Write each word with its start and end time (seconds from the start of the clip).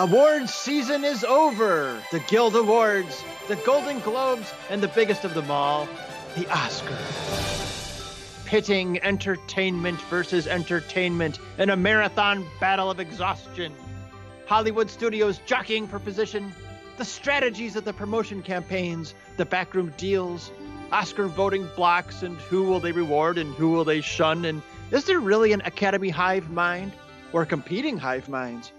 Awards 0.00 0.54
season 0.54 1.04
is 1.04 1.24
over. 1.24 2.02
The 2.10 2.20
Guild 2.20 2.56
Awards, 2.56 3.22
the 3.48 3.56
Golden 3.56 4.00
Globes, 4.00 4.50
and 4.70 4.82
the 4.82 4.88
biggest 4.88 5.26
of 5.26 5.34
them 5.34 5.50
all, 5.50 5.86
the 6.34 6.46
Oscars. 6.46 8.46
Pitting 8.46 8.98
entertainment 9.02 10.00
versus 10.08 10.46
entertainment 10.46 11.38
in 11.58 11.68
a 11.68 11.76
marathon 11.76 12.46
battle 12.58 12.90
of 12.90 12.98
exhaustion. 12.98 13.74
Hollywood 14.46 14.88
studios 14.88 15.38
jockeying 15.44 15.86
for 15.86 15.98
position, 15.98 16.50
the 16.96 17.04
strategies 17.04 17.76
of 17.76 17.84
the 17.84 17.92
promotion 17.92 18.42
campaigns, 18.42 19.12
the 19.36 19.44
backroom 19.44 19.92
deals, 19.98 20.50
Oscar 20.92 21.26
voting 21.26 21.68
blocks, 21.76 22.22
and 22.22 22.38
who 22.38 22.62
will 22.62 22.80
they 22.80 22.92
reward 22.92 23.36
and 23.36 23.52
who 23.56 23.68
will 23.68 23.84
they 23.84 24.00
shun, 24.00 24.46
and 24.46 24.62
is 24.92 25.04
there 25.04 25.20
really 25.20 25.52
an 25.52 25.60
Academy 25.66 26.08
hive 26.08 26.48
mind 26.48 26.92
or 27.34 27.44
competing 27.44 27.98
hive 27.98 28.30
minds? 28.30 28.72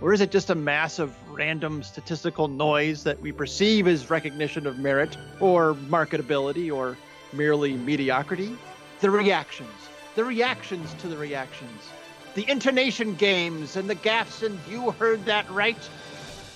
Or 0.00 0.12
is 0.12 0.20
it 0.20 0.30
just 0.30 0.50
a 0.50 0.54
mass 0.54 1.00
of 1.00 1.14
random 1.28 1.82
statistical 1.82 2.46
noise 2.46 3.02
that 3.02 3.20
we 3.20 3.32
perceive 3.32 3.88
as 3.88 4.10
recognition 4.10 4.66
of 4.66 4.78
merit 4.78 5.16
or 5.40 5.74
marketability 5.74 6.72
or 6.72 6.96
merely 7.32 7.72
mediocrity? 7.74 8.56
The 9.00 9.10
reactions, 9.10 9.70
the 10.14 10.24
reactions 10.24 10.94
to 10.94 11.08
the 11.08 11.16
reactions, 11.16 11.90
the 12.34 12.48
intonation 12.48 13.14
games 13.14 13.74
and 13.74 13.90
the 13.90 13.96
gaffs, 13.96 14.42
and 14.42 14.58
you 14.68 14.92
heard 14.92 15.24
that 15.24 15.50
right. 15.50 15.76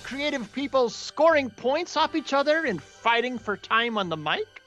Creative 0.03 0.49
people 0.53 0.89
scoring 0.89 1.49
points 1.49 1.97
off 1.97 2.15
each 2.15 2.31
other 2.31 2.63
and 2.65 2.81
fighting 2.81 3.37
for 3.37 3.57
time 3.57 3.97
on 3.97 4.07
the 4.07 4.17
mic? 4.17 4.61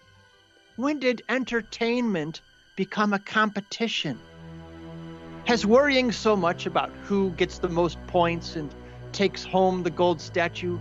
When 0.76 0.98
did 0.98 1.22
entertainment 1.30 2.42
become 2.76 3.14
a 3.14 3.18
competition? 3.18 4.18
Has 5.46 5.64
worrying 5.64 6.10
so 6.10 6.34
much 6.34 6.66
about 6.66 6.90
who 7.04 7.30
gets 7.30 7.58
the 7.58 7.68
most 7.68 8.04
points 8.08 8.56
and 8.56 8.68
takes 9.12 9.44
home 9.44 9.84
the 9.84 9.90
gold 9.90 10.20
statue 10.20 10.76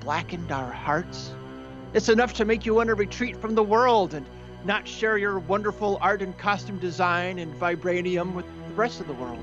blackened 0.00 0.52
our 0.52 0.70
hearts? 0.70 1.32
It's 1.94 2.10
enough 2.10 2.34
to 2.34 2.44
make 2.44 2.66
you 2.66 2.74
want 2.74 2.88
to 2.88 2.94
retreat 2.94 3.34
from 3.38 3.54
the 3.54 3.62
world 3.62 4.12
and 4.12 4.26
not 4.66 4.86
share 4.86 5.16
your 5.16 5.38
wonderful 5.38 5.96
art 6.02 6.20
and 6.20 6.36
costume 6.36 6.78
design 6.78 7.38
and 7.38 7.58
vibranium 7.58 8.34
with 8.34 8.44
the 8.44 8.74
rest 8.74 9.00
of 9.00 9.06
the 9.06 9.14
world. 9.14 9.42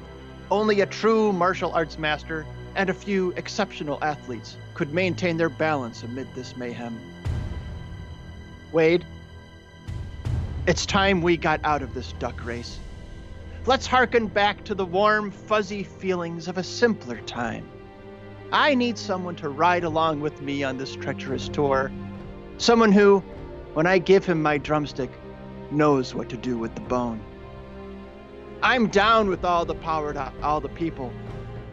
Only 0.51 0.81
a 0.81 0.85
true 0.85 1.33
martial 1.33 1.71
arts 1.73 1.97
master 1.97 2.45
and 2.75 2.91
a 2.91 2.93
few 2.93 3.31
exceptional 3.31 3.97
athletes 4.03 4.57
could 4.75 4.93
maintain 4.93 5.37
their 5.37 5.49
balance 5.49 6.03
amid 6.03 6.27
this 6.35 6.55
mayhem. 6.55 6.99
Wade, 8.71 9.03
it's 10.67 10.85
time 10.85 11.23
we 11.23 11.35
got 11.35 11.59
out 11.63 11.81
of 11.81 11.95
this 11.95 12.13
duck 12.19 12.45
race. 12.45 12.77
Let's 13.67 13.85
hearken 13.85 14.27
back 14.27 14.63
to 14.63 14.75
the 14.75 14.85
warm, 14.85 15.29
fuzzy 15.29 15.83
feelings 15.83 16.47
of 16.47 16.57
a 16.57 16.63
simpler 16.63 17.19
time. 17.19 17.67
I 18.53 18.73
need 18.73 18.97
someone 18.97 19.35
to 19.35 19.49
ride 19.49 19.83
along 19.83 20.21
with 20.21 20.41
me 20.41 20.63
on 20.63 20.77
this 20.77 20.95
treacherous 20.95 21.49
tour. 21.49 21.91
Someone 22.59 22.93
who, 22.93 23.19
when 23.73 23.85
I 23.85 23.97
give 23.97 24.25
him 24.25 24.41
my 24.41 24.57
drumstick, 24.57 25.09
knows 25.69 26.15
what 26.15 26.29
to 26.29 26.37
do 26.37 26.57
with 26.57 26.75
the 26.75 26.81
bone. 26.81 27.19
I'm 28.63 28.87
down 28.87 29.27
with 29.27 29.43
all 29.43 29.65
the 29.65 29.75
power 29.75 30.13
to 30.13 30.31
all 30.41 30.61
the 30.61 30.69
people, 30.69 31.11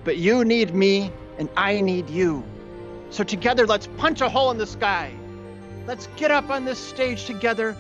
but 0.03 0.17
you 0.17 0.45
need 0.45 0.75
me 0.75 1.13
and 1.39 1.49
I 1.57 1.81
need 1.81 2.11
you. 2.11 2.43
So 3.11 3.23
together, 3.23 3.69
let's 3.69 3.87
punch 3.87 4.21
a 4.21 4.29
hole 4.29 4.51
in 4.51 4.59
the 4.59 4.67
sky. 4.67 5.13
Let's 5.87 6.09
get 6.17 6.33
up 6.33 6.51
on 6.51 6.65
this 6.65 6.81
stage 6.81 7.27
together 7.27 7.77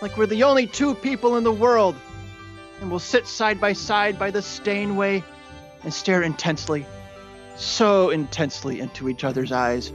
like 0.00 0.16
we're 0.16 0.24
the 0.24 0.44
only 0.44 0.66
two 0.66 0.94
people 0.94 1.36
in 1.36 1.44
the 1.44 1.52
world 1.52 1.94
and 2.80 2.90
we'll 2.90 2.98
sit 2.98 3.26
side 3.26 3.60
by 3.60 3.72
side 3.72 4.18
by 4.18 4.30
the 4.30 4.42
Steinway 4.42 5.22
and 5.84 5.92
stare 5.92 6.22
intensely, 6.22 6.86
so 7.56 8.10
intensely 8.10 8.80
into 8.80 9.08
each 9.08 9.24
other's 9.24 9.52
eyes 9.52 9.92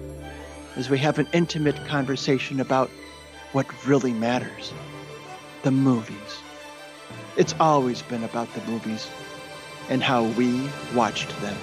as 0.76 0.90
we 0.90 0.98
have 1.00 1.20
an 1.20 1.28
intimate 1.34 1.86
conversation 1.88 2.60
about 2.60 2.90
what 3.54 3.66
really 3.86 4.14
matters 4.14 4.74
the 5.64 5.72
movies. 5.72 6.42
It's 7.38 7.56
always 7.60 8.02
been 8.02 8.24
about 8.24 8.54
the 8.54 8.62
movies 8.70 9.08
and 9.90 10.04
how 10.04 10.26
we 10.26 10.70
watched 10.94 11.30
them. 11.42 11.58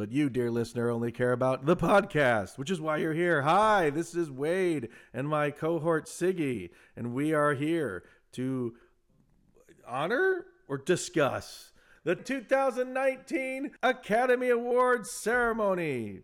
But 0.00 0.12
you, 0.12 0.30
dear 0.30 0.50
listener, 0.50 0.88
only 0.88 1.12
care 1.12 1.32
about 1.32 1.66
the 1.66 1.76
podcast, 1.76 2.56
which 2.56 2.70
is 2.70 2.80
why 2.80 2.96
you're 2.96 3.12
here. 3.12 3.42
Hi, 3.42 3.90
this 3.90 4.14
is 4.14 4.30
Wade 4.30 4.88
and 5.12 5.28
my 5.28 5.50
cohort 5.50 6.06
Siggy, 6.06 6.70
and 6.96 7.12
we 7.12 7.34
are 7.34 7.52
here 7.52 8.04
to 8.32 8.72
honor 9.86 10.46
or 10.68 10.78
discuss 10.78 11.72
the 12.02 12.14
2019 12.14 13.72
Academy 13.82 14.48
Awards 14.48 15.10
ceremony. 15.10 16.20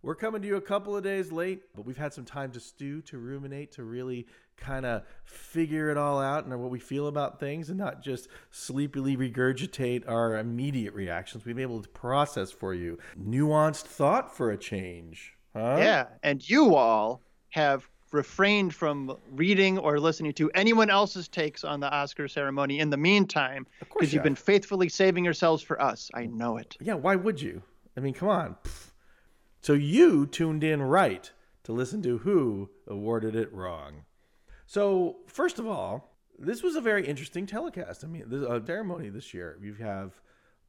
We're 0.00 0.14
coming 0.14 0.42
to 0.42 0.46
you 0.46 0.54
a 0.54 0.60
couple 0.60 0.96
of 0.96 1.02
days 1.02 1.32
late, 1.32 1.62
but 1.74 1.84
we've 1.84 1.96
had 1.96 2.14
some 2.14 2.24
time 2.24 2.52
to 2.52 2.60
stew, 2.60 3.02
to 3.06 3.18
ruminate, 3.18 3.72
to 3.72 3.82
really 3.82 4.28
kind 4.56 4.86
of 4.86 5.02
figure 5.24 5.90
it 5.90 5.96
all 5.96 6.20
out 6.20 6.44
and 6.44 6.60
what 6.60 6.70
we 6.70 6.78
feel 6.78 7.06
about 7.06 7.40
things 7.40 7.68
and 7.68 7.78
not 7.78 8.02
just 8.02 8.28
sleepily 8.50 9.16
regurgitate 9.16 10.08
our 10.08 10.38
immediate 10.38 10.94
reactions. 10.94 11.44
We've 11.44 11.56
been 11.56 11.62
able 11.62 11.82
to 11.82 11.88
process 11.90 12.50
for 12.50 12.74
you 12.74 12.98
nuanced 13.18 13.82
thought 13.82 14.34
for 14.36 14.50
a 14.50 14.56
change. 14.56 15.34
Huh? 15.54 15.76
Yeah, 15.78 16.06
and 16.22 16.48
you 16.48 16.74
all 16.74 17.20
have 17.50 17.88
refrained 18.12 18.74
from 18.74 19.16
reading 19.32 19.76
or 19.78 19.98
listening 19.98 20.32
to 20.32 20.50
anyone 20.54 20.88
else's 20.88 21.28
takes 21.28 21.64
on 21.64 21.80
the 21.80 21.92
Oscar 21.92 22.28
ceremony 22.28 22.78
in 22.78 22.90
the 22.90 22.96
meantime 22.96 23.66
because 23.80 24.12
you 24.12 24.16
you've 24.16 24.24
been 24.24 24.34
faithfully 24.36 24.88
saving 24.88 25.24
yourselves 25.24 25.62
for 25.62 25.80
us. 25.82 26.10
I 26.14 26.26
know 26.26 26.56
it. 26.56 26.76
Yeah, 26.80 26.94
why 26.94 27.16
would 27.16 27.40
you? 27.40 27.62
I 27.96 28.00
mean, 28.00 28.14
come 28.14 28.28
on. 28.28 28.56
Pfft. 28.64 28.90
So 29.60 29.72
you 29.72 30.26
tuned 30.26 30.62
in 30.62 30.82
right 30.82 31.32
to 31.62 31.72
listen 31.72 32.02
to 32.02 32.18
who 32.18 32.68
awarded 32.86 33.34
it 33.34 33.50
wrong. 33.52 34.04
So, 34.66 35.16
first 35.26 35.58
of 35.58 35.66
all, 35.66 36.14
this 36.38 36.62
was 36.62 36.76
a 36.76 36.80
very 36.80 37.06
interesting 37.06 37.46
telecast. 37.46 38.04
I 38.04 38.06
mean, 38.06 38.24
the 38.26 38.48
uh, 38.48 38.64
ceremony 38.64 39.08
this 39.08 39.34
year, 39.34 39.58
we 39.60 39.74
have 39.82 40.20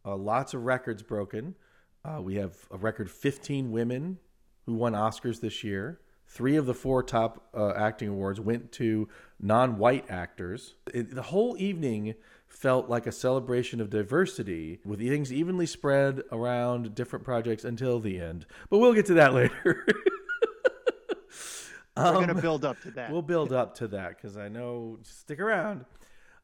uh, 0.06 0.16
lots 0.16 0.53
of 0.53 0.66
records 0.66 1.01
broken. 1.01 1.56
Uh, 2.03 2.22
we 2.22 2.35
have 2.35 2.53
a 2.72 2.78
record 2.78 3.09
15 3.09 3.72
women 3.72 4.19
who 4.66 4.73
won 4.73 4.94
Oscars 4.94 5.41
this 5.41 5.63
year. 5.63 6.00
Three 6.28 6.56
of 6.56 6.66
the 6.66 6.73
four 6.73 7.03
top 7.03 7.50
uh, 7.53 7.73
acting 7.75 8.09
awards 8.09 8.39
went 8.39 8.72
to 8.73 9.07
non 9.39 9.78
white 9.78 10.09
actors. 10.09 10.75
It, 10.94 11.13
the 11.13 11.22
whole 11.22 11.56
evening 11.57 12.16
felt 12.47 12.89
like 12.89 13.06
a 13.06 13.12
celebration 13.12 13.81
of 13.81 13.89
diversity 13.89 14.79
with 14.85 15.00
things 15.00 15.31
evenly 15.31 15.66
spread 15.66 16.22
around 16.31 16.95
different 16.95 17.25
projects 17.25 17.63
until 17.63 18.00
the 18.00 18.19
end. 18.19 18.45
But 18.69 18.79
we'll 18.79 18.94
get 18.94 19.06
to 19.07 19.13
that 19.16 19.33
later. 19.35 19.85
We're 21.97 22.13
going 22.13 22.28
to 22.28 22.35
build 22.35 22.66
up 22.66 22.81
to 22.81 22.91
that. 22.91 23.11
We'll 23.11 23.22
build 23.22 23.53
up 23.53 23.75
to 23.75 23.88
that 23.89 24.17
because 24.17 24.38
I 24.38 24.50
know. 24.50 25.00
Stick 25.03 25.39
around. 25.39 25.85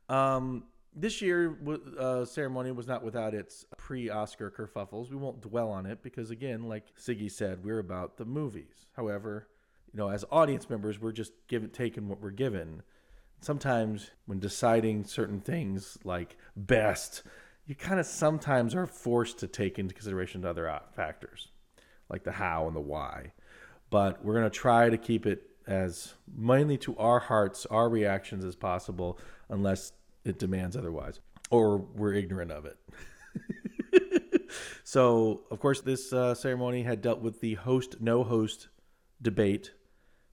Um, 0.07 0.63
this 0.95 1.21
year, 1.21 1.57
uh, 1.97 2.25
ceremony 2.25 2.71
was 2.71 2.87
not 2.87 3.03
without 3.03 3.33
its 3.33 3.65
pre-Oscar 3.77 4.51
kerfuffles. 4.51 5.09
We 5.09 5.17
won't 5.17 5.41
dwell 5.41 5.69
on 5.69 5.85
it 5.85 6.03
because, 6.03 6.31
again, 6.31 6.63
like 6.63 6.95
Siggy 6.97 7.31
said, 7.31 7.63
we're 7.63 7.79
about 7.79 8.17
the 8.17 8.25
movies. 8.25 8.87
However, 8.95 9.47
you 9.93 9.97
know, 9.97 10.09
as 10.09 10.25
audience 10.31 10.69
members, 10.69 10.99
we're 10.99 11.11
just 11.11 11.33
given 11.47 11.69
taking 11.69 12.07
what 12.07 12.21
we're 12.21 12.31
given. 12.31 12.83
Sometimes, 13.41 14.11
when 14.25 14.39
deciding 14.39 15.03
certain 15.05 15.41
things 15.41 15.97
like 16.03 16.37
best, 16.55 17.23
you 17.65 17.75
kind 17.75 17.99
of 17.99 18.05
sometimes 18.05 18.75
are 18.75 18.87
forced 18.87 19.39
to 19.39 19.47
take 19.47 19.79
into 19.79 19.93
consideration 19.93 20.45
other 20.45 20.79
factors, 20.93 21.49
like 22.09 22.23
the 22.23 22.33
how 22.33 22.67
and 22.67 22.75
the 22.75 22.81
why 22.81 23.31
but 23.91 24.25
we're 24.25 24.33
going 24.33 24.49
to 24.49 24.49
try 24.49 24.89
to 24.89 24.97
keep 24.97 25.27
it 25.27 25.43
as 25.67 26.15
mainly 26.35 26.77
to 26.79 26.97
our 26.97 27.19
hearts, 27.19 27.67
our 27.67 27.87
reactions 27.87 28.43
as 28.43 28.55
possible, 28.55 29.19
unless 29.49 29.91
it 30.25 30.39
demands 30.39 30.75
otherwise 30.75 31.19
or 31.51 31.77
we're 31.77 32.13
ignorant 32.13 32.51
of 32.51 32.65
it. 32.65 32.77
so, 34.83 35.43
of 35.51 35.59
course, 35.59 35.81
this 35.81 36.11
uh, 36.11 36.33
ceremony 36.33 36.81
had 36.81 37.01
dealt 37.01 37.21
with 37.21 37.41
the 37.41 37.53
host 37.55 37.97
no 37.99 38.23
host 38.23 38.69
debate, 39.21 39.71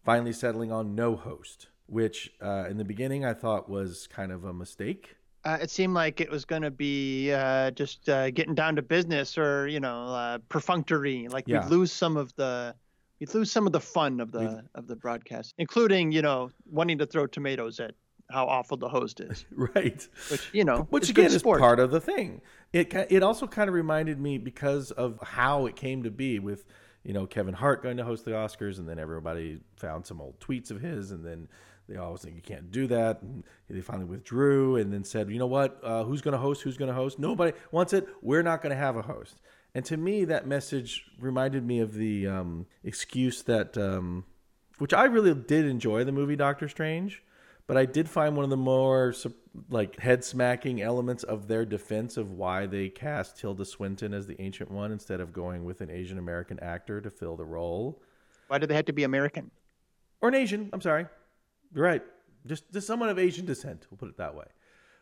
finally 0.05 0.33
settling 0.33 0.73
on 0.73 0.95
no 0.95 1.17
host, 1.17 1.67
which 1.87 2.31
uh, 2.41 2.67
in 2.71 2.79
the 2.79 2.85
beginning 2.85 3.25
I 3.25 3.35
thought 3.35 3.69
was 3.69 4.07
kind 4.07 4.33
of 4.33 4.45
a 4.45 4.55
mistake. 4.55 5.17
Uh, 5.45 5.59
it 5.61 5.71
seemed 5.71 5.95
like 5.95 6.21
it 6.21 6.31
was 6.31 6.45
going 6.45 6.63
to 6.63 6.71
be 6.71 7.33
uh, 7.33 7.71
just 7.73 8.09
uh, 8.09 8.31
getting 8.31 8.55
down 8.55 8.77
to 8.77 8.83
business 8.83 9.39
or, 9.39 9.69
you 9.69 9.81
know, 9.81 10.07
uh, 10.07 10.39
perfunctory. 10.49 11.29
Like 11.29 11.47
Yeah. 11.47 11.63
we'd 11.63 11.71
lose 11.71 11.93
some 11.93 12.17
of 12.17 12.35
the. 12.37 12.75
You'd 13.19 13.35
lose 13.35 13.51
some 13.51 13.67
of 13.67 13.73
the 13.73 13.81
fun 13.81 14.21
of 14.21 14.33
the 14.33 14.65
of 14.75 14.87
the 14.87 14.97
broadcast, 14.97 15.55
including 15.59 16.13
you 16.13 16.23
know 16.23 16.51
wanting 16.71 16.99
to 16.99 17.07
throw 17.07 17.27
tomatoes 17.27 17.81
at 17.81 17.95
how 18.31 18.47
awful 18.47 18.77
the 18.77 18.89
host 18.89 19.21
is, 19.21 19.47
right. 19.53 20.07
which 20.31 20.49
you 20.53 20.65
know, 20.65 20.87
which 20.91 21.05
is 21.05 21.11
again 21.11 21.27
is 21.27 21.43
part 21.43 21.81
of 21.81 21.91
the 21.91 22.01
thing. 22.01 22.41
It 22.73 22.95
it 23.11 23.23
also 23.23 23.47
kind 23.47 23.69
of 23.69 23.75
reminded 23.75 24.21
me 24.21 24.39
because 24.39 24.91
of 24.93 25.19
how 25.23 25.67
it 25.67 25.77
came 25.77 26.03
to 26.05 26.11
be 26.11 26.39
with 26.39 26.65
you 27.05 27.15
know, 27.15 27.27
Kevin 27.27 27.55
Hart 27.55 27.83
going 27.83 27.97
to 27.97 28.05
host 28.05 28.25
the 28.27 28.33
Oscars, 28.33 28.79
and 28.79 28.89
then 28.89 28.99
everybody 28.99 29.61
found 29.77 30.05
some 30.07 30.21
old 30.21 30.39
tweets 30.41 30.71
of 30.71 30.81
his, 30.81 31.11
and 31.11 31.25
then 31.25 31.49
they 31.89 31.97
always 31.97 32.21
think 32.21 32.37
you 32.37 32.43
can't 32.43 32.71
do 32.71 32.87
that. 32.89 33.23
And 33.23 33.45
they 33.71 33.81
finally 33.81 34.05
withdrew 34.05 34.77
and 34.77 34.93
then 34.93 35.05
said, 35.05 35.31
you 35.31 35.39
know 35.39 35.47
what? 35.47 35.81
Uh, 35.83 36.05
who's 36.05 36.21
going 36.21 36.33
to 36.33 36.39
host? 36.39 36.61
Who's 36.61 36.77
going 36.77 36.91
to 36.91 36.95
host? 36.95 37.19
Nobody 37.19 37.57
wants 37.73 37.95
it. 37.95 38.07
We're 38.21 38.43
not 38.43 38.61
going 38.61 38.71
to 38.71 38.77
have 38.77 38.97
a 38.97 39.03
host. 39.03 39.41
And 39.75 39.85
to 39.87 39.97
me, 39.97 40.25
that 40.25 40.47
message 40.47 41.05
reminded 41.21 41.65
me 41.65 41.81
of 41.81 41.95
the 41.95 42.27
um, 42.27 42.67
excuse 42.83 43.43
that, 43.43 43.77
um, 43.77 44.25
which 44.79 44.95
I 44.95 45.05
really 45.05 45.35
did 45.35 45.67
enjoy 45.67 46.05
the 46.05 46.13
movie 46.13 46.37
Doctor 46.37 46.69
Strange, 46.69 47.23
but 47.67 47.77
I 47.77 47.85
did 47.85 48.09
find 48.09 48.35
one 48.35 48.45
of 48.45 48.51
the 48.51 48.57
more 48.57 49.15
like 49.69 49.99
head 50.01 50.25
smacking 50.25 50.81
elements 50.81 51.23
of 51.23 51.49
their 51.49 51.65
defense 51.65 52.17
of 52.17 52.33
why 52.33 52.67
they 52.67 52.89
cast 52.89 53.39
Tilda 53.39 53.65
Swinton 53.65 54.15
as 54.15 54.27
the 54.27 54.41
Ancient 54.41 54.71
One 54.71 54.91
instead 54.91 55.21
of 55.21 55.33
going 55.33 55.65
with 55.65 55.81
an 55.81 55.91
Asian 55.91 56.19
American 56.19 56.59
actor 56.61 57.01
to 57.01 57.11
fill 57.11 57.37
the 57.37 57.45
role. 57.45 58.01
Why 58.49 58.59
did 58.59 58.71
they 58.71 58.75
have 58.75 58.87
to 58.87 58.93
be 58.93 59.05
American? 59.05 59.51
Or 60.21 60.29
an 60.29 60.35
Asian? 60.35 60.71
I'm 60.73 60.81
sorry. 60.81 61.07
You're 61.75 61.85
right. 61.85 62.03
Just, 62.47 62.73
just 62.73 62.87
someone 62.87 63.11
of 63.11 63.19
Asian 63.19 63.45
descent. 63.45 63.87
We'll 63.91 63.99
put 63.99 64.09
it 64.09 64.17
that 64.17 64.35
way. 64.35 64.47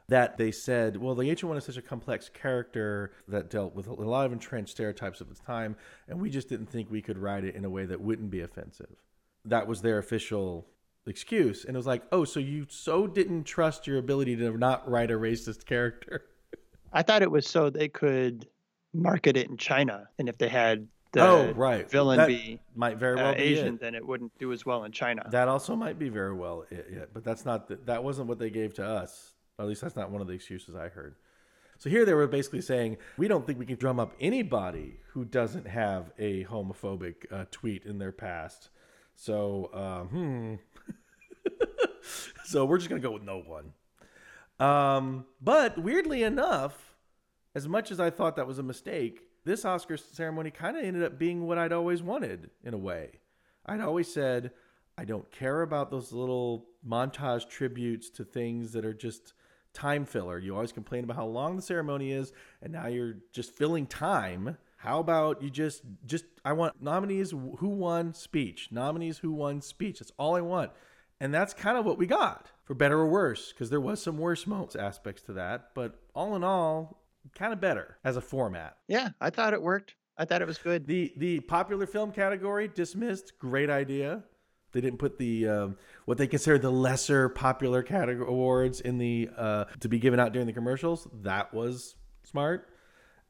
That 0.09 0.39
they 0.39 0.53
said, 0.53 0.97
well, 0.97 1.17
the 1.17 1.29
Ancient 1.29 1.49
One 1.49 1.59
is 1.59 1.65
such 1.65 1.77
a 1.77 1.83
complex 1.83 2.29
character 2.29 3.13
that 3.27 3.51
dealt 3.51 3.75
with 3.75 3.89
a 3.89 3.93
lot 3.93 4.25
of 4.25 4.33
entrenched 4.33 4.71
stereotypes 4.71 5.21
of 5.21 5.31
its 5.31 5.41
time, 5.41 5.75
and 6.07 6.21
we 6.21 6.31
just 6.31 6.49
didn't 6.49 6.67
think 6.67 6.91
we 6.91 7.03
could 7.03 7.19
write 7.19 7.43
it 7.43 7.57
in 7.57 7.65
a 7.65 7.71
way 7.71 7.87
that 7.87 8.01
wouldn't 8.01 8.31
be 8.31 8.41
offensive. 8.41 8.95
That 9.45 9.67
was 9.67 9.83
their 9.83 9.99
official 9.99 10.69
excuse. 11.07 11.65
And 11.65 11.77
it 11.77 11.79
was 11.79 11.87
like, 11.87 12.03
oh, 12.13 12.25
so 12.25 12.41
you 12.41 12.67
so 12.69 13.07
didn't 13.07 13.45
trust 13.45 13.87
your 13.87 13.99
ability 13.99 14.37
to 14.37 14.57
not 14.57 14.89
write 14.89 15.11
a 15.11 15.15
racist 15.15 15.65
character. 15.65 16.25
I 16.93 17.03
thought 17.03 17.23
it 17.23 17.31
was 17.31 17.47
so 17.47 17.71
they 17.71 17.89
could 17.89 18.49
market 18.93 19.37
it 19.37 19.49
in 19.49 19.57
China. 19.57 20.09
And 20.19 20.29
if 20.29 20.39
they 20.39 20.49
had 20.49 20.89
the 21.13 21.23
oh, 21.23 21.53
right. 21.53 21.91
villain 21.91 22.19
that 22.19 22.29
be 22.29 22.61
might 22.75 22.99
very 22.99 23.17
well 23.17 23.31
uh, 23.31 23.35
be 23.35 23.43
Asian, 23.43 23.75
it. 23.75 23.81
then 23.81 23.95
it 23.95 24.07
wouldn't 24.07 24.37
do 24.39 24.53
as 24.53 24.67
well 24.67 24.85
in 24.85 24.93
China. 24.93 25.27
That 25.31 25.49
also 25.49 25.77
might 25.77 25.99
be 25.99 26.09
very 26.09 26.35
well 26.35 26.65
it, 26.71 26.87
it, 26.91 27.11
but 27.13 27.25
that's 27.25 27.45
not 27.45 27.69
the, 27.69 27.77
that 27.87 28.03
wasn't 28.03 28.29
what 28.29 28.39
they 28.39 28.51
gave 28.51 28.75
to 28.75 28.87
us. 28.87 29.35
At 29.59 29.67
least 29.67 29.81
that's 29.81 29.97
not 29.97 30.11
one 30.11 30.21
of 30.21 30.27
the 30.27 30.35
excuses 30.35 30.75
I 30.75 30.89
heard. 30.89 31.17
So 31.79 31.91
here 31.91 32.05
they 32.05 32.15
were 32.15 32.27
basically 32.27 32.63
saying, 32.63 32.97
we 33.17 33.29
don't 33.29 33.47
think 33.47 33.59
we 33.59 33.67
can 33.67 33.77
drum 33.77 34.01
up 34.01 34.15
anybody 34.21 34.99
who 35.13 35.25
doesn't 35.25 35.67
have 35.67 36.11
a 36.19 36.45
homophobic 36.45 37.31
uh, 37.31 37.45
tweet 37.51 37.85
in 37.85 37.99
their 37.99 38.13
past. 38.13 38.71
So, 39.15 39.71
uh, 39.73 40.05
hmm. 40.05 40.55
so 42.45 42.65
we're 42.65 42.79
just 42.79 42.89
gonna 42.89 43.01
go 43.01 43.11
with 43.11 43.23
no 43.23 43.41
one. 43.41 43.73
Um, 44.59 45.27
but 45.41 45.79
weirdly 45.79 46.23
enough, 46.23 46.97
as 47.55 47.69
much 47.69 47.91
as 47.91 48.01
I 48.01 48.11
thought 48.11 48.37
that 48.37 48.47
was 48.47 48.59
a 48.59 48.63
mistake, 48.63 49.23
this 49.45 49.65
Oscar 49.65 49.97
ceremony 49.97 50.51
kind 50.51 50.77
of 50.77 50.85
ended 50.85 51.03
up 51.03 51.19
being 51.19 51.47
what 51.47 51.59
I'd 51.59 51.73
always 51.73 52.03
wanted 52.03 52.51
in 52.65 52.75
a 52.75 52.79
way. 52.79 53.21
I'd 53.65 53.81
always 53.81 54.13
said, 54.13 54.51
I 54.99 55.05
don't 55.05 55.31
care 55.31 55.63
about 55.63 55.91
those 55.91 56.13
little 56.13 56.67
montage 56.87 57.49
tributes 57.49 58.09
to 58.11 58.25
things 58.25 58.73
that 58.73 58.85
are 58.85 58.95
just 58.95 59.35
time 59.77 60.05
filler. 60.05 60.39
You 60.39 60.55
always 60.55 60.73
complain 60.73 61.05
about 61.05 61.17
how 61.17 61.27
long 61.27 61.55
the 61.55 61.63
ceremony 61.63 62.11
is, 62.11 62.33
and 62.63 62.73
now 62.73 62.87
you're 62.87 63.19
just 63.33 63.53
filling 63.53 63.87
time. 63.87 64.57
How 64.79 64.99
about 64.99 65.43
you 65.43 65.51
just 65.51 65.83
just 66.05 66.25
I 66.45 66.53
want 66.53 66.81
nominees 66.81 67.31
who 67.31 67.69
won 67.69 68.15
speech, 68.15 68.69
nominees 68.71 69.19
who 69.19 69.33
won 69.33 69.61
speech. 69.61 70.01
That's 70.01 70.13
all 70.19 70.35
I 70.35 70.41
want. 70.41 70.73
And 71.21 71.33
that's 71.33 71.55
kind 71.55 71.79
of 71.79 71.87
what 71.87 71.97
we 71.97 72.07
got, 72.07 72.51
for 72.65 72.75
better 72.75 72.99
or 72.99 73.09
worse, 73.09 73.53
because 73.53 73.71
there 73.71 73.81
was 73.81 74.03
some 74.03 74.19
worse 74.19 74.47
moments 74.47 74.77
aspects 74.77 75.23
to 75.23 75.33
that, 75.35 75.71
but 75.75 75.99
all 76.15 76.37
in 76.37 76.45
all, 76.45 77.03
kind 77.35 77.55
of 77.55 77.61
better 77.61 77.97
as 78.05 78.17
a 78.17 78.21
format. 78.21 78.77
Yeah, 78.87 79.11
I 79.21 79.31
thought 79.31 79.55
it 79.55 79.63
worked. 79.63 79.95
I 80.19 80.25
thought 80.25 80.43
it 80.43 80.49
was 80.49 80.59
good. 80.59 80.87
The 80.87 81.13
the 81.17 81.41
popular 81.41 81.87
film 81.87 82.13
category 82.13 82.69
dismissed. 82.69 83.39
Great 83.39 83.71
idea. 83.71 84.25
They 84.77 84.83
didn't 84.83 84.99
put 84.99 85.17
the 85.17 85.49
um, 85.49 85.77
what 86.05 86.19
they 86.19 86.27
consider 86.27 86.59
the 86.59 86.71
lesser 86.71 87.31
popular 87.31 87.83
category 87.83 88.29
awards 88.29 88.79
in 88.83 88.99
the 88.99 89.31
uh, 89.35 89.65
to 89.81 89.89
be 89.89 89.99
given 89.99 90.21
out 90.21 90.35
during 90.35 90.47
the 90.47 90.53
commercials. 90.53 91.09
That 91.23 91.55
was 91.55 91.95
smart, 92.25 92.69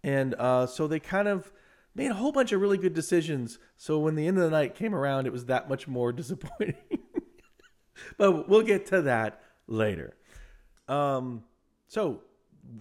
and 0.03 0.35
uh, 0.35 0.67
so 0.67 0.89
they 0.89 0.99
kind 0.99 1.29
of 1.29 1.53
made 1.95 2.11
a 2.11 2.15
whole 2.15 2.33
bunch 2.33 2.51
of 2.51 2.61
really 2.61 2.79
good 2.79 2.95
decisions. 2.95 3.61
So 3.77 4.01
when 4.01 4.17
the 4.17 4.27
end 4.27 4.39
of 4.39 4.43
the 4.43 4.51
night 4.51 4.75
came 4.75 4.93
around, 4.93 5.27
it 5.27 5.33
was 5.33 5.45
that 5.45 5.69
much 5.69 5.87
more 5.87 6.13
disappointing. 6.23 6.75
but 8.19 8.49
we'll 8.49 8.63
get 8.63 8.87
to 8.87 9.03
that 9.03 9.41
later. 9.69 10.17
Um, 10.89 11.45
so 11.87 12.23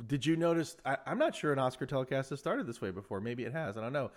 did 0.08 0.26
you 0.26 0.38
notice? 0.38 0.76
I, 0.84 0.98
am 1.06 1.20
not 1.20 1.36
sure 1.36 1.54
an 1.54 1.60
Oscar 1.60 1.86
telecast 1.86 2.32
has 2.32 2.40
started 2.40 2.66
this 2.66 2.82
way 2.82 2.90
before. 2.90 3.22
Maybe 3.22 3.44
it 3.44 3.54
has. 3.54 3.78
I 3.78 3.82
don't 3.82 3.94
know. 3.94 4.10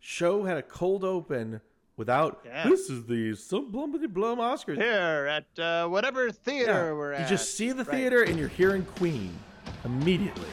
Show 0.00 0.44
had 0.44 0.58
a 0.58 0.62
cold 0.62 1.02
open 1.02 1.62
without. 1.96 2.40
Yeah. 2.44 2.68
This 2.68 2.90
is 2.90 3.04
the 3.06 3.34
some 3.34 3.72
blumpity 3.72 4.08
blum 4.08 4.38
Oscars. 4.38 4.76
Here 4.76 5.26
at 5.30 5.58
uh, 5.62 5.88
whatever 5.88 6.30
theater 6.30 6.88
Yeah. 6.88 6.92
we're 6.92 7.12
at. 7.12 7.22
You 7.22 7.26
just 7.36 7.56
see 7.56 7.72
the 7.72 7.84
Right. 7.84 7.96
theater 7.96 8.22
and 8.22 8.38
you're 8.38 8.48
hearing 8.48 8.84
Queen 8.96 9.36
immediately. 9.84 10.48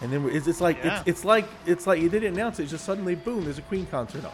And 0.00 0.12
then 0.12 0.28
it's, 0.30 0.46
it's 0.46 0.60
like 0.60 0.78
Yeah. 0.82 1.00
it's, 1.00 1.08
it's 1.08 1.24
like 1.24 1.46
it's 1.66 1.86
like 1.86 2.00
you 2.00 2.08
didn't 2.08 2.34
announce 2.34 2.58
it. 2.58 2.64
It's 2.64 2.72
just 2.72 2.84
suddenly 2.84 3.14
boom, 3.14 3.44
there's 3.44 3.58
a 3.58 3.62
Queen 3.62 3.86
concert 3.86 4.24
on. 4.24 4.32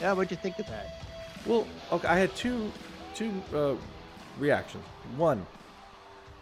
Yeah, 0.00 0.12
what'd 0.12 0.30
you 0.30 0.36
think 0.36 0.58
of 0.58 0.66
that? 0.66 1.02
Well, 1.46 1.66
okay, 1.92 2.08
I 2.08 2.18
had 2.18 2.34
two 2.36 2.70
two 3.14 3.30
uh, 3.54 3.74
reactions. 4.38 4.84
One, 5.16 5.46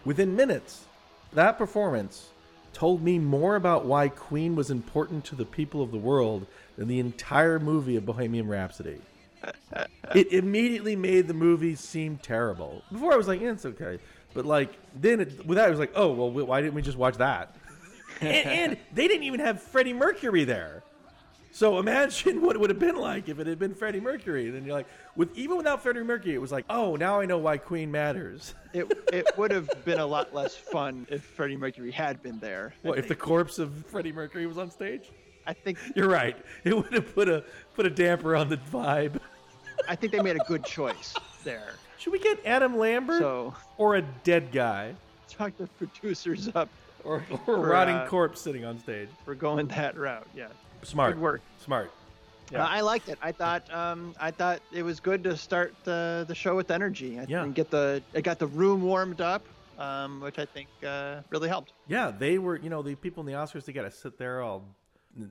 within 0.05 0.35
minutes, 0.35 0.85
that 1.33 1.59
performance 1.59 2.29
told 2.73 3.03
me 3.03 3.19
more 3.19 3.57
about 3.57 3.85
why 3.85 4.09
Queen 4.09 4.57
was 4.57 4.71
important 4.71 5.25
to 5.27 5.35
the 5.35 5.45
people 5.45 5.83
of 5.83 5.91
the 5.91 5.99
world 5.99 6.47
than 6.77 6.89
the 6.89 6.99
entire 6.99 7.59
movie 7.59 7.97
of 7.97 8.07
Bohemian 8.07 8.49
Rhapsody. 8.49 9.01
it 10.15 10.33
immediately 10.33 10.97
made 10.97 11.27
the 11.29 11.35
movie 11.35 11.75
seem 11.75 12.17
terrible. 12.19 12.83
Before 12.93 13.13
I 13.13 13.17
was 13.17 13.29
like, 13.29 13.41
yeah, 13.41 13.53
it's 13.53 13.67
okay, 13.67 13.99
but 14.35 14.47
like 14.47 14.73
then 14.95 15.21
it, 15.21 15.47
with 15.47 15.57
that, 15.57 15.67
I 15.67 15.71
was 15.71 15.79
like, 15.79 15.93
oh 15.95 16.13
well, 16.13 16.31
why 16.31 16.61
didn't 16.61 16.75
we 16.75 16.83
just 16.83 16.99
watch 16.99 17.17
that? 17.17 17.57
and, 18.21 18.47
and 18.47 18.79
they 18.95 19.09
didn't 19.09 19.25
even 19.25 19.41
have 19.41 19.63
Freddie 19.63 19.93
Mercury 19.93 20.45
there. 20.45 20.83
So 21.53 21.79
imagine 21.79 22.41
what 22.43 22.57
it 22.57 22.61
would 22.61 22.71
have 22.71 22.79
been 22.79 22.97
like 22.97 23.29
if 23.29 23.39
it 23.39 23.47
had 23.47 23.59
been 23.59 23.75
Freddie 23.75 24.01
Mercury. 24.01 24.47
And 24.47 24.57
then 24.57 24.65
you're 24.65 24.75
like, 24.75 24.87
with 25.17 25.37
even 25.37 25.57
without 25.59 25.83
Freddie 25.83 26.03
Mercury, 26.03 26.35
it 26.35 26.41
was 26.41 26.51
like, 26.51 26.65
oh, 26.71 26.97
now 26.97 27.21
I 27.21 27.27
know 27.27 27.39
why 27.39 27.59
Queen 27.59 27.91
matters. 27.91 28.55
It 28.75 28.91
it 29.13 29.27
would 29.37 29.51
have 29.51 29.69
been 29.85 29.99
a 29.99 30.07
lot 30.07 30.33
less 30.33 30.57
fun 30.57 31.07
if 31.11 31.23
Freddie 31.23 31.59
Mercury 31.59 31.91
had 31.91 32.23
been 32.23 32.39
there. 32.39 32.73
What 32.81 32.97
if 32.97 33.07
the 33.07 33.15
corpse 33.15 33.59
of 33.59 33.85
Freddie 33.85 34.13
Mercury 34.13 34.47
was 34.47 34.57
on 34.57 34.71
stage? 34.71 35.11
I 35.47 35.53
think 35.53 35.79
You're 35.97 36.09
right. 36.09 36.37
It 36.65 36.77
would 36.77 36.93
have 36.93 37.15
put 37.15 37.29
a 37.29 37.45
put 37.75 37.87
a 37.87 37.91
damper 37.91 38.37
on 38.37 38.49
the 38.49 38.57
vibe. 38.57 39.19
I 39.89 39.97
think 39.97 40.13
they 40.13 40.23
made 40.23 40.37
a 40.37 40.45
good 40.47 40.65
choice 40.65 41.15
there. 41.45 41.75
Should 41.99 42.13
we 42.13 42.19
get 42.19 42.45
Adam 42.45 42.77
Lambert 42.79 43.21
So 43.21 43.55
or 43.79 43.97
a 43.97 44.03
dead 44.03 44.53
guy 44.53 44.95
talk 45.29 45.57
the 45.57 45.67
producers 45.67 46.49
up 46.55 46.69
or, 47.05 47.25
or 47.47 47.57
a 47.57 47.61
rotting 47.61 47.97
uh, 47.97 48.07
corpse 48.07 48.41
sitting 48.41 48.65
on 48.65 48.79
stage? 48.79 49.09
We're 49.27 49.35
going 49.35 49.67
that 49.69 49.97
route. 49.97 50.27
Yeah. 50.35 50.49
Smart 50.83 51.15
Good 51.15 51.23
work. 51.23 51.41
Smart. 51.65 51.91
Uh, 52.55 52.59
I 52.59 52.81
liked 52.83 53.09
it. 53.09 53.19
I 53.23 53.33
thought 53.33 53.73
um, 53.73 54.15
I 54.21 54.31
thought 54.31 54.61
it 54.73 54.83
was 54.83 55.01
good 55.01 55.25
to 55.25 55.37
start 55.37 55.75
the 55.85 56.25
the 56.29 56.35
show 56.35 56.55
with 56.55 56.71
energy. 56.71 57.19
I 57.19 57.25
Yeah. 57.29 57.45
and 57.45 57.55
get 57.55 57.71
the 57.71 58.03
it 58.13 58.23
got 58.23 58.39
the 58.39 58.47
room 58.49 58.83
warmed 58.83 59.21
up, 59.21 59.43
um, 59.79 60.21
which 60.21 60.39
I 60.39 60.45
think 60.45 60.69
uh, 60.87 61.23
really 61.31 61.49
helped. 61.49 61.73
Yeah, 61.89 62.11
they 62.11 62.39
were. 62.39 62.59
You 62.59 62.69
know, 62.69 62.83
the 62.83 62.95
people 62.95 63.23
in 63.23 63.27
the 63.27 63.33
Oscars 63.33 63.65
they 63.65 63.73
got 63.73 63.83
to 63.83 63.91
sit 63.91 64.19
there 64.19 64.43
all, 64.43 64.65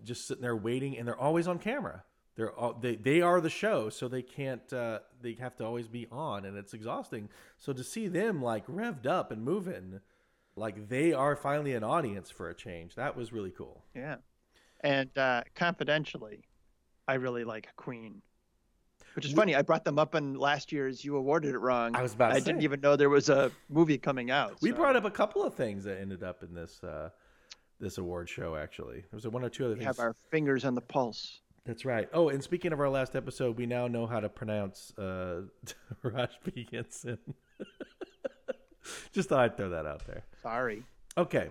just 0.03 0.27
sitting 0.27 0.41
there 0.41 0.55
waiting, 0.55 0.97
and 0.97 1.07
they're 1.07 1.17
always 1.19 1.47
on 1.47 1.59
camera. 1.59 2.03
They're 2.35 2.51
all, 2.51 2.73
they 2.73 2.95
they 2.95 3.21
are 3.21 3.41
the 3.41 3.49
show, 3.49 3.89
so 3.89 4.07
they 4.07 4.21
can't. 4.21 4.71
Uh, 4.71 4.99
they 5.21 5.33
have 5.33 5.55
to 5.57 5.65
always 5.65 5.87
be 5.87 6.07
on, 6.11 6.45
and 6.45 6.57
it's 6.57 6.73
exhausting. 6.73 7.29
So 7.57 7.73
to 7.73 7.83
see 7.83 8.07
them 8.07 8.41
like 8.41 8.65
revved 8.67 9.05
up 9.05 9.31
and 9.31 9.43
moving, 9.43 9.99
like 10.55 10.87
they 10.89 11.13
are 11.13 11.35
finally 11.35 11.73
an 11.73 11.83
audience 11.83 12.29
for 12.31 12.49
a 12.49 12.53
change, 12.53 12.95
that 12.95 13.15
was 13.15 13.33
really 13.33 13.51
cool. 13.51 13.83
Yeah. 13.95 14.15
And 14.81 15.15
uh, 15.17 15.43
confidentially, 15.55 16.43
I 17.07 17.15
really 17.15 17.43
like 17.43 17.67
Queen. 17.75 18.21
Which 19.15 19.25
is 19.25 19.33
funny. 19.33 19.55
I 19.55 19.61
brought 19.61 19.83
them 19.83 19.99
up 19.99 20.15
in 20.15 20.35
last 20.35 20.71
year's 20.71 21.03
You 21.03 21.17
Awarded 21.17 21.53
It 21.53 21.57
Wrong. 21.59 21.93
I 21.95 22.01
was 22.01 22.13
about 22.13 22.29
to 22.29 22.35
I 22.35 22.39
say. 22.39 22.45
didn't 22.45 22.63
even 22.63 22.79
know 22.79 22.95
there 22.95 23.09
was 23.09 23.27
a 23.27 23.51
movie 23.69 23.97
coming 23.97 24.31
out. 24.31 24.55
We 24.61 24.69
so- 24.69 24.77
brought 24.77 24.95
up 24.95 25.03
a 25.03 25.11
couple 25.11 25.43
of 25.43 25.53
things 25.53 25.83
that 25.83 25.99
ended 25.99 26.23
up 26.23 26.43
in 26.43 26.53
this 26.53 26.81
uh, 26.81 27.09
this 27.81 27.97
award 27.97 28.29
show. 28.29 28.55
Actually, 28.55 29.01
there 29.01 29.09
was 29.11 29.27
one 29.27 29.43
or 29.43 29.49
two 29.49 29.65
other 29.65 29.73
things. 29.75 29.79
We 29.79 29.85
things. 29.85 29.97
have 29.97 30.05
our 30.05 30.15
fingers 30.29 30.63
on 30.63 30.75
the 30.75 30.81
pulse. 30.81 31.41
That's 31.65 31.85
right. 31.85 32.09
Oh, 32.13 32.29
and 32.29 32.43
speaking 32.43 32.73
of 32.73 32.79
our 32.79 32.89
last 32.89 33.15
episode, 33.15 33.57
we 33.57 33.65
now 33.65 33.87
know 33.87 34.07
how 34.07 34.19
to 34.19 34.29
pronounce 34.29 34.93
uh, 34.97 35.41
Taraji 36.03 36.29
P. 36.43 36.67
Henson. 36.71 37.19
Just 39.11 39.29
thought 39.29 39.39
I'd 39.39 39.57
throw 39.57 39.69
that 39.69 39.85
out 39.85 40.05
there. 40.07 40.23
Sorry. 40.41 40.83
Okay. 41.17 41.49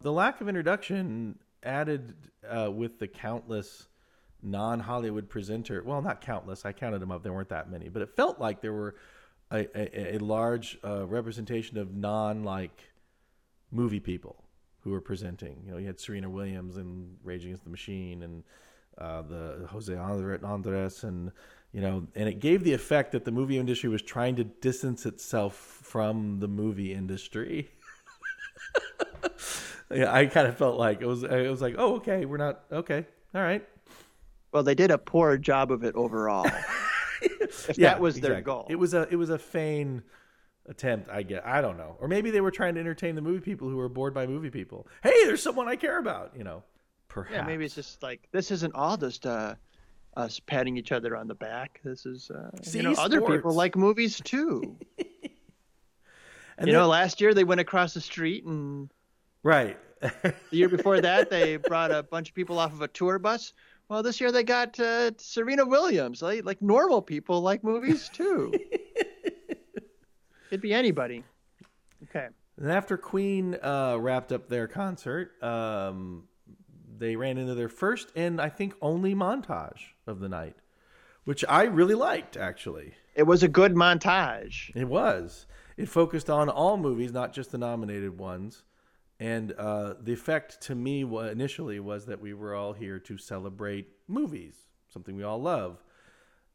The 0.00 0.12
lack 0.12 0.40
of 0.40 0.48
introduction 0.48 1.38
added 1.62 2.14
uh, 2.48 2.70
with 2.70 2.98
the 2.98 3.06
countless 3.06 3.86
non 4.42 4.80
Hollywood 4.80 5.28
presenter. 5.28 5.82
Well, 5.84 6.00
not 6.00 6.20
countless. 6.22 6.64
I 6.64 6.72
counted 6.72 7.00
them 7.00 7.10
up. 7.10 7.22
There 7.22 7.32
weren't 7.32 7.50
that 7.50 7.70
many, 7.70 7.88
but 7.88 8.00
it 8.00 8.16
felt 8.16 8.40
like 8.40 8.62
there 8.62 8.72
were 8.72 8.94
a, 9.50 9.66
a, 9.76 10.16
a 10.16 10.18
large 10.18 10.78
uh, 10.82 11.06
representation 11.06 11.76
of 11.76 11.94
non 11.94 12.44
like 12.44 12.82
movie 13.70 14.00
people 14.00 14.43
who 14.84 14.90
were 14.90 15.00
presenting. 15.00 15.62
You 15.64 15.72
know, 15.72 15.78
you 15.78 15.86
had 15.86 15.98
Serena 15.98 16.28
Williams 16.30 16.76
and 16.76 17.16
Rage 17.24 17.44
Against 17.44 17.64
the 17.64 17.70
Machine 17.70 18.22
and 18.22 18.44
uh, 18.98 19.22
the 19.22 19.66
Jose 19.70 19.92
Andres, 19.94 21.02
and 21.02 21.32
you 21.72 21.80
know, 21.80 22.06
and 22.14 22.28
it 22.28 22.38
gave 22.38 22.62
the 22.62 22.74
effect 22.74 23.12
that 23.12 23.24
the 23.24 23.32
movie 23.32 23.58
industry 23.58 23.88
was 23.88 24.02
trying 24.02 24.36
to 24.36 24.44
distance 24.44 25.06
itself 25.06 25.54
from 25.56 26.38
the 26.38 26.46
movie 26.46 26.92
industry. 26.92 27.70
yeah, 29.90 30.12
I 30.12 30.26
kind 30.26 30.46
of 30.46 30.56
felt 30.56 30.78
like 30.78 31.00
it 31.00 31.06
was. 31.06 31.22
It 31.24 31.50
was 31.50 31.60
like, 31.62 31.74
oh, 31.78 31.96
okay, 31.96 32.24
we're 32.26 32.36
not 32.36 32.60
okay, 32.70 33.06
all 33.34 33.42
right. 33.42 33.66
Well, 34.52 34.62
they 34.62 34.74
did 34.76 34.90
a 34.92 34.98
poor 34.98 35.36
job 35.36 35.72
of 35.72 35.82
it 35.82 35.96
overall. 35.96 36.46
if 37.22 37.76
Yeah, 37.76 37.90
that 37.90 38.00
was 38.00 38.20
their 38.20 38.32
exactly. 38.32 38.42
goal. 38.42 38.66
It 38.68 38.76
was 38.76 38.94
a 38.94 39.08
it 39.10 39.16
was 39.16 39.30
a 39.30 39.38
feign 39.38 40.02
attempt, 40.66 41.08
I 41.10 41.22
get. 41.22 41.46
I 41.46 41.60
don't 41.60 41.76
know. 41.76 41.96
Or 42.00 42.08
maybe 42.08 42.30
they 42.30 42.40
were 42.40 42.50
trying 42.50 42.74
to 42.74 42.80
entertain 42.80 43.14
the 43.14 43.22
movie 43.22 43.40
people 43.40 43.68
who 43.68 43.76
were 43.76 43.88
bored 43.88 44.14
by 44.14 44.26
movie 44.26 44.50
people. 44.50 44.86
Hey, 45.02 45.24
there's 45.24 45.42
someone 45.42 45.68
I 45.68 45.76
care 45.76 45.98
about, 45.98 46.32
you 46.36 46.44
know. 46.44 46.62
Perhaps. 47.08 47.34
yeah, 47.34 47.46
maybe 47.46 47.64
it's 47.64 47.76
just 47.76 48.02
like 48.02 48.28
this 48.32 48.50
isn't 48.50 48.74
all 48.74 48.96
just 48.96 49.24
uh, 49.24 49.54
us 50.16 50.40
patting 50.40 50.76
each 50.76 50.90
other 50.90 51.16
on 51.16 51.28
the 51.28 51.34
back. 51.34 51.80
This 51.84 52.06
is 52.06 52.30
uh, 52.30 52.50
See, 52.62 52.78
you 52.78 52.84
know 52.84 52.94
other 52.98 53.20
people 53.20 53.52
like 53.52 53.76
movies 53.76 54.20
too. 54.24 54.76
And 56.56 56.68
you 56.68 56.72
then- 56.72 56.82
know, 56.82 56.88
last 56.88 57.20
year 57.20 57.34
they 57.34 57.44
went 57.44 57.60
across 57.60 57.94
the 57.94 58.00
street, 58.00 58.44
and 58.44 58.90
right. 59.42 59.78
the 60.00 60.34
year 60.50 60.68
before 60.68 61.00
that 61.00 61.30
they 61.30 61.56
brought 61.56 61.90
a 61.90 62.02
bunch 62.02 62.28
of 62.28 62.34
people 62.34 62.58
off 62.58 62.72
of 62.72 62.82
a 62.82 62.88
tour 62.88 63.18
bus. 63.18 63.52
Well, 63.88 64.02
this 64.02 64.20
year 64.20 64.32
they 64.32 64.44
got 64.44 64.78
uh, 64.80 65.10
Serena 65.18 65.66
Williams. 65.66 66.22
Like, 66.22 66.44
like 66.44 66.62
normal 66.62 67.02
people 67.02 67.40
like 67.40 67.64
movies 67.64 68.08
too. 68.12 68.52
It'd 70.54 70.62
be 70.62 70.72
anybody. 70.72 71.24
Okay. 72.04 72.28
And 72.58 72.70
after 72.70 72.96
Queen 72.96 73.56
uh, 73.60 73.96
wrapped 73.98 74.30
up 74.30 74.48
their 74.48 74.68
concert, 74.68 75.32
um, 75.42 76.28
they 76.96 77.16
ran 77.16 77.38
into 77.38 77.56
their 77.56 77.68
first 77.68 78.12
and 78.14 78.40
I 78.40 78.50
think 78.50 78.74
only 78.80 79.16
montage 79.16 79.80
of 80.06 80.20
the 80.20 80.28
night, 80.28 80.54
which 81.24 81.44
I 81.48 81.64
really 81.64 81.96
liked, 81.96 82.36
actually. 82.36 82.94
It 83.16 83.24
was 83.24 83.42
a 83.42 83.48
good 83.48 83.74
montage. 83.74 84.70
It 84.76 84.84
was. 84.84 85.46
It 85.76 85.88
focused 85.88 86.30
on 86.30 86.48
all 86.48 86.76
movies, 86.76 87.12
not 87.12 87.32
just 87.32 87.50
the 87.50 87.58
nominated 87.58 88.16
ones. 88.16 88.62
And 89.18 89.50
uh, 89.58 89.94
the 90.00 90.12
effect 90.12 90.60
to 90.68 90.76
me 90.76 91.00
initially 91.00 91.80
was 91.80 92.06
that 92.06 92.20
we 92.20 92.32
were 92.32 92.54
all 92.54 92.74
here 92.74 93.00
to 93.00 93.18
celebrate 93.18 93.88
movies, 94.06 94.54
something 94.88 95.16
we 95.16 95.24
all 95.24 95.42
love. 95.42 95.82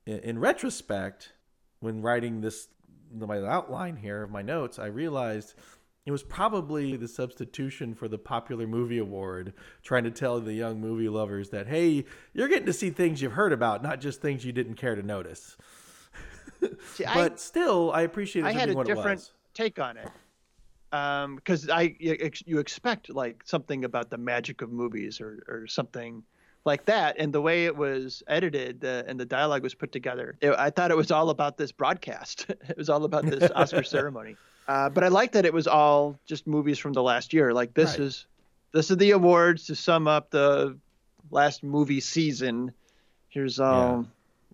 In, 0.05 0.19
in 0.19 0.39
retrospect, 0.39 1.33
when 1.81 2.01
writing 2.01 2.39
this, 2.39 2.69
my 3.13 3.39
outline 3.39 3.95
here 3.95 4.23
of 4.23 4.31
my 4.31 4.41
notes, 4.41 4.79
I 4.79 4.87
realized 4.87 5.55
it 6.05 6.11
was 6.11 6.23
probably 6.23 6.95
the 6.95 7.07
substitution 7.07 7.93
for 7.93 8.07
the 8.07 8.17
popular 8.17 8.65
movie 8.65 8.97
award, 8.97 9.53
trying 9.83 10.05
to 10.05 10.11
tell 10.11 10.39
the 10.39 10.53
young 10.53 10.79
movie 10.79 11.09
lovers 11.09 11.49
that, 11.51 11.67
hey, 11.67 12.05
you're 12.33 12.47
getting 12.47 12.65
to 12.65 12.73
see 12.73 12.89
things 12.89 13.21
you've 13.21 13.33
heard 13.33 13.53
about, 13.53 13.83
not 13.83 14.01
just 14.01 14.21
things 14.21 14.43
you 14.45 14.51
didn't 14.51 14.75
care 14.75 14.95
to 14.95 15.03
notice. 15.03 15.57
See, 16.93 17.05
But 17.13 17.39
still, 17.39 17.91
I 17.91 18.01
appreciate 18.01 18.45
I 18.45 18.51
had 18.51 18.69
a 18.69 18.83
different 18.83 19.31
take 19.53 19.79
on 19.79 19.97
it. 19.97 20.09
Um, 20.91 21.35
because 21.35 21.69
I 21.69 21.95
you, 21.99 22.31
you 22.45 22.57
expect 22.57 23.13
like 23.13 23.43
something 23.45 23.85
about 23.85 24.09
the 24.09 24.17
magic 24.17 24.63
of 24.63 24.71
movies 24.71 25.21
or 25.21 25.43
or 25.47 25.67
something 25.67 26.23
like 26.65 26.85
that, 26.85 27.15
and 27.17 27.33
the 27.33 27.41
way 27.41 27.65
it 27.65 27.75
was 27.75 28.21
edited 28.27 28.83
uh, 28.83 29.03
and 29.07 29.19
the 29.19 29.25
dialogue 29.25 29.63
was 29.63 29.73
put 29.73 29.91
together, 29.91 30.35
it, 30.41 30.51
I 30.57 30.69
thought 30.69 30.91
it 30.91 30.97
was 30.97 31.11
all 31.11 31.29
about 31.29 31.57
this 31.57 31.71
broadcast. 31.71 32.45
it 32.69 32.77
was 32.77 32.89
all 32.89 33.03
about 33.05 33.25
this 33.25 33.49
Oscar 33.55 33.83
ceremony. 33.83 34.35
Uh, 34.67 34.89
but 34.89 35.03
I 35.03 35.07
like 35.07 35.31
that 35.31 35.45
it 35.45 35.53
was 35.53 35.67
all 35.67 36.19
just 36.25 36.45
movies 36.45 36.77
from 36.77 36.93
the 36.93 37.01
last 37.01 37.33
year. 37.33 37.53
Like 37.53 37.73
this 37.73 37.91
Right. 37.91 38.01
is 38.01 38.25
this 38.71 38.91
is 38.91 38.97
the 38.97 39.11
awards 39.11 39.65
to 39.65 39.75
sum 39.75 40.07
up 40.07 40.29
the 40.29 40.77
last 41.31 41.63
movie 41.63 41.99
season. 42.01 42.71
Here's 43.29 43.59
um 43.59 44.11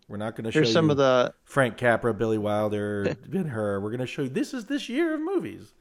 We're 0.07 0.17
not 0.17 0.35
going 0.35 0.45
to 0.45 0.51
show 0.51 0.63
some 0.63 0.89
of 0.89 0.97
the 0.97 1.33
Frank 1.43 1.75
Capra, 1.77 2.13
Billy 2.13 2.37
Wilder, 2.37 3.15
Ben 3.27 3.45
Hur. 3.45 3.79
We're 3.81 3.89
going 3.89 3.99
to 3.99 4.07
show 4.07 4.21
you 4.23 4.29
this 4.29 4.53
is 4.53 4.65
this 4.65 4.87
year 4.87 5.13
of 5.15 5.19
movies. 5.21 5.73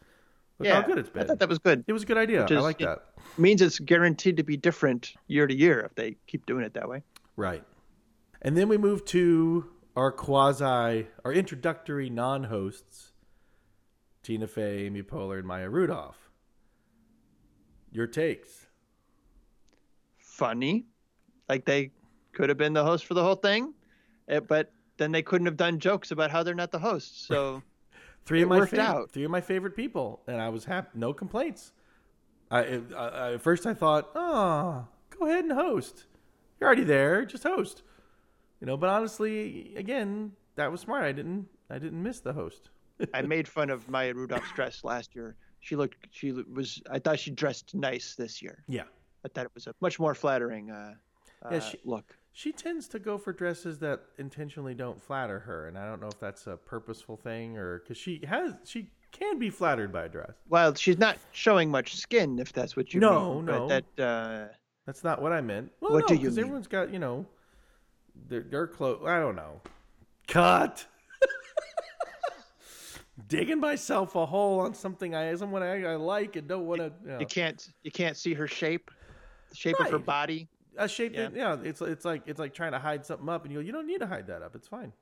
Look 0.58 0.68
yeah. 0.68 0.80
how 0.80 0.86
good 0.86 0.98
it's 0.98 1.10
I 1.10 1.12
been. 1.12 1.26
thought 1.26 1.38
that 1.40 1.48
was 1.48 1.58
good. 1.58 1.84
it 1.86 1.92
was 1.92 2.02
a 2.04 2.06
good 2.06 2.16
idea. 2.18 2.42
Which 2.42 2.52
I 2.52 2.56
is- 2.56 2.62
like 2.62 2.80
it- 2.80 2.84
that. 2.86 3.04
means 3.38 3.60
it's 3.62 3.78
guaranteed 3.78 4.36
to 4.36 4.42
be 4.44 4.56
different 4.56 5.12
year 5.26 5.46
to 5.46 5.54
year 5.54 5.80
if 5.80 5.94
they 5.96 6.16
keep 6.26 6.46
doing 6.46 6.64
it 6.64 6.74
that 6.74 6.88
way. 6.88 7.02
Right. 7.36 7.64
And 8.42 8.56
then 8.56 8.68
we 8.68 8.76
move 8.78 9.04
to 9.06 9.70
our 9.96 10.12
quasi, 10.12 11.06
our 11.24 11.32
introductory 11.32 12.08
non-hosts, 12.10 13.12
Tina 14.22 14.46
Fey, 14.46 14.86
Amy 14.86 15.02
Poehler, 15.02 15.38
and 15.38 15.46
Maya 15.46 15.68
Rudolph. 15.68 16.30
Your 17.90 18.06
takes? 18.06 18.66
Funny, 20.18 20.86
like 21.48 21.64
they 21.64 21.92
could 22.32 22.48
have 22.48 22.58
been 22.58 22.72
the 22.72 22.84
host 22.84 23.06
for 23.06 23.14
the 23.14 23.22
whole 23.22 23.36
thing, 23.36 23.72
eh, 24.28 24.40
but 24.40 24.72
then 24.96 25.12
they 25.12 25.22
couldn't 25.22 25.46
have 25.46 25.56
done 25.56 25.78
jokes 25.78 26.10
about 26.10 26.30
how 26.30 26.42
they're 26.42 26.54
not 26.54 26.70
the 26.72 26.78
hosts. 26.78 27.26
So 27.26 27.62
Three 28.26 28.40
It 28.40 28.44
of 28.44 28.48
my 28.48 28.58
worked 28.58 28.70
favorite, 28.70 28.86
out. 28.86 29.10
three 29.10 29.24
of 29.24 29.30
my 29.30 29.40
favorite 29.40 29.76
people, 29.76 30.20
and 30.26 30.40
I 30.40 30.48
was 30.48 30.64
happy. 30.64 30.88
No 30.98 31.12
complaints. 31.12 31.72
I, 32.50 32.58
I, 32.60 32.80
I 32.96 33.32
at 33.34 33.42
first 33.42 33.66
I 33.66 33.74
thought, 33.74 34.10
oh, 34.14 34.86
go 35.10 35.26
ahead 35.26 35.44
and 35.44 35.52
host. 35.52 36.06
You're 36.60 36.66
already 36.68 36.84
there, 36.84 37.24
just 37.24 37.42
host. 37.42 37.82
You 38.60 38.66
know, 38.66 38.76
but 38.76 38.88
honestly, 38.88 39.74
again, 39.76 40.32
that 40.56 40.70
was 40.72 40.80
smart. 40.80 41.04
I 41.04 41.12
didn't, 41.12 41.46
I 41.68 41.78
didn't 41.78 42.02
miss 42.02 42.20
the 42.20 42.32
host. 42.32 42.70
I 43.12 43.22
made 43.34 43.46
fun 43.46 43.68
of 43.70 43.88
Maya 43.90 44.14
Rudolph's 44.14 44.52
dress 44.52 44.84
last 44.84 45.14
year. 45.14 45.36
She 45.60 45.76
looked, 45.76 45.96
she 46.10 46.32
was, 46.32 46.80
I 46.90 46.98
thought 46.98 47.18
she 47.18 47.30
dressed 47.30 47.74
nice 47.74 48.14
this 48.14 48.40
year. 48.40 48.64
Yeah, 48.68 48.84
I 49.24 49.28
thought 49.28 49.44
it 49.46 49.50
was 49.54 49.66
a 49.66 49.74
much 49.80 49.98
more 49.98 50.14
flattering 50.14 50.70
uh, 50.70 50.94
uh, 51.44 51.48
Yeah, 51.52 51.60
she- 51.60 51.78
look. 51.84 52.16
She 52.36 52.50
tends 52.52 52.88
to 52.88 52.98
go 52.98 53.16
for 53.16 53.32
dresses 53.32 53.78
that 53.78 54.00
intentionally 54.18 54.74
don't 54.74 55.00
flatter 55.00 55.38
her, 55.38 55.68
and 55.68 55.78
I 55.78 55.86
don't 55.86 56.00
know 56.00 56.08
if 56.08 56.18
that's 56.18 56.48
a 56.48 56.56
purposeful 56.56 57.16
thing 57.16 57.56
or 57.56 57.78
because 57.78 57.96
she 57.96 58.20
has, 58.26 58.54
she 58.64 58.88
can 59.12 59.38
be 59.38 59.50
flattered 59.50 59.92
by 59.92 60.06
a 60.06 60.08
dress. 60.08 60.32
Well, 60.48 60.74
she's 60.74 60.98
not 60.98 61.16
showing 61.30 61.70
much 61.70 61.94
skin, 61.96 62.40
if 62.40 62.52
that's 62.52 62.74
what 62.76 62.92
you 62.92 62.98
No, 62.98 63.34
mean. 63.36 63.44
no. 63.44 63.68
But 63.68 63.84
that, 63.96 64.02
uh, 64.04 64.48
That's 64.84 65.04
not 65.04 65.22
what 65.22 65.30
I 65.32 65.40
meant. 65.40 65.70
Well, 65.80 65.92
What 65.92 66.00
no, 66.02 66.06
do 66.08 66.14
you 66.16 66.26
'cause 66.28 66.36
mean? 66.36 66.44
everyone's 66.46 66.66
got 66.66 66.92
you 66.92 66.98
know, 66.98 67.24
their 68.28 68.40
their 68.42 68.66
clothes. 68.66 69.04
I 69.06 69.20
don't 69.20 69.36
know. 69.36 69.60
Cut. 70.26 70.84
Digging 73.28 73.60
myself 73.60 74.16
a 74.16 74.26
hole 74.26 74.58
on 74.58 74.74
something 74.74 75.14
I 75.14 75.32
someone 75.36 75.62
I, 75.62 75.84
I 75.84 75.94
like 75.94 76.34
and 76.34 76.48
don't 76.48 76.66
want 76.66 76.80
to. 76.80 76.92
You 77.04 77.08
know. 77.12 77.20
you 77.20 77.26
can't, 77.26 77.64
you 77.84 77.92
can't 77.92 78.16
see 78.16 78.34
her 78.34 78.48
shape, 78.48 78.90
the 79.50 79.54
shape 79.56 79.76
of 79.78 79.88
her 79.90 79.98
body. 80.00 80.48
A 80.76 80.88
shape 80.88 81.14
Yeah. 81.14 81.28
that 81.28 81.36
yeah, 81.36 81.56
it's 81.62 81.80
it's 81.80 82.04
like 82.04 82.22
it's 82.26 82.38
like 82.40 82.54
trying 82.54 82.72
to 82.72 82.78
hide 82.78 83.04
something 83.06 83.28
up, 83.28 83.44
and 83.44 83.52
you 83.52 83.58
go, 83.60 83.64
you 83.64 83.72
don't 83.72 83.86
need 83.86 84.00
to 84.00 84.06
hide 84.06 84.26
that 84.28 84.42
up. 84.42 84.54
It's 84.54 84.68
fine. 84.68 84.92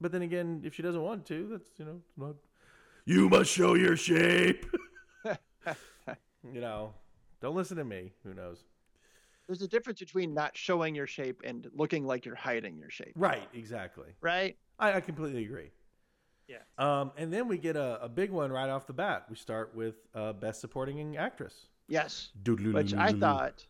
But 0.00 0.12
then 0.12 0.22
again, 0.22 0.62
if 0.64 0.74
she 0.74 0.82
doesn't 0.82 1.02
want 1.02 1.26
to, 1.26 1.48
that's 1.50 1.70
you 1.78 1.84
know, 1.84 2.00
not. 2.16 2.36
You 3.04 3.28
must 3.28 3.50
show 3.50 3.74
your 3.74 3.96
shape. 3.96 4.66
you 6.52 6.60
know, 6.60 6.94
don't 7.40 7.54
listen 7.54 7.76
to 7.76 7.84
me. 7.84 8.12
Who 8.24 8.34
knows? 8.34 8.64
There's 9.46 9.62
a 9.62 9.68
difference 9.68 9.98
between 9.98 10.32
not 10.32 10.56
showing 10.56 10.94
your 10.94 11.06
shape 11.06 11.42
and 11.44 11.68
looking 11.74 12.06
like 12.06 12.24
you're 12.24 12.36
hiding 12.36 12.78
your 12.78 12.90
shape, 12.90 13.12
Right. 13.16 13.48
Exactly. 13.52 14.06
right? 14.20 14.56
I, 14.78 14.92
I 14.94 15.00
completely 15.00 15.44
agree. 15.44 15.70
Yeah. 16.46 16.58
Um, 16.78 17.10
and 17.16 17.32
then 17.32 17.48
we 17.48 17.58
get 17.58 17.76
a, 17.76 18.00
a 18.02 18.08
big 18.08 18.30
one 18.30 18.52
right 18.52 18.68
off 18.70 18.86
the 18.86 18.92
bat. 18.92 19.26
We 19.28 19.36
start 19.36 19.74
with 19.74 19.96
uh, 20.14 20.32
best 20.34 20.60
supporting 20.60 21.16
actress, 21.16 21.66
Yes, 21.88 22.30
which 22.46 22.94
I 22.94 23.12
thought 23.12 23.66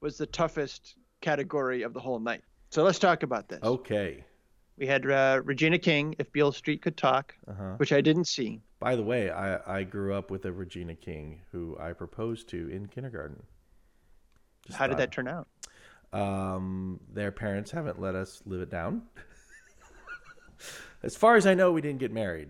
was 0.00 0.18
the 0.18 0.26
toughest 0.26 0.96
category 1.20 1.82
of 1.82 1.94
the 1.94 2.00
whole 2.00 2.18
night. 2.18 2.42
So 2.70 2.82
let's 2.82 2.98
talk 2.98 3.22
about 3.22 3.48
this. 3.48 3.60
Okay. 3.62 4.24
We 4.78 4.86
had 4.86 5.10
uh, 5.10 5.40
Regina 5.44 5.78
King, 5.78 6.14
If 6.18 6.30
Beale 6.32 6.52
Street 6.52 6.82
Could 6.82 6.96
Talk, 6.96 7.34
Uh-huh. 7.48 7.74
which 7.78 7.92
I 7.92 8.00
didn't 8.00 8.26
see. 8.26 8.60
By 8.78 8.94
the 8.94 9.02
way, 9.02 9.30
I, 9.30 9.78
I 9.78 9.82
grew 9.84 10.14
up 10.14 10.30
with 10.30 10.44
a 10.44 10.52
Regina 10.52 10.94
King 10.94 11.40
who 11.50 11.76
I 11.80 11.92
proposed 11.94 12.48
to 12.50 12.68
in 12.68 12.86
kindergarten. 12.86 13.42
Just 14.66 14.78
How 14.78 14.86
did 14.86 14.98
that 14.98 15.12
turn 15.12 15.28
out? 15.28 15.48
Um, 16.12 17.00
their 17.12 17.32
parents 17.32 17.70
haven't 17.70 18.00
let 18.00 18.14
us 18.14 18.42
live 18.44 18.60
it 18.60 18.70
down. 18.70 19.02
as 21.02 21.16
far 21.16 21.36
as 21.36 21.46
I 21.46 21.54
know, 21.54 21.72
we 21.72 21.80
didn't 21.80 22.00
get 22.00 22.12
married. 22.12 22.48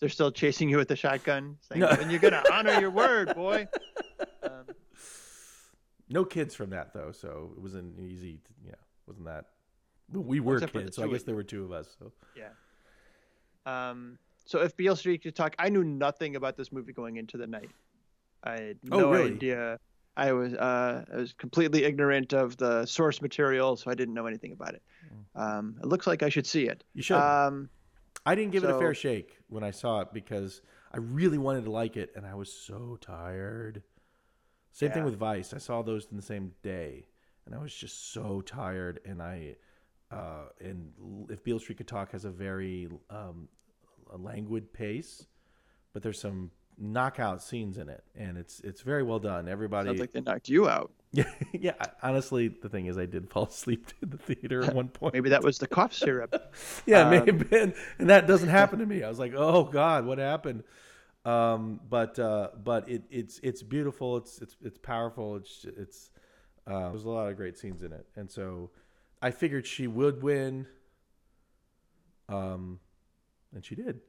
They're 0.00 0.08
still 0.08 0.32
chasing 0.32 0.68
you 0.68 0.78
with 0.78 0.88
the 0.88 0.96
shotgun, 0.96 1.56
saying, 1.68 1.80
No. 1.80 1.88
"And 1.88 2.10
you're 2.10 2.18
gonna 2.20 2.42
honor 2.52 2.72
your 2.80 2.90
word, 2.90 3.34
boy." 3.36 3.68
No 6.12 6.24
kids 6.24 6.54
from 6.54 6.70
that 6.70 6.92
though, 6.92 7.10
so 7.12 7.52
it 7.56 7.60
wasn't 7.62 7.98
easy. 7.98 8.34
To, 8.44 8.50
yeah, 8.66 8.74
wasn't 9.06 9.26
that? 9.26 9.46
Well, 10.12 10.22
we 10.24 10.40
were 10.40 10.56
Except 10.56 10.72
kids, 10.72 10.96
so 10.96 11.04
I 11.04 11.08
guess 11.08 11.22
there 11.22 11.34
were 11.34 11.42
two 11.42 11.64
of 11.64 11.72
us. 11.72 11.96
So 11.98 12.12
yeah. 12.36 12.48
Um, 13.64 14.18
so 14.44 14.60
if 14.60 14.76
Beale 14.76 14.96
Street 14.96 15.22
Could 15.22 15.34
Talk, 15.36 15.54
I 15.58 15.68
knew 15.68 15.84
nothing 15.84 16.36
about 16.36 16.56
this 16.56 16.72
movie 16.72 16.92
going 16.92 17.16
into 17.16 17.36
the 17.36 17.46
night. 17.46 17.70
I 18.42 18.52
had 18.52 18.78
Oh, 18.90 18.98
no 18.98 19.12
really? 19.12 19.32
idea. 19.34 19.78
I 20.16 20.32
was 20.32 20.52
uh, 20.52 21.04
I 21.10 21.16
was 21.16 21.32
completely 21.32 21.84
ignorant 21.84 22.34
of 22.34 22.56
the 22.58 22.84
source 22.84 23.22
material, 23.22 23.76
so 23.76 23.90
I 23.90 23.94
didn't 23.94 24.12
know 24.14 24.26
anything 24.26 24.52
about 24.52 24.74
it. 24.74 24.82
Um, 25.34 25.76
it 25.82 25.86
looks 25.86 26.06
like 26.06 26.22
I 26.22 26.28
should 26.28 26.46
see 26.46 26.66
it. 26.66 26.84
you 26.92 27.02
should. 27.02 27.16
Um, 27.16 27.70
I 28.26 28.34
didn't 28.34 28.52
give 28.52 28.62
it 28.64 28.70
a 28.70 28.78
fair 28.78 28.94
shake 28.94 29.38
when 29.48 29.64
I 29.64 29.70
saw 29.70 30.00
it 30.00 30.12
because 30.12 30.60
I 30.92 30.98
really 30.98 31.38
wanted 31.38 31.64
to 31.64 31.70
like 31.70 31.96
it, 31.96 32.12
and 32.14 32.26
I 32.26 32.34
was 32.34 32.52
so 32.52 32.98
tired. 33.00 33.82
Same 34.72 34.90
thing 34.90 35.04
with 35.04 35.16
Vice. 35.16 35.52
I 35.52 35.58
saw 35.58 35.82
those 35.82 36.06
in 36.10 36.16
the 36.16 36.22
same 36.22 36.52
day, 36.62 37.06
and 37.44 37.54
I 37.54 37.58
was 37.58 37.74
just 37.74 38.12
so 38.12 38.40
tired. 38.40 39.00
And 39.04 39.22
I, 39.22 39.56
uh, 40.10 40.46
and 40.60 40.92
if 41.28 41.44
Beale 41.44 41.58
Street 41.58 41.78
Could 41.78 41.88
Talk 41.88 42.12
has 42.12 42.24
a 42.24 42.30
very 42.30 42.88
um, 43.10 43.48
a 44.12 44.16
languid 44.16 44.72
pace, 44.72 45.26
but 45.92 46.02
there's 46.02 46.18
some 46.18 46.50
knockout 46.78 47.42
scenes 47.42 47.78
in 47.78 47.88
it, 47.88 48.02
and 48.16 48.38
it's 48.38 48.60
it's 48.60 48.80
very 48.80 49.02
well 49.02 49.18
done. 49.18 49.48
Everybody, 49.48 49.88
Sounds 49.88 50.00
like 50.00 50.12
they 50.12 50.20
knocked 50.20 50.48
you 50.48 50.68
out. 50.68 50.92
yeah, 51.12 51.30
yeah. 51.52 51.74
Honestly, 52.02 52.48
the 52.48 52.70
thing 52.70 52.86
is, 52.86 52.96
I 52.96 53.06
did 53.06 53.30
fall 53.30 53.44
asleep 53.50 53.92
in 54.02 54.10
the 54.10 54.18
theater 54.18 54.64
at 54.64 54.74
one 54.74 54.88
point. 54.88 55.14
Maybe 55.14 55.30
that 55.30 55.42
was 55.42 55.58
the 55.58 55.66
cough 55.66 55.92
syrup. 55.92 56.54
yeah, 56.86 57.06
it 57.06 57.10
may 57.10 57.18
um, 57.18 57.26
have 57.26 57.50
been, 57.50 57.74
and 57.98 58.10
that 58.10 58.26
doesn't 58.26 58.48
happen 58.48 58.78
to 58.78 58.86
me. 58.86 59.02
I 59.02 59.08
was 59.08 59.18
like, 59.18 59.34
oh 59.36 59.64
God, 59.64 60.06
what 60.06 60.18
happened? 60.18 60.64
Um, 61.24 61.80
but 61.88 62.18
uh, 62.18 62.48
but 62.64 62.88
it, 62.88 63.02
it's 63.10 63.38
it's 63.42 63.62
beautiful. 63.62 64.16
It's 64.16 64.40
it's 64.40 64.56
it's 64.62 64.78
powerful. 64.78 65.36
It's 65.36 65.64
it's 65.76 66.10
uh, 66.66 66.90
there's 66.90 67.04
a 67.04 67.10
lot 67.10 67.28
of 67.28 67.36
great 67.36 67.56
scenes 67.56 67.82
in 67.82 67.92
it, 67.92 68.06
and 68.16 68.30
so 68.30 68.70
I 69.20 69.30
figured 69.30 69.66
she 69.66 69.86
would 69.86 70.22
win. 70.22 70.66
Um, 72.28 72.80
and 73.54 73.64
she 73.64 73.74
did. 73.74 74.00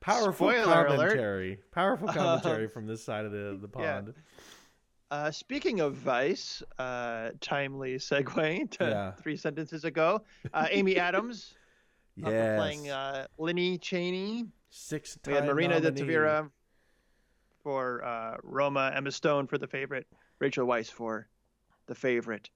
Powerful 0.00 0.50
Spoiler 0.50 0.86
alert. 0.86 0.98
commentary. 0.98 1.58
Powerful 1.72 2.08
commentary 2.12 2.68
from 2.68 2.86
this 2.86 3.02
side 3.02 3.24
of 3.24 3.32
the, 3.32 3.58
the 3.60 3.68
Yeah. 3.80 3.92
pond. 3.94 4.14
Uh, 5.10 5.30
speaking 5.30 5.80
of 5.80 5.94
Vice, 5.94 6.62
uh, 6.78 7.30
timely 7.40 7.94
segue 7.96 8.70
to 8.78 8.84
Yeah. 8.84 9.12
three 9.12 9.36
sentences 9.36 9.84
ago. 9.84 10.22
Uh, 10.52 10.66
Amy 10.70 10.96
Adams 10.98 11.54
Yes. 12.16 12.58
playing 12.58 12.90
uh, 12.90 13.26
Lynne 13.38 13.78
Cheney. 13.80 14.46
Six 14.70 15.18
We 15.26 15.34
had 15.34 15.46
Marina 15.46 15.80
de 15.80 15.90
nominee. 15.90 16.12
Tavira 16.14 16.50
for 17.62 18.04
uh, 18.04 18.36
Roma, 18.42 18.92
Emma 18.94 19.10
Stone 19.10 19.46
for 19.46 19.58
the 19.58 19.66
favorite, 19.66 20.06
Rachel 20.38 20.66
Weisz 20.66 20.90
for 20.90 21.28
the 21.86 21.94
favorite. 21.94 22.50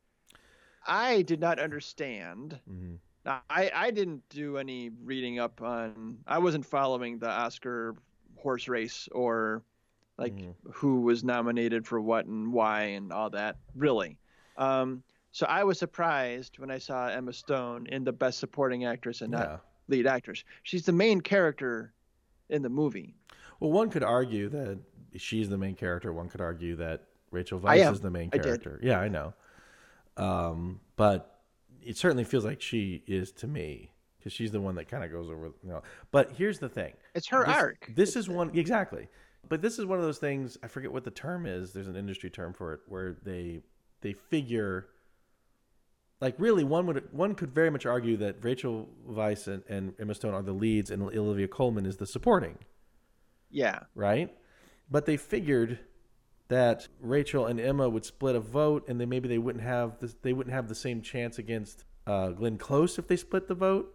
I 0.86 1.22
did 1.22 1.40
not 1.40 1.58
understand. 1.58 2.58
Mhm. 2.70 2.98
Now, 3.24 3.42
I, 3.50 3.70
I 3.74 3.90
didn't 3.90 4.26
do 4.30 4.56
any 4.58 4.90
reading 5.02 5.38
up 5.38 5.60
on. 5.60 6.18
I 6.26 6.38
wasn't 6.38 6.64
following 6.64 7.18
the 7.18 7.28
Oscar 7.30 7.94
horse 8.36 8.68
race 8.68 9.08
or 9.12 9.62
like 10.16 10.34
Mhm. 10.34 10.54
who 10.72 11.00
was 11.02 11.22
nominated 11.24 11.86
for 11.86 12.00
what 12.00 12.26
and 12.26 12.52
why 12.52 12.82
and 12.84 13.12
all 13.12 13.30
that. 13.30 13.56
Really. 13.76 14.16
Um, 14.56 15.02
so 15.30 15.46
I 15.46 15.64
was 15.64 15.78
surprised 15.78 16.58
when 16.58 16.70
I 16.70 16.78
saw 16.78 17.08
Emma 17.08 17.32
Stone 17.32 17.86
in 17.88 18.04
the 18.04 18.12
Best 18.12 18.38
Supporting 18.38 18.84
Actress 18.84 19.20
and 19.20 19.30
not 19.30 19.48
Yeah. 19.48 19.58
lead 19.88 20.06
actress. 20.06 20.44
She's 20.62 20.84
the 20.84 20.92
main 20.92 21.20
character 21.20 21.92
in 22.48 22.62
the 22.62 22.68
movie. 22.68 23.14
Well, 23.60 23.70
one 23.70 23.90
could 23.90 24.02
argue 24.02 24.48
that 24.50 24.78
she's 25.16 25.48
the 25.48 25.58
main 25.58 25.74
character. 25.74 26.12
One 26.12 26.28
could 26.28 26.40
argue 26.40 26.76
that 26.76 27.04
Rachel 27.30 27.60
I 27.66 27.78
Weisz 27.78 27.92
is 27.92 28.00
the 28.00 28.10
main 28.10 28.30
I 28.32 28.38
character. 28.38 28.80
Yeah, 28.82 29.00
I 29.00 29.08
know. 29.08 29.34
Um, 30.16 30.80
but 30.96 31.40
it 31.82 31.96
certainly 31.96 32.24
feels 32.24 32.44
like 32.44 32.60
she 32.60 33.02
is 33.06 33.32
to 33.32 33.46
me 33.46 33.92
because 34.18 34.32
she's 34.32 34.50
the 34.50 34.60
one 34.60 34.74
that 34.76 34.88
kind 34.88 35.04
of 35.04 35.10
goes 35.10 35.28
over. 35.28 35.46
You 35.62 35.70
know. 35.70 35.82
But 36.10 36.32
here's 36.32 36.58
the 36.58 36.68
thing. 36.68 36.94
It's 37.14 37.28
her 37.28 37.44
this, 37.46 37.56
arc. 37.56 37.90
This 37.94 38.16
is 38.16 38.28
one 38.28 38.50
exactly. 38.56 39.08
But 39.48 39.62
this 39.62 39.78
is 39.78 39.86
one 39.86 39.98
of 39.98 40.04
those 40.04 40.18
things. 40.18 40.58
I 40.62 40.68
forget 40.68 40.92
what 40.92 41.04
the 41.04 41.10
term 41.10 41.46
is. 41.46 41.72
There's 41.72 41.88
an 41.88 41.96
industry 41.96 42.30
term 42.30 42.52
for 42.52 42.74
it 42.74 42.80
where 42.88 43.16
they 43.22 43.60
they 44.00 44.12
figure. 44.12 44.88
Like 46.20 46.34
really, 46.38 46.64
one 46.64 46.86
would 46.86 47.12
one 47.12 47.34
could 47.34 47.52
very 47.54 47.70
much 47.70 47.86
argue 47.86 48.16
that 48.18 48.42
Rachel 48.42 48.88
Weisz 49.08 49.46
and, 49.46 49.62
and 49.68 49.94
Emma 50.00 50.14
Stone 50.14 50.34
are 50.34 50.42
the 50.42 50.52
leads, 50.52 50.90
and 50.90 51.02
Olivia 51.02 51.46
Colman 51.48 51.86
is 51.86 51.96
the 51.98 52.06
supporting 52.06 52.58
Yeah. 53.50 53.80
right? 53.94 54.34
But 54.90 55.06
they 55.06 55.16
figured 55.16 55.78
that 56.48 56.88
Rachel 57.00 57.46
and 57.46 57.60
Emma 57.60 57.88
would 57.88 58.04
split 58.04 58.34
a 58.34 58.40
vote, 58.40 58.88
and 58.88 59.00
then 59.00 59.08
maybe 59.08 59.28
they 59.28 59.38
wouldn't 59.38 59.62
have 59.64 59.98
this, 60.00 60.14
they 60.22 60.32
wouldn't 60.32 60.54
have 60.54 60.68
the 60.68 60.74
same 60.74 61.02
chance 61.02 61.38
against 61.38 61.84
uh, 62.06 62.30
Glenn 62.30 62.58
Close 62.58 62.98
if 62.98 63.06
they 63.06 63.16
split 63.16 63.46
the 63.48 63.54
vote. 63.54 63.94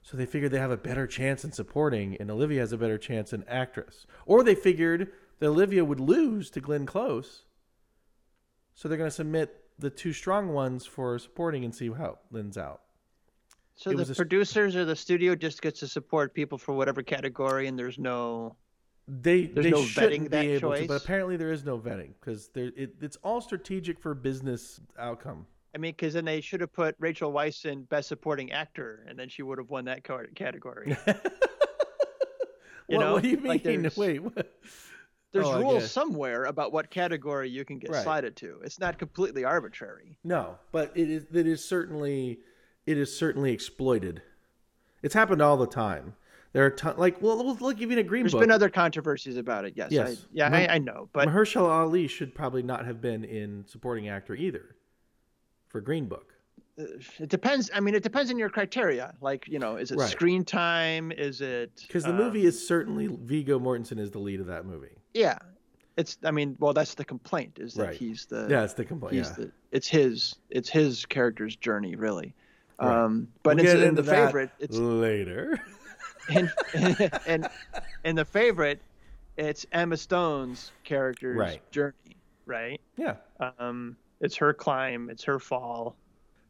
So 0.00 0.16
they 0.16 0.26
figured 0.26 0.50
they 0.50 0.58
have 0.58 0.70
a 0.72 0.76
better 0.76 1.06
chance 1.06 1.44
in 1.44 1.52
supporting, 1.52 2.16
and 2.16 2.28
Olivia 2.30 2.60
has 2.60 2.72
a 2.72 2.78
better 2.78 2.98
chance 2.98 3.32
in 3.32 3.44
actress. 3.46 4.04
Or 4.26 4.42
they 4.42 4.56
figured 4.56 5.12
that 5.38 5.46
Olivia 5.46 5.84
would 5.84 6.00
lose 6.00 6.50
to 6.50 6.60
Glenn 6.60 6.86
Close, 6.86 7.44
so 8.74 8.88
they're 8.88 8.98
going 8.98 9.10
to 9.10 9.14
submit 9.14 9.61
the 9.78 9.90
two 9.90 10.12
strong 10.12 10.52
ones 10.52 10.86
for 10.86 11.18
supporting 11.18 11.64
and 11.64 11.74
see 11.74 11.90
how 11.90 12.18
Lynn's 12.30 12.58
out. 12.58 12.82
So 13.74 13.90
It 13.90 13.96
the 13.96 14.14
producers 14.14 14.76
or 14.76 14.84
the 14.84 14.96
studio 14.96 15.34
just 15.34 15.62
gets 15.62 15.80
to 15.80 15.88
support 15.88 16.34
people 16.34 16.58
for 16.58 16.74
whatever 16.74 17.02
category, 17.02 17.66
and 17.66 17.78
there's 17.78 17.98
no. 17.98 18.56
They 19.08 19.46
There's 19.46 19.64
they 19.64 19.70
no 19.70 19.82
shouldn't 19.82 20.26
vetting 20.26 20.30
that 20.30 20.42
be 20.42 20.52
able 20.52 20.76
to, 20.76 20.86
but 20.86 21.02
apparently 21.02 21.36
there 21.36 21.50
is 21.50 21.64
no 21.64 21.76
vetting 21.78 22.12
because 22.20 22.48
there 22.48 22.70
it, 22.76 22.94
it's 23.00 23.16
all 23.24 23.40
strategic 23.40 23.98
for 23.98 24.14
business 24.14 24.80
outcome. 24.96 25.46
I 25.74 25.78
mean, 25.78 25.92
because 25.92 26.14
then 26.14 26.24
they 26.24 26.40
should 26.40 26.60
have 26.60 26.72
put 26.72 26.94
Rachel 27.00 27.32
Weisz 27.32 27.64
in 27.64 27.82
Best 27.84 28.08
Supporting 28.08 28.52
Actor, 28.52 29.06
and 29.08 29.18
then 29.18 29.28
she 29.28 29.42
would 29.42 29.58
have 29.58 29.70
won 29.70 29.86
that 29.86 30.04
category. 30.34 30.96
You 32.88 32.98
what, 32.98 33.04
know, 33.04 33.12
what 33.14 33.22
do 33.22 33.28
you 33.30 33.36
mean? 33.38 33.82
like 33.84 33.96
Wait, 33.96 34.22
what? 34.22 34.52
There's 35.32 35.46
Oh, 35.46 35.58
rules 35.60 35.90
somewhere 35.90 36.44
about 36.44 36.72
what 36.72 36.90
category 36.90 37.48
you 37.48 37.64
can 37.64 37.78
get 37.78 37.90
Right. 37.90 38.36
to. 38.36 38.60
It's 38.62 38.78
not 38.78 38.98
completely 38.98 39.44
arbitrary. 39.44 40.18
No, 40.24 40.58
but 40.72 40.92
it 40.94 41.08
is 41.10 41.24
it 41.32 41.46
is 41.46 41.64
certainly 41.64 42.40
it 42.86 42.98
is 42.98 43.16
certainly 43.16 43.52
exploited. 43.52 44.22
It's 45.02 45.14
happened 45.14 45.40
all 45.40 45.56
the 45.56 45.66
time. 45.66 46.14
There 46.52 46.66
are 46.66 46.70
ton, 46.70 46.96
like 46.98 47.22
well, 47.22 47.42
we'll 47.42 47.54
look 47.56 47.80
even 47.80 47.96
a 47.98 48.02
Green 48.02 48.24
There's 48.24 48.32
Book. 48.32 48.42
been 48.42 48.50
other 48.50 48.68
controversies 48.68 49.38
about 49.38 49.64
it. 49.64 49.72
Yes. 49.74 49.90
I- 49.90 49.94
Yes. 49.94 50.26
yeah, 50.32 50.48
Mah- 50.50 50.56
I, 50.58 50.74
I 50.74 50.78
know, 50.78 51.08
but 51.14 51.26
Mahershala 51.26 51.70
Ali 51.70 52.06
should 52.08 52.34
probably 52.34 52.62
not 52.62 52.84
have 52.84 53.00
been 53.00 53.24
in 53.24 53.64
supporting 53.66 54.08
actor 54.08 54.34
either 54.34 54.76
for 55.68 55.80
Green 55.80 56.08
Book. 56.08 56.34
uh, 56.78 56.84
it 57.18 57.30
depends. 57.30 57.70
I 57.74 57.80
mean, 57.80 57.94
it 57.94 58.02
depends 58.02 58.30
on 58.30 58.38
your 58.38 58.50
criteria. 58.50 59.14
Like, 59.22 59.48
you 59.48 59.58
know, 59.58 59.76
is 59.76 59.90
it 59.92 59.96
Right. 59.98 60.10
screen 60.10 60.44
time? 60.44 61.10
Is 61.10 61.40
it 61.40 61.84
Because 61.86 62.04
the 62.04 62.10
um, 62.10 62.16
movie 62.16 62.44
is 62.44 62.66
certainly 62.68 63.06
Viggo 63.08 63.58
Mortensen 63.58 63.98
is 63.98 64.10
the 64.10 64.18
lead 64.18 64.40
of 64.40 64.46
that 64.46 64.66
movie. 64.66 64.96
Yeah, 65.14 65.38
it's. 65.96 66.18
I 66.24 66.30
mean, 66.30 66.56
well, 66.58 66.72
that's 66.72 66.94
the 66.94 67.04
complaint 67.04 67.58
is 67.60 67.74
that 67.74 67.86
Right. 67.88 67.94
he's 67.96 68.26
the. 68.26 68.46
Yeah, 68.50 68.64
it's 68.64 68.74
the 68.74 68.84
complaint. 68.84 69.14
He's 69.14 69.28
Yeah. 69.30 69.44
the. 69.46 69.52
It's 69.72 69.88
his. 69.88 70.36
It's 70.50 70.68
his 70.68 71.04
character's 71.06 71.56
journey, 71.56 71.96
really. 71.96 72.34
Right. 72.80 73.04
Um, 73.04 73.28
but 73.42 73.56
We'll 73.56 73.66
in 73.68 73.82
into 73.88 74.02
the 74.02 74.10
favorite, 74.10 74.50
it's 74.58 74.76
later. 74.76 75.60
and 76.34 76.50
in, 77.26 77.46
in 78.04 78.16
the 78.16 78.24
favorite, 78.24 78.80
it's 79.36 79.66
Emma 79.72 79.96
Stone's 79.96 80.72
character's 80.84 81.36
Right. 81.36 81.70
journey, 81.70 82.16
right? 82.46 82.80
yeah. 82.96 83.16
Um, 83.58 83.96
it's 84.20 84.36
her 84.36 84.52
climb, 84.54 85.10
it's 85.10 85.24
her 85.24 85.38
fall. 85.38 85.96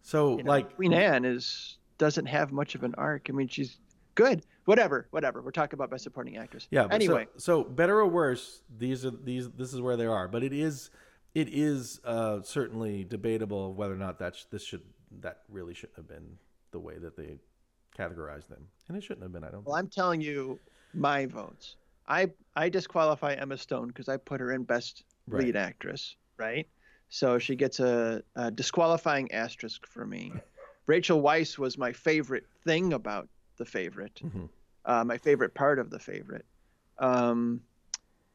So 0.03 0.37
You 0.39 0.45
know, 0.45 0.51
like 0.51 0.75
Queen 0.77 0.93
Anne 0.93 1.25
is 1.25 1.79
doesn't 1.99 2.27
have 2.27 2.51
much 2.53 2.75
of 2.75 2.83
an 2.83 2.95
arc. 2.97 3.27
I 3.29 3.33
mean, 3.33 3.49
she's 3.49 3.79
good. 4.15 4.45
Whatever, 4.65 5.09
whatever. 5.11 5.43
We're 5.43 5.51
talking 5.51 5.77
about 5.77 5.91
best 5.91 6.05
supporting 6.05 6.37
actress. 6.37 6.69
Yeah. 6.71 6.87
Anyway, 6.91 7.27
so, 7.37 7.63
so 7.63 7.65
better 7.65 7.99
or 7.99 8.07
worse, 8.07 8.63
these 8.79 9.05
are 9.05 9.11
these. 9.11 9.51
This 9.51 9.73
is 9.75 9.81
where 9.81 9.97
they 9.97 10.07
are. 10.07 10.29
But 10.29 10.43
it 10.45 10.53
is, 10.53 10.91
it 11.35 11.49
is 11.51 12.01
uh, 12.05 12.43
certainly 12.43 13.05
debatable 13.05 13.75
whether 13.75 13.93
or 13.95 13.99
not 13.99 14.19
that 14.21 14.37
sh- 14.37 14.45
this 14.51 14.65
should 14.65 14.83
that 15.21 15.41
really 15.49 15.75
shouldn't 15.75 15.97
have 15.97 16.09
been 16.09 16.39
the 16.71 16.79
way 16.79 16.99
that 16.99 17.17
they 17.17 17.39
categorized 17.99 18.49
them, 18.49 18.67
and 18.89 18.97
it 18.97 19.03
shouldn't 19.03 19.23
have 19.25 19.33
been. 19.33 19.45
I 19.45 19.51
don't. 19.51 19.67
well, 19.67 19.75
I'm 19.77 19.89
telling 19.89 20.21
you, 20.21 20.59
my 20.95 21.27
votes. 21.27 21.77
I 22.07 22.31
I 22.55 22.69
disqualify 22.69 23.35
Emma 23.35 23.59
Stone 23.59 23.89
because 23.89 24.09
I 24.09 24.17
put 24.17 24.41
her 24.41 24.53
in 24.53 24.63
best 24.65 25.05
Right. 25.29 25.45
lead 25.45 25.57
actress, 25.57 26.17
right? 26.37 26.67
So 27.09 27.39
she 27.39 27.55
gets 27.55 27.79
a, 27.79 28.23
a 28.35 28.51
disqualifying 28.51 29.31
asterisk 29.33 29.87
for 29.87 30.05
me. 30.05 30.33
Rachel 30.87 31.23
Weisz 31.23 31.59
was 31.59 31.79
my 31.79 31.93
favorite 31.93 32.45
thing 32.65 32.93
about 32.93 33.29
the 33.63 33.71
favorite, 33.71 34.21
Mhm. 34.25 34.49
uh, 34.85 35.05
my 35.05 35.17
favorite 35.19 35.55
part 35.55 35.79
of 35.79 35.89
the 35.91 35.99
favorite. 36.01 36.45
Um, 36.99 37.61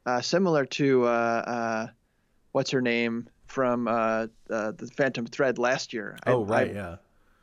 uh, 0.06 0.22
similar 0.22 0.66
to 0.66 1.04
uh, 1.06 1.08
uh, 1.08 1.88
what's 2.54 2.72
her 2.72 2.82
name 2.82 3.28
from 3.48 3.88
uh, 3.90 4.28
uh, 4.50 4.72
the 4.72 4.90
Phantom 4.96 5.26
Thread 5.26 5.58
last 5.60 5.92
year. 5.94 6.18
I- 6.26 6.32
Oh 6.32 6.46
right, 6.46 6.70
I, 6.70 6.74
yeah. 6.74 6.96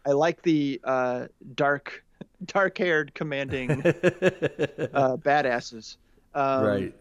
I 0.07 0.13
like 0.13 0.41
the 0.43 0.81
uh, 0.85 1.27
dark, 1.55 2.05
dark-haired 2.47 3.13
commanding 3.15 3.71
uh, 3.83 5.17
badasses. 5.17 5.97
Um, 6.35 6.65
right. 6.65 6.95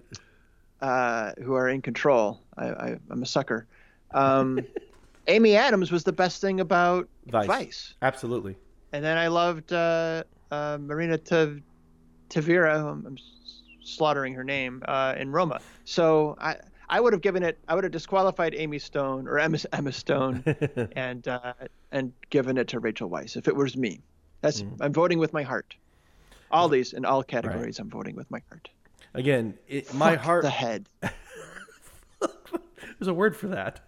uh, 0.82 1.32
who 1.44 1.54
are 1.56 1.68
in 1.70 1.82
control. 1.82 2.42
I, 2.58 2.66
I, 2.68 2.98
I'm 3.10 3.24
a 3.24 3.26
sucker. 3.26 3.68
Um, 4.14 4.60
Amy 5.28 5.56
Adams 5.56 5.92
was 5.92 6.04
the 6.04 6.12
best 6.14 6.40
thing 6.42 6.60
about 6.60 7.08
Vice. 7.28 7.48
Vice, 7.48 7.94
Absolutely. 8.02 8.56
and 8.92 9.04
then 9.04 9.18
I 9.18 9.28
loved 9.28 9.72
uh, 9.74 10.24
uh, 10.52 10.78
Marina 10.80 11.18
Tav- 11.18 11.62
Tavira. 12.30 12.80
I'm, 12.80 13.06
I'm 13.06 13.18
slaughtering 13.84 14.34
her 14.34 14.44
name 14.44 14.82
uh, 14.88 15.16
in 15.18 15.32
Roma. 15.32 15.60
So 15.86 16.36
I. 16.40 16.58
I 16.90 17.00
would 17.00 17.14
have 17.14 17.22
given 17.24 17.42
it. 17.42 17.58
I 17.68 17.74
would 17.76 17.86
have 17.86 17.94
disqualified 17.94 18.54
Amy 18.54 18.78
Stone 18.78 19.28
or 19.28 19.40
Emma, 19.40 19.58
Emma 19.72 19.92
Stone, 19.92 20.44
and 20.96 21.28
uh, 21.28 21.54
and 21.92 22.12
given 22.30 22.58
it 22.58 22.68
to 22.68 22.80
Rachel 22.80 23.10
Weisz 23.10 23.36
if 23.36 23.48
it 23.48 23.56
was 23.56 23.76
me. 23.76 24.02
That's 24.42 24.62
Mm-hmm. 24.62 24.84
I'm 24.84 24.94
voting 24.94 25.18
with 25.18 25.34
my 25.34 25.42
heart. 25.42 25.76
All 26.52 26.68
these 26.68 26.94
in 26.94 27.04
all 27.06 27.24
categories, 27.24 27.80
I'm 27.80 27.90
voting 27.90 28.16
with 28.16 28.30
my 28.30 28.42
heart. 28.50 28.70
Again, 29.16 29.58
it, 29.68 29.92
my 29.94 30.16
heart. 30.16 30.44
the 30.44 30.52
head. 30.52 30.88
There's 32.20 33.08
a 33.08 33.14
word 33.14 33.36
for 33.36 33.48
that. 33.48 33.80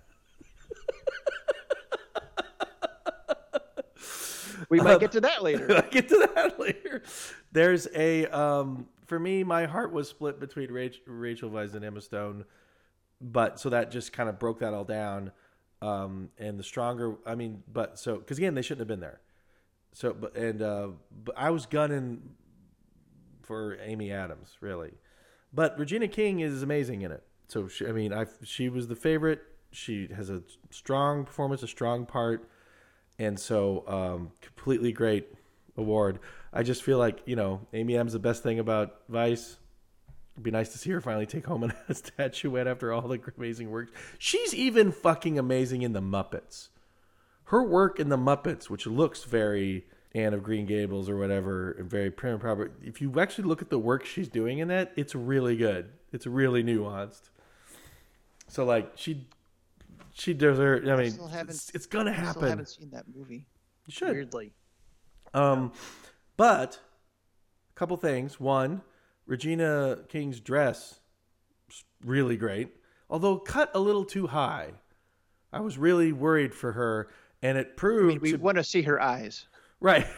We 4.70 4.80
might 4.80 5.00
get 5.00 5.12
to 5.14 5.22
that 5.22 5.44
later. 5.44 5.76
I'll 5.76 5.90
get 5.90 6.10
to 6.10 6.30
that 6.36 6.60
later. 6.60 7.04
There's 7.52 7.88
a 7.96 8.26
um, 8.28 8.88
for 9.06 9.20
me, 9.20 9.44
my 9.44 9.66
heart 9.66 9.92
was 9.92 10.10
split 10.10 10.40
between 10.40 10.72
Rachel, 10.72 11.02
Rachel 11.08 11.50
Weisz 11.50 11.76
and 11.76 11.86
Emma 11.86 12.02
Stone, 12.02 12.46
but 13.22 13.60
so 13.60 13.70
that 13.70 13.92
just 13.92 14.14
kind 14.14 14.30
of 14.30 14.40
broke 14.40 14.60
that 14.60 14.74
all 14.74 14.84
down. 14.84 15.32
Um, 15.82 16.30
and 16.38 16.58
the 16.58 16.64
stronger, 16.64 17.16
I 17.26 17.36
mean, 17.36 17.64
but 17.72 18.00
so 18.00 18.18
because 18.18 18.38
again, 18.38 18.56
they 18.56 18.62
shouldn't 18.62 18.80
have 18.80 18.88
been 18.88 19.00
there. 19.00 19.22
So, 19.94 20.14
but 20.14 20.36
and 20.36 20.62
uh, 20.62 20.90
but 21.24 21.38
I 21.38 21.52
was 21.52 21.66
gunning 21.66 22.22
for 23.44 23.78
Amy 23.82 24.12
Adams, 24.12 24.58
really. 24.60 24.94
But 25.54 25.78
Regina 25.78 26.08
King 26.08 26.40
is 26.40 26.64
amazing 26.64 27.02
in 27.02 27.12
it. 27.12 27.24
So 27.48 27.68
she, 27.68 27.86
I 27.88 27.92
mean, 27.92 28.12
I 28.12 28.26
she 28.44 28.70
was 28.70 28.88
the 28.88 28.96
favorite. 28.96 29.42
She 29.72 30.08
has 30.16 30.30
a 30.30 30.42
strong 30.72 31.26
performance, 31.26 31.62
a 31.62 31.68
strong 31.68 32.06
part, 32.06 32.50
and 33.20 33.40
so 33.40 33.84
um, 33.88 34.32
completely 34.42 34.92
great 34.92 35.28
award. 35.78 36.20
I 36.54 36.64
just 36.64 36.84
feel 36.84 36.98
like 36.98 37.22
you 37.26 37.36
know 37.36 37.62
Amy. 37.74 37.96
Is 37.96 38.14
the 38.14 38.20
best 38.20 38.44
thing 38.44 38.60
about 38.60 39.02
Vice. 39.10 39.58
It'd 40.36 40.44
be 40.44 40.52
nice 40.52 40.70
to 40.74 40.78
see 40.78 40.92
her 40.92 41.00
finally 41.00 41.26
take 41.26 41.46
home 41.46 41.64
a 41.90 41.94
statuette 41.94 42.68
after 42.68 42.92
all 42.92 43.08
the 43.08 43.20
amazing 43.38 43.72
work. 43.72 43.90
She's 44.20 44.54
even 44.54 44.92
fucking 44.92 45.40
amazing 45.40 45.82
in 45.82 45.94
the 45.94 46.02
Muppets. 46.02 46.70
Her 47.46 47.64
work 47.64 48.00
in 48.00 48.10
the 48.10 48.18
Muppets, 48.18 48.70
which 48.70 48.86
looks 48.86 49.24
very 49.24 49.86
Anne 50.14 50.34
of 50.34 50.44
Green 50.44 50.66
Gables 50.66 51.10
or 51.10 51.18
whatever, 51.18 51.76
very 51.80 52.10
prim 52.10 52.34
and 52.34 52.42
proper. 52.42 52.72
If 52.82 53.02
you 53.02 53.20
actually 53.20 53.48
look 53.48 53.62
at 53.62 53.70
the 53.70 53.78
work 53.78 54.06
she's 54.06 54.30
doing 54.30 54.60
in 54.60 54.70
that, 54.70 54.94
it's 54.96 55.14
really 55.14 55.56
good. 55.56 55.90
It's 56.12 56.26
really 56.26 56.64
nuanced. 56.64 57.30
So 58.48 58.64
like 58.64 58.94
she, 58.96 59.28
she 60.18 60.34
her. 60.58 60.78
I 60.78 60.96
mean, 60.96 61.12
haven't- 61.30 61.50
it's, 61.52 61.70
it's 61.76 61.86
gonna 61.86 62.12
I 62.12 62.16
happen. 62.16 62.48
haven't 62.50 62.70
seen 62.70 62.90
that 62.92 63.06
movie. 63.14 63.46
You 63.86 63.92
should. 63.94 64.10
Weirdly. 64.12 64.54
Um, 65.34 65.74
but 66.38 66.80
a 67.72 67.76
couple 67.80 67.98
things. 67.98 68.40
One, 68.40 68.82
Regina 69.28 70.00
King's 70.10 70.40
dress 70.40 71.00
really 72.04 72.38
great, 72.38 72.70
although 73.10 73.38
cut 73.38 73.70
a 73.76 73.80
little 73.80 74.06
too 74.06 74.28
high. 74.28 74.72
I 75.52 75.60
was 75.60 75.78
really 75.78 76.14
worried 76.14 76.54
for 76.56 76.72
her, 76.72 77.10
and 77.42 77.58
it 77.58 77.68
I 77.72 77.74
proved 77.76 78.08
mean, 78.08 78.20
we 78.22 78.32
to- 78.32 78.38
want 78.38 78.58
to 78.58 78.64
see 78.64 78.82
her 78.84 79.02
eyes. 79.02 79.48
right. 79.80 80.08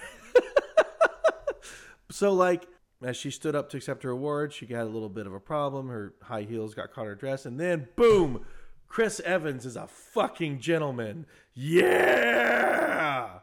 so, 2.11 2.33
like, 2.33 2.67
as 3.03 3.17
she 3.17 3.31
stood 3.31 3.55
up 3.55 3.69
to 3.69 3.77
accept 3.77 4.03
her 4.03 4.09
award, 4.11 4.53
she 4.53 4.65
got 4.65 4.83
a 4.83 4.89
little 4.89 5.09
bit 5.09 5.27
of 5.27 5.33
a 5.33 5.39
problem. 5.39 5.87
Her 5.89 6.13
high 6.21 6.43
heels 6.43 6.73
got 6.73 6.91
caught 6.91 7.01
in 7.01 7.07
her 7.07 7.15
dress, 7.15 7.45
and 7.45 7.59
then 7.59 7.87
boom, 7.95 8.45
Chris 8.87 9.19
Evans 9.21 9.65
is 9.65 9.75
a 9.75 9.87
fucking 9.87 10.59
gentleman. 10.59 11.25
Yeah. 11.53 13.39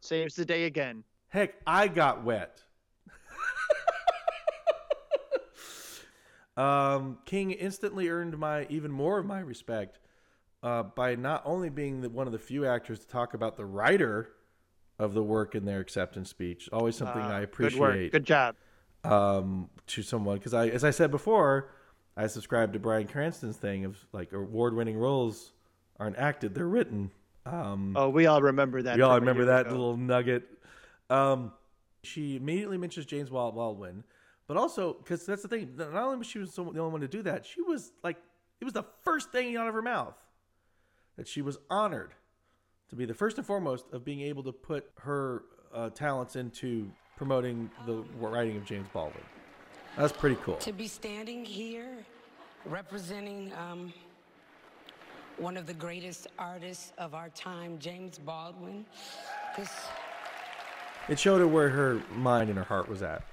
Saves 0.00 0.34
the 0.34 0.44
day 0.44 0.64
again. 0.64 1.04
Heck, 1.28 1.54
I 1.66 1.88
got 1.88 2.24
wet. 2.24 2.62
um, 6.56 7.18
King 7.24 7.50
instantly 7.52 8.08
earned 8.08 8.38
my 8.38 8.66
even 8.70 8.90
more 8.90 9.18
of 9.18 9.26
my 9.26 9.40
respect 9.40 9.98
uh, 10.62 10.82
by 10.82 11.14
not 11.14 11.42
only 11.44 11.68
being 11.68 12.00
the, 12.00 12.08
one 12.10 12.26
of 12.26 12.32
the 12.32 12.38
few 12.38 12.66
actors 12.66 12.98
to 13.00 13.06
talk 13.06 13.34
about 13.34 13.56
the 13.56 13.64
writer 13.64 14.30
of 14.98 15.14
the 15.14 15.22
work 15.22 15.54
in 15.54 15.64
their 15.64 15.80
acceptance 15.80 16.28
speech. 16.30 16.68
Always 16.72 16.96
something 16.96 17.22
Uh, 17.22 17.28
I 17.28 17.40
Good 17.40 17.44
appreciate 17.44 17.80
work. 17.80 18.12
Good 18.12 18.24
job. 18.24 18.56
um, 19.04 19.70
to 19.88 20.02
someone 20.02 20.38
because 20.38 20.54
I, 20.54 20.68
as 20.68 20.82
I 20.82 20.90
said 20.90 21.10
before, 21.10 21.70
I 22.18 22.26
subscribe 22.26 22.72
to 22.72 22.80
Bryan 22.80 23.06
Cranston's 23.06 23.56
thing 23.56 23.84
of 23.84 23.96
like 24.12 24.32
award-winning 24.32 24.98
roles 24.98 25.52
aren't 26.00 26.18
acted; 26.18 26.52
they're 26.54 26.66
written. 26.68 27.10
Um, 27.46 27.94
Oh, 27.96 28.08
we 28.08 28.26
all 28.26 28.42
remember 28.42 28.82
that. 28.82 28.96
we 28.96 29.02
all 29.02 29.18
remember 29.18 29.44
that 29.46 29.66
ago. 29.66 29.70
little 29.76 29.96
nugget. 29.96 30.42
Um, 31.08 31.52
she 32.02 32.36
immediately 32.36 32.76
mentions 32.76 33.06
James 33.06 33.30
Baldwin, 33.30 34.02
but 34.48 34.56
also 34.56 34.94
because 34.94 35.24
that's 35.24 35.42
the 35.42 35.48
thing. 35.48 35.74
Not 35.76 35.94
only 35.94 36.18
was 36.18 36.26
she 36.26 36.40
was 36.40 36.54
the 36.54 36.62
only 36.62 36.80
one 36.80 37.00
to 37.00 37.08
do 37.08 37.22
that, 37.22 37.46
she 37.46 37.62
was 37.62 37.92
like 38.02 38.16
it 38.60 38.64
was 38.64 38.74
the 38.74 38.84
first 39.02 39.30
thing 39.30 39.56
out 39.56 39.68
of 39.68 39.74
her 39.74 39.82
mouth 39.82 40.16
that 41.16 41.28
she 41.28 41.40
was 41.40 41.56
honored 41.70 42.14
to 42.90 42.96
be 42.96 43.04
the 43.04 43.14
first 43.14 43.38
and 43.38 43.46
foremost 43.46 43.86
of 43.92 44.04
being 44.04 44.20
able 44.22 44.42
to 44.42 44.52
put 44.52 44.90
her 44.98 45.44
uh, 45.72 45.90
talents 45.90 46.34
into 46.36 46.90
promoting 47.16 47.70
the 47.86 48.02
writing 48.18 48.56
of 48.56 48.64
James 48.64 48.88
Baldwin. 48.92 49.22
That's 49.98 50.12
pretty 50.12 50.36
cool. 50.44 50.54
To 50.58 50.72
be 50.72 50.86
standing 50.86 51.44
here 51.44 51.88
representing 52.64 53.52
um, 53.58 53.92
one 55.38 55.56
of 55.56 55.66
the 55.66 55.74
greatest 55.74 56.28
artists 56.38 56.92
of 56.98 57.14
our 57.14 57.30
time, 57.30 57.80
James 57.80 58.16
Baldwin. 58.16 58.86
This 59.56 59.70
It 61.08 61.18
showed 61.18 61.40
her 61.40 61.48
where 61.48 61.68
her 61.68 62.00
mind 62.14 62.48
and 62.48 62.56
her 62.56 62.64
heart 62.64 62.88
was 62.88 63.02
at. 63.02 63.24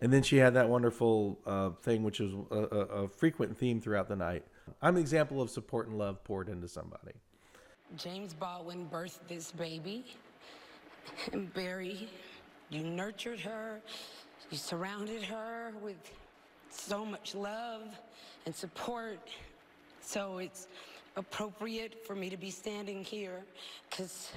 And 0.00 0.12
then 0.12 0.22
she 0.22 0.36
had 0.36 0.54
that 0.54 0.68
wonderful 0.68 1.36
uh, 1.44 1.70
thing, 1.70 2.04
which 2.04 2.20
is 2.20 2.32
a, 2.52 2.54
a, 2.54 2.80
a 3.04 3.08
frequent 3.08 3.58
theme 3.58 3.80
throughout 3.80 4.06
the 4.08 4.14
night. 4.16 4.44
I'm 4.82 4.94
an 4.94 5.00
example 5.00 5.42
of 5.42 5.50
support 5.50 5.88
and 5.88 5.98
love 5.98 6.22
poured 6.22 6.48
into 6.48 6.68
somebody. 6.68 7.12
James 7.96 8.34
Baldwin 8.34 8.88
birthed 8.88 9.26
this 9.26 9.50
baby. 9.50 10.04
And 11.32 11.52
Barry, 11.54 12.08
you 12.68 12.82
nurtured 12.84 13.40
her, 13.40 13.80
you 14.50 14.56
surrounded 14.56 15.22
her 15.24 15.72
with 15.82 15.96
so 16.70 17.04
much 17.04 17.34
love 17.34 17.82
and 18.44 18.54
support. 18.54 19.28
So 20.00 20.38
it's 20.38 20.68
appropriate 21.16 22.06
for 22.06 22.14
me 22.14 22.30
to 22.30 22.36
be 22.36 22.50
standing 22.50 23.02
here 23.02 23.42
because 23.90 24.30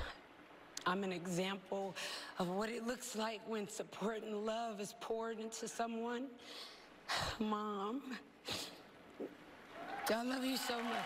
I'm 0.87 1.03
an 1.03 1.11
example 1.11 1.95
of 2.39 2.49
what 2.49 2.69
it 2.69 2.87
looks 2.87 3.15
like 3.15 3.41
when 3.47 3.67
support 3.67 4.23
and 4.23 4.45
love 4.45 4.79
is 4.79 4.95
poured 4.99 5.39
into 5.39 5.67
someone. 5.67 6.27
Mom, 7.39 8.01
I 10.09 10.23
love 10.23 10.43
you 10.43 10.57
so 10.57 10.81
much. 10.81 11.05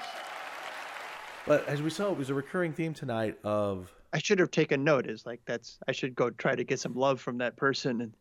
But 1.45 1.67
as 1.67 1.81
we 1.81 1.89
saw, 1.89 2.11
it 2.11 2.17
was 2.17 2.29
a 2.29 2.33
recurring 2.33 2.71
theme 2.71 2.93
tonight 2.93 3.37
of 3.43 3.91
I 4.13 4.19
should 4.19 4.37
have 4.39 4.51
taken 4.51 4.83
note. 4.83 5.07
Is 5.07 5.25
like 5.25 5.41
that's. 5.45 5.79
I 5.87 5.91
should 5.91 6.15
go 6.15 6.29
try 6.29 6.55
to 6.55 6.63
get 6.63 6.79
some 6.79 6.93
love 6.93 7.19
from 7.19 7.37
that 7.39 7.57
person 7.57 7.99
and 8.01 8.13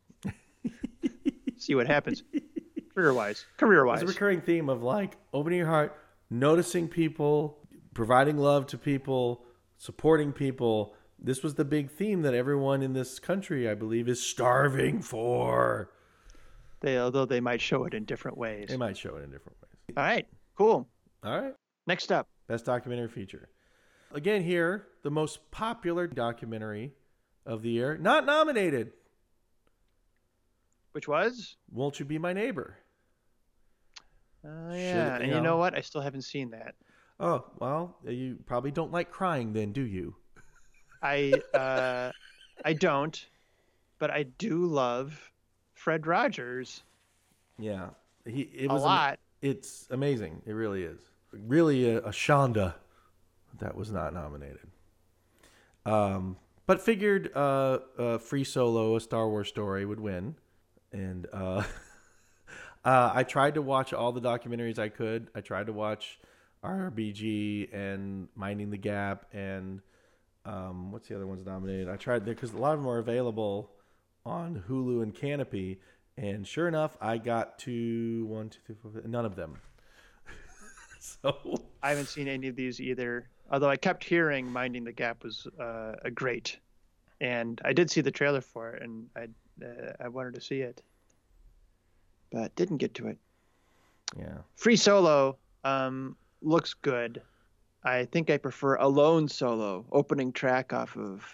see 1.57 1.75
what 1.75 1.87
happens. 1.87 2.22
Career 2.94 3.14
wise, 3.14 3.46
career 3.57 3.87
it's 3.87 3.88
wise. 3.88 4.03
a 4.03 4.07
recurring 4.07 4.40
theme 4.40 4.68
of 4.68 4.83
like 4.83 5.16
opening 5.33 5.59
your 5.59 5.68
heart, 5.68 5.98
noticing 6.31 6.88
people, 6.88 7.59
providing 7.94 8.37
love 8.37 8.66
to 8.68 8.79
people, 8.79 9.44
supporting 9.79 10.33
people. 10.33 10.94
This 11.18 11.42
was 11.42 11.55
the 11.55 11.64
big 11.64 11.90
theme 11.90 12.22
that 12.22 12.35
everyone 12.35 12.83
in 12.83 12.92
this 12.92 13.18
country, 13.18 13.68
I 13.68 13.75
believe, 13.75 14.09
is 14.09 14.22
starving 14.22 15.01
for. 15.03 15.90
They, 16.81 16.98
although 16.98 17.25
they 17.25 17.40
might 17.40 17.61
show 17.61 17.85
it 17.85 17.94
in 17.94 18.05
different 18.05 18.37
ways. 18.37 18.66
They 18.68 18.77
might 18.77 18.96
show 18.96 19.16
it 19.16 19.22
in 19.22 19.31
different 19.31 19.57
ways. 19.62 19.96
All 19.96 20.03
right, 20.03 20.27
cool. 20.57 20.88
All 21.22 21.40
right. 21.40 21.55
Next 21.87 22.11
up, 22.12 22.29
Best 22.48 22.64
documentary 22.66 23.09
feature. 23.09 23.48
Again, 24.12 24.42
here, 24.42 24.87
the 25.03 25.11
most 25.11 25.51
popular 25.51 26.07
documentary 26.07 26.92
of 27.46 27.62
the 27.62 27.70
year, 27.70 27.96
not 27.96 28.27
nominated. 28.27 28.92
Which 30.92 31.09
was. 31.09 31.57
Won't 31.70 31.98
You 31.98 32.05
Be 32.07 32.18
My 32.18 32.33
Neighbor? 32.33 32.76
Oh 34.44 34.74
yeah, 34.74 35.16
you 35.18 35.22
and 35.22 35.26
you 35.28 35.35
know. 35.37 35.42
know 35.42 35.57
what? 35.57 35.76
I 35.76 35.81
still 35.81 36.00
haven't 36.00 36.22
seen 36.22 36.50
that. 36.50 36.74
Oh, 37.20 37.44
well, 37.61 37.96
you 38.05 38.38
probably 38.46 38.72
don't 38.72 38.90
like 38.90 39.11
crying 39.11 39.52
then, 39.52 39.72
do 39.72 39.83
you? 39.83 40.16
I 41.02 41.33
uh, 41.55 42.11
I 42.64 42.72
don't, 42.72 43.24
but 43.98 44.11
I 44.11 44.24
do 44.24 44.66
love 44.66 45.31
Fred 45.74 46.07
Rogers 46.07 46.83
Yeah. 47.59 47.90
He, 48.24 48.42
it 48.42 48.66
a 48.70 48.72
was 48.74 48.83
am- 48.83 48.87
lot. 48.88 49.18
it's 49.40 49.87
amazing. 49.90 50.42
It 50.46 50.52
really 50.52 50.83
is. 50.85 51.00
Really 51.33 51.88
a, 51.90 51.98
a 51.98 52.11
shanda 52.11 52.74
that 53.59 53.74
was 53.76 53.90
not 53.90 54.12
nominated. 54.14 54.68
Um, 55.87 56.37
but 56.66 56.81
figured 56.81 57.31
uh, 57.35 57.78
uh, 57.98 58.18
Free 58.18 58.44
Solo, 58.44 58.94
a 58.96 59.00
Star 59.00 59.28
Wars 59.28 59.48
story, 59.48 59.85
would 59.85 59.98
win. 60.00 60.37
And 60.92 61.26
uh, 61.33 61.64
uh, 62.85 63.12
I 63.14 63.24
tried 63.24 63.55
to 63.55 63.62
watch 63.62 63.92
all 63.92 64.12
the 64.12 64.20
documentaries 64.20 64.78
I 64.78 64.88
could. 64.88 65.28
I 65.35 65.40
tried 65.40 65.66
to 65.66 65.72
watch 65.72 66.18
RBG 66.64 67.74
and 67.74 68.28
Minding 68.37 68.70
the 68.70 68.76
Gap 68.76 69.26
and 69.33 69.81
um, 70.44 70.90
what's 70.90 71.09
the 71.09 71.14
other 71.14 71.26
ones 71.26 71.44
nominated? 71.46 71.88
I 71.88 71.96
tried 71.96 72.24
because 72.24 72.52
a 72.52 72.57
lot 72.57 72.74
of 72.74 72.81
them 72.81 72.88
are 72.88 72.98
available 72.98 73.70
on 74.24 74.62
Hulu 74.68 75.02
and 75.02 75.14
Kanopy. 75.14 75.78
And 76.16 76.46
sure 76.46 76.68
enough, 76.68 76.96
I 77.00 77.18
got 77.18 77.59
to 77.61 78.26
one, 78.26 78.50
two, 78.50 78.59
three, 78.66 78.74
four, 78.83 78.90
five, 78.92 79.07
none 79.07 79.24
of 79.24 79.37
them. 79.37 79.57
so 81.00 81.37
I 81.83 81.90
haven't 81.90 82.09
seen 82.09 82.28
any 82.28 82.48
of 82.48 82.57
these 82.57 82.81
either. 82.81 83.28
Although 83.50 83.70
I 83.70 83.76
kept 83.76 84.05
hearing 84.05 84.50
"Minding 84.50 84.85
the 84.85 84.92
Gap" 84.92 85.24
was 85.24 85.46
uh, 85.61 85.94
a 86.05 86.11
great, 86.11 86.59
and 87.20 87.61
I 87.64 87.72
did 87.72 87.90
see 87.90 88.00
the 88.00 88.11
trailer 88.11 88.40
for 88.40 88.72
it, 88.72 88.83
and 88.83 89.07
I 89.16 89.28
uh, 89.62 89.92
I 90.00 90.08
wanted 90.08 90.34
to 90.34 90.40
see 90.40 90.60
it, 90.60 90.82
but 92.30 92.54
didn't 92.56 92.78
get 92.78 92.94
to 92.94 93.08
it. 93.08 93.18
yeah, 94.18 94.38
Free 94.56 94.76
Solo. 94.76 95.36
Um, 95.64 96.16
looks 96.40 96.74
good. 96.74 97.22
I 97.84 98.04
think 98.04 98.30
I 98.30 98.36
prefer 98.36 98.76
Alone 98.76 99.28
solo, 99.28 99.84
opening 99.92 100.32
track 100.32 100.72
off 100.72 100.96
of 100.96 101.24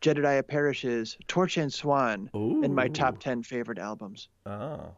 Jedediah 0.00 0.42
Parrish's 0.42 1.16
Torch 1.28 1.56
and 1.58 1.72
Swan 1.72 2.28
in 2.34 2.74
my 2.74 2.88
top 2.88 3.18
10 3.20 3.42
favorite 3.44 3.78
albums. 3.78 4.28
Oh. 4.46 4.90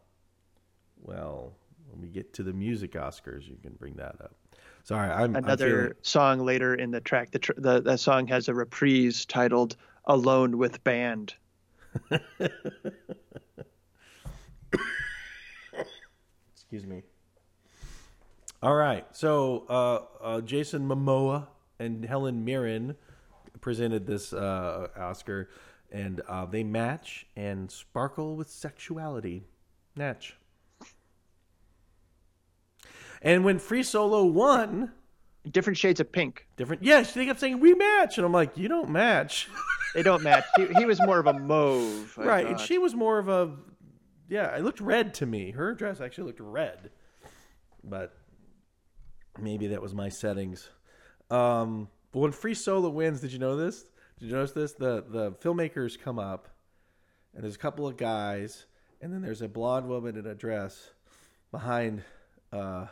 Well, 1.02 1.52
when 1.90 2.00
we 2.00 2.08
get 2.08 2.32
to 2.34 2.42
the 2.42 2.52
music 2.54 2.92
Oscars, 2.92 3.46
you 3.46 3.56
can 3.62 3.72
bring 3.74 3.94
that 3.96 4.16
up. 4.22 4.34
Sorry, 4.82 5.10
I'm 5.10 5.36
I'm 5.36 5.44
Another 5.44 5.80
feeling- 5.82 5.92
song 6.02 6.40
later 6.40 6.74
in 6.74 6.90
the 6.90 7.00
track, 7.00 7.30
the, 7.30 7.38
tr- 7.38 7.52
the, 7.56 7.80
the 7.80 7.96
song 7.98 8.26
has 8.28 8.48
a 8.48 8.54
reprise 8.54 9.24
titled 9.26 9.76
Alone 10.06 10.56
with 10.58 10.82
Band. 10.84 11.34
Excuse 16.54 16.86
me. 16.86 17.02
All 18.62 18.74
right. 18.74 19.06
So 19.12 19.64
uh, 19.68 20.24
uh, 20.24 20.40
Jason 20.40 20.88
Momoa 20.88 21.46
and 21.78 22.04
Helen 22.04 22.44
Mirren 22.44 22.96
presented 23.60 24.06
this 24.06 24.32
uh, 24.32 24.88
Oscar, 24.96 25.48
and 25.92 26.20
uh, 26.28 26.46
they 26.46 26.64
match 26.64 27.26
and 27.36 27.70
sparkle 27.70 28.36
with 28.36 28.48
sexuality. 28.50 29.42
Natch. 29.96 30.36
And 33.22 33.44
when 33.44 33.58
Free 33.58 33.82
Solo 33.82 34.24
won, 34.24 34.92
Different 35.50 35.76
shades 35.76 36.00
of 36.00 36.10
pink. 36.10 36.46
different. 36.56 36.82
Yes, 36.82 37.12
they 37.12 37.26
kept 37.26 37.38
saying 37.38 37.60
we 37.60 37.74
match, 37.74 38.16
and 38.16 38.24
I'm 38.24 38.32
like, 38.32 38.56
you 38.56 38.66
don't 38.66 38.88
match. 38.88 39.48
They 39.94 40.02
don't 40.02 40.22
match. 40.22 40.44
he, 40.56 40.66
he 40.78 40.84
was 40.84 41.00
more 41.00 41.18
of 41.18 41.26
a 41.26 41.32
mauve. 41.32 42.18
I 42.18 42.24
right 42.24 42.46
and 42.46 42.56
thought. 42.58 42.66
she 42.66 42.78
was 42.78 42.94
more 42.94 43.18
of 43.18 43.28
a 43.28 43.52
yeah 44.28 44.56
it 44.56 44.62
looked 44.64 44.80
red 44.80 45.14
to 45.14 45.26
me 45.26 45.50
her 45.52 45.74
dress 45.74 46.00
actually 46.00 46.24
looked 46.24 46.40
red 46.40 46.90
but 47.84 48.16
maybe 49.38 49.66
that 49.68 49.82
was 49.82 49.94
my 49.94 50.08
settings 50.08 50.68
um 51.30 51.88
but 52.10 52.20
when 52.20 52.32
free 52.32 52.54
solo 52.54 52.88
wins 52.88 53.20
did 53.20 53.32
you 53.32 53.38
know 53.38 53.54
this 53.56 53.84
did 54.18 54.26
you 54.26 54.32
notice 54.32 54.52
this 54.52 54.72
the 54.72 55.04
the 55.08 55.32
filmmakers 55.32 55.98
come 56.00 56.18
up 56.18 56.48
and 57.34 57.44
there's 57.44 57.54
a 57.54 57.58
couple 57.58 57.86
of 57.86 57.96
guys 57.98 58.64
and 59.02 59.12
then 59.12 59.20
there's 59.20 59.42
a 59.42 59.48
blonde 59.48 59.86
woman 59.88 60.16
in 60.16 60.24
a 60.26 60.34
dress 60.34 60.90
behind 61.50 62.02
uh 62.52 62.86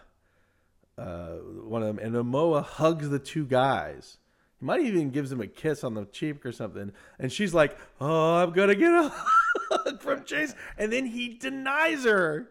uh 0.99 1.29
one 1.65 1.83
of 1.83 1.97
them 1.97 1.99
and 1.99 2.15
Momoa 2.15 2.63
hugs 2.63 3.09
the 3.09 3.19
two 3.19 3.47
guys 3.47 4.19
might 4.63 4.81
even 4.81 5.11
gives 5.11 5.31
him 5.31 5.41
a 5.41 5.47
kiss 5.47 5.85
on 5.85 5.95
the 5.95 6.05
cheek 6.07 6.45
or 6.47 6.53
something. 6.53 6.93
And 7.19 7.33
she's 7.33 7.53
like, 7.53 7.77
"Oh, 8.01 8.37
I'm 8.37 8.53
gonna 8.53 8.75
get 8.75 8.93
a 8.93 9.13
hug 9.71 10.01
from 10.01 10.25
Chase," 10.25 10.55
and 10.79 10.93
then 10.93 11.07
he 11.07 11.37
denies 11.37 12.05
her. 12.05 12.49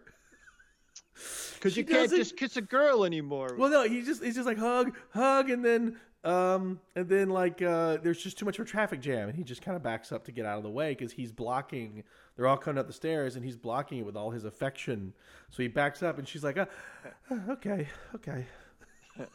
Because 1.55 1.77
you 1.77 1.85
can't 1.85 2.09
just 2.09 2.37
kiss 2.37 2.57
a 2.57 2.61
girl 2.61 3.03
anymore. 3.03 3.55
Well, 3.57 3.69
no, 3.69 3.83
he 3.83 4.01
just 4.01 4.23
he's 4.23 4.35
just 4.35 4.47
like 4.47 4.57
hug, 4.57 4.95
hug, 5.11 5.49
and 5.49 5.63
then 5.63 5.97
um 6.23 6.79
and 6.95 7.09
then 7.09 7.31
like 7.31 7.63
uh 7.63 7.97
there's 7.97 8.21
just 8.21 8.37
too 8.37 8.45
much 8.45 8.59
of 8.59 8.65
a 8.65 8.69
traffic 8.69 8.99
jam, 8.99 9.29
and 9.29 9.37
he 9.37 9.43
just 9.43 9.61
kind 9.61 9.75
of 9.75 9.83
backs 9.83 10.11
up 10.11 10.23
to 10.25 10.31
get 10.31 10.45
out 10.45 10.57
of 10.57 10.63
the 10.63 10.69
way 10.69 10.91
because 10.95 11.11
he's 11.11 11.31
blocking. 11.31 12.03
They're 12.35 12.47
all 12.47 12.57
coming 12.57 12.79
up 12.79 12.87
the 12.87 12.93
stairs, 12.93 13.35
and 13.35 13.45
he's 13.45 13.57
blocking 13.57 13.99
it 13.99 14.05
with 14.05 14.17
all 14.17 14.31
his 14.31 14.45
affection. 14.45 15.13
So 15.49 15.61
he 15.61 15.67
backs 15.67 16.01
up, 16.01 16.17
and 16.17 16.27
she's 16.27 16.43
like, 16.43 16.57
uh, 16.57 16.65
uh, 17.29 17.51
"Okay, 17.51 17.87
okay." 18.15 18.45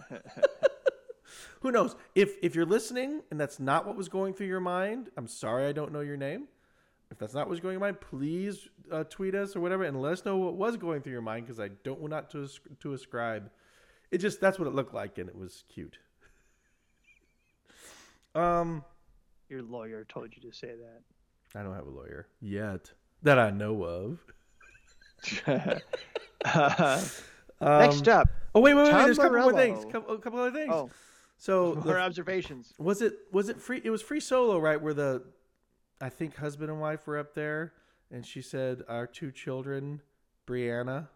Who 1.60 1.70
knows? 1.70 1.96
If 2.14 2.36
if 2.42 2.54
you're 2.54 2.66
listening 2.66 3.22
and 3.30 3.40
that's 3.40 3.58
not 3.58 3.86
what 3.86 3.96
was 3.96 4.08
going 4.08 4.34
through 4.34 4.46
your 4.46 4.60
mind, 4.60 5.10
I'm 5.16 5.28
sorry 5.28 5.66
I 5.66 5.72
don't 5.72 5.92
know 5.92 6.00
your 6.00 6.16
name. 6.16 6.48
If 7.10 7.18
that's 7.18 7.34
not 7.34 7.48
what's 7.48 7.60
going 7.60 7.74
in 7.74 7.80
mind, 7.80 8.00
please 8.00 8.68
uh, 8.90 9.04
tweet 9.04 9.34
us 9.34 9.54
or 9.54 9.60
whatever 9.60 9.84
and 9.84 10.00
let 10.00 10.12
us 10.12 10.24
know 10.24 10.36
what 10.38 10.54
was 10.54 10.76
going 10.76 11.02
through 11.02 11.12
your 11.12 11.22
mind 11.22 11.46
because 11.46 11.60
I 11.60 11.68
don't 11.84 12.00
want 12.00 12.10
not 12.10 12.30
to 12.30 12.48
to 12.80 12.92
ascribe. 12.92 13.50
It 14.10 14.18
just 14.18 14.40
that's 14.40 14.58
what 14.58 14.66
it 14.68 14.74
looked 14.74 14.94
like 14.94 15.18
and 15.18 15.28
it 15.28 15.36
was 15.36 15.64
cute. 15.68 15.98
Um, 18.34 18.84
Your 19.48 19.62
lawyer 19.62 20.04
told 20.04 20.36
you 20.36 20.42
to 20.50 20.54
say 20.54 20.68
that. 20.68 21.58
I 21.58 21.62
don't 21.62 21.74
have 21.74 21.86
a 21.86 21.90
lawyer 21.90 22.26
yet 22.42 22.92
that 23.22 23.38
I 23.38 23.50
know 23.50 23.82
of. 23.82 24.18
Uh, 25.46 25.78
Um, 27.60 27.78
next 27.80 28.08
up, 28.08 28.28
Oh 28.54 28.60
wait, 28.60 28.74
wait, 28.74 28.84
wait! 28.84 28.90
Tom 28.90 29.04
There's 29.04 29.18
a 29.18 29.22
couple 29.22 29.40
more 29.40 29.52
things. 29.52 29.84
Couple, 29.90 30.14
a 30.14 30.18
couple 30.18 30.38
other 30.40 30.50
things. 30.50 30.72
oh, 30.72 30.90
so 31.38 31.74
the 31.74 31.98
observations. 31.98 32.72
Was 32.78 33.02
it 33.02 33.14
was 33.32 33.48
it 33.48 33.60
free? 33.60 33.80
It 33.84 33.90
was 33.90 34.02
free 34.02 34.20
solo, 34.20 34.58
right? 34.58 34.80
Where 34.80 34.94
the 34.94 35.24
I 36.00 36.08
think 36.08 36.36
husband 36.36 36.70
and 36.70 36.80
wife 36.80 37.06
were 37.06 37.18
up 37.18 37.34
there, 37.34 37.72
and 38.10 38.24
she 38.24 38.42
said, 38.42 38.82
"Our 38.88 39.06
two 39.06 39.30
children, 39.30 40.00
Brianna." 40.46 41.08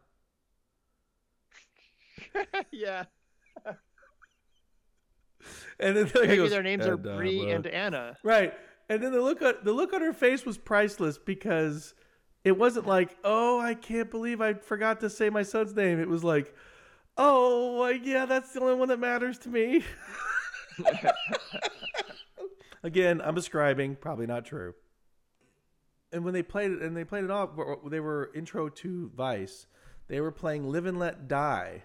yeah. 2.70 3.04
And 5.78 5.96
then 5.96 6.10
Maybe 6.14 6.36
goes, 6.36 6.50
their 6.50 6.62
names 6.62 6.86
are 6.86 6.92
"And, 6.94 7.06
uh, 7.06 7.16
Bree 7.16 7.50
and 7.50 7.66
Anna. 7.66 8.16
right. 8.22 8.52
And 8.90 9.02
then 9.02 9.12
the 9.12 9.20
look 9.22 9.40
on 9.40 9.54
the 9.62 9.72
look 9.72 9.94
on 9.94 10.02
her 10.02 10.12
face 10.12 10.44
was 10.44 10.58
priceless 10.58 11.16
because 11.16 11.94
it 12.44 12.58
wasn't 12.58 12.86
like, 12.86 13.16
"Oh, 13.24 13.58
I 13.58 13.74
can't 13.74 14.10
believe 14.10 14.40
I 14.42 14.54
forgot 14.54 15.00
to 15.00 15.08
say 15.08 15.30
my 15.30 15.42
son's 15.42 15.74
name." 15.74 15.98
It 15.98 16.08
was 16.08 16.22
like, 16.22 16.54
"Oh, 17.22 17.86
yeah, 17.88 18.24
that's 18.24 18.52
the 18.52 18.60
only 18.60 18.74
one 18.74 18.88
that 18.88 18.98
matters 18.98 19.38
to 19.40 19.50
me." 19.50 19.84
Again, 22.82 23.20
I'm 23.20 23.36
ascribing, 23.36 23.96
probably 23.96 24.26
not 24.26 24.46
true. 24.46 24.74
And 26.12 26.24
when 26.24 26.32
they 26.32 26.42
played 26.42 26.72
it, 26.72 26.80
and 26.80 26.96
they 26.96 27.04
played 27.04 27.24
it 27.24 27.30
off, 27.30 27.50
they 27.90 28.00
were 28.00 28.30
intro 28.34 28.70
to 28.70 29.10
Vice. 29.14 29.66
They 30.08 30.20
were 30.20 30.32
playing 30.32 30.64
"Live 30.64 30.86
and 30.86 30.98
Let 30.98 31.28
Die" 31.28 31.84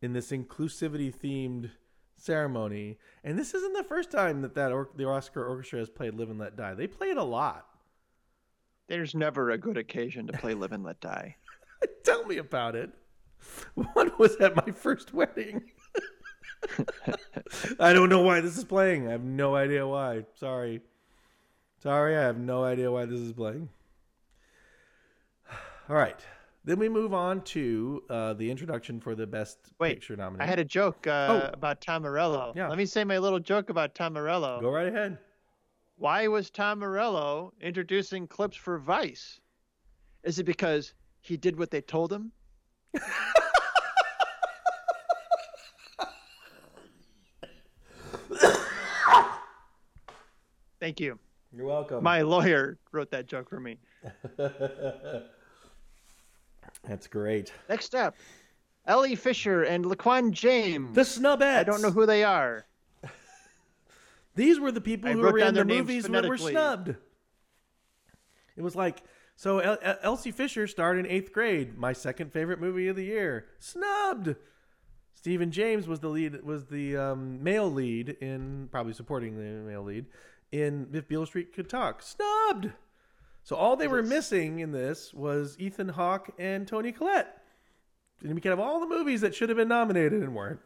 in 0.00 0.12
this 0.12 0.30
inclusivity 0.30 1.12
themed 1.12 1.72
ceremony, 2.16 2.98
and 3.24 3.36
this 3.36 3.54
isn't 3.54 3.74
the 3.74 3.84
first 3.84 4.10
time 4.10 4.42
that 4.42 4.54
that 4.54 4.72
or- 4.72 4.90
the 4.94 5.04
Oscar 5.04 5.44
Orchestra 5.44 5.80
has 5.80 5.90
played 5.90 6.14
"Live 6.14 6.30
and 6.30 6.38
Let 6.38 6.56
Die." 6.56 6.74
They 6.74 6.86
play 6.86 7.10
it 7.10 7.16
a 7.16 7.24
lot. 7.24 7.66
There's 8.86 9.14
never 9.14 9.50
a 9.50 9.58
good 9.58 9.76
occasion 9.76 10.28
to 10.28 10.38
play 10.38 10.54
Live 10.54 10.72
and 10.72 10.84
Let 10.84 11.00
Die. 11.00 11.36
Tell 12.04 12.24
me 12.24 12.38
about 12.38 12.76
it. 12.76 12.92
One 13.94 14.12
was 14.18 14.36
at 14.36 14.56
my 14.56 14.72
first 14.72 15.14
wedding. 15.14 15.62
I 17.80 17.92
don't 17.92 18.08
know 18.08 18.22
why 18.22 18.40
this 18.40 18.56
is 18.58 18.64
playing. 18.64 19.06
I 19.08 19.12
have 19.12 19.24
no 19.24 19.54
idea 19.54 19.86
why. 19.86 20.24
Sorry. 20.34 20.80
Sorry, 21.82 22.16
I 22.16 22.22
have 22.22 22.38
no 22.38 22.64
idea 22.64 22.90
why 22.90 23.04
this 23.04 23.20
is 23.20 23.32
playing. 23.32 23.68
All 25.88 25.96
right. 25.96 26.20
Then 26.64 26.78
we 26.78 26.88
move 26.88 27.14
on 27.14 27.40
to 27.42 28.02
uh, 28.10 28.34
the 28.34 28.50
introduction 28.50 29.00
for 29.00 29.14
the 29.14 29.26
best 29.26 29.58
Wait, 29.78 29.94
picture 29.94 30.16
nominee. 30.16 30.44
I 30.44 30.46
had 30.46 30.58
a 30.58 30.64
joke 30.64 31.06
uh, 31.06 31.26
Oh. 31.46 31.50
about 31.54 31.80
Tom 31.80 32.02
Morello. 32.02 32.52
Yeah. 32.54 32.68
Let 32.68 32.76
me 32.76 32.84
say 32.84 33.04
my 33.04 33.18
little 33.18 33.38
joke 33.40 33.70
about 33.70 33.94
Tom 33.94 34.12
Morello. 34.12 34.60
Go 34.60 34.70
right 34.70 34.88
ahead. 34.88 35.18
Why 35.96 36.28
was 36.28 36.50
Tom 36.50 36.80
Morello 36.80 37.54
introducing 37.60 38.26
clips 38.26 38.56
for 38.56 38.78
Vice? 38.78 39.40
Is 40.24 40.38
it 40.38 40.44
because 40.44 40.92
he 41.22 41.36
did 41.36 41.58
what 41.58 41.70
they 41.70 41.80
told 41.80 42.12
him? 42.12 42.32
Thank 50.80 51.00
you. 51.00 51.18
You're 51.54 51.66
welcome. 51.66 52.02
My 52.02 52.22
lawyer 52.22 52.78
wrote 52.92 53.10
that 53.10 53.26
joke 53.26 53.50
for 53.50 53.60
me. 53.60 53.78
That's 56.84 57.06
great. 57.06 57.52
Next 57.68 57.94
up, 57.94 58.14
Ellie 58.86 59.16
Fisher 59.16 59.64
and 59.64 59.84
Laquan 59.84 60.30
James. 60.30 60.94
The 60.94 61.02
Snubettes. 61.02 61.58
I 61.58 61.64
don't 61.64 61.82
know 61.82 61.90
who 61.90 62.06
they 62.06 62.24
are. 62.24 62.64
These 64.34 64.60
were 64.60 64.70
the 64.70 64.80
people 64.80 65.10
I 65.10 65.14
who 65.14 65.20
were 65.20 65.38
in 65.38 65.54
the 65.54 65.64
movies 65.64 66.04
that 66.04 66.26
were 66.26 66.38
snubbed. 66.38 66.94
It 68.56 68.62
was 68.62 68.76
like 68.76 69.02
so. 69.38 69.60
El- 69.60 69.78
El- 69.80 69.98
Elsie 70.02 70.32
Fisher 70.32 70.66
starred 70.66 70.98
in 70.98 71.06
eighth 71.06 71.32
grade, 71.32 71.78
my 71.78 71.92
second 71.92 72.32
favorite 72.32 72.60
movie 72.60 72.88
of 72.88 72.96
the 72.96 73.04
year, 73.04 73.46
snubbed. 73.58 74.34
Stephan 75.14 75.50
James 75.50 75.88
was 75.88 76.00
the 76.00 76.08
lead, 76.08 76.44
was 76.44 76.66
the 76.66 76.96
um, 76.96 77.42
male 77.42 77.70
lead 77.70 78.10
in 78.20 78.68
probably 78.70 78.92
supporting 78.92 79.36
the 79.36 79.70
male 79.70 79.82
lead 79.82 80.06
in 80.52 80.88
If 80.92 81.08
Beale 81.08 81.26
Street 81.26 81.52
Could 81.52 81.68
Talk, 81.68 82.02
snubbed. 82.02 82.72
So 83.42 83.56
all 83.56 83.76
they 83.76 83.88
were 83.88 84.02
missing 84.02 84.58
in 84.58 84.72
this 84.72 85.14
was 85.14 85.56
Ethan 85.58 85.88
Hawke 85.88 86.30
and 86.38 86.68
Toni 86.68 86.92
Collette. 86.92 87.42
And 88.22 88.34
we 88.34 88.40
could 88.40 88.50
have 88.50 88.60
all 88.60 88.80
the 88.80 88.86
movies 88.86 89.20
that 89.22 89.34
should 89.34 89.48
have 89.48 89.56
been 89.56 89.68
nominated 89.68 90.22
and 90.22 90.34
weren't. 90.34 90.60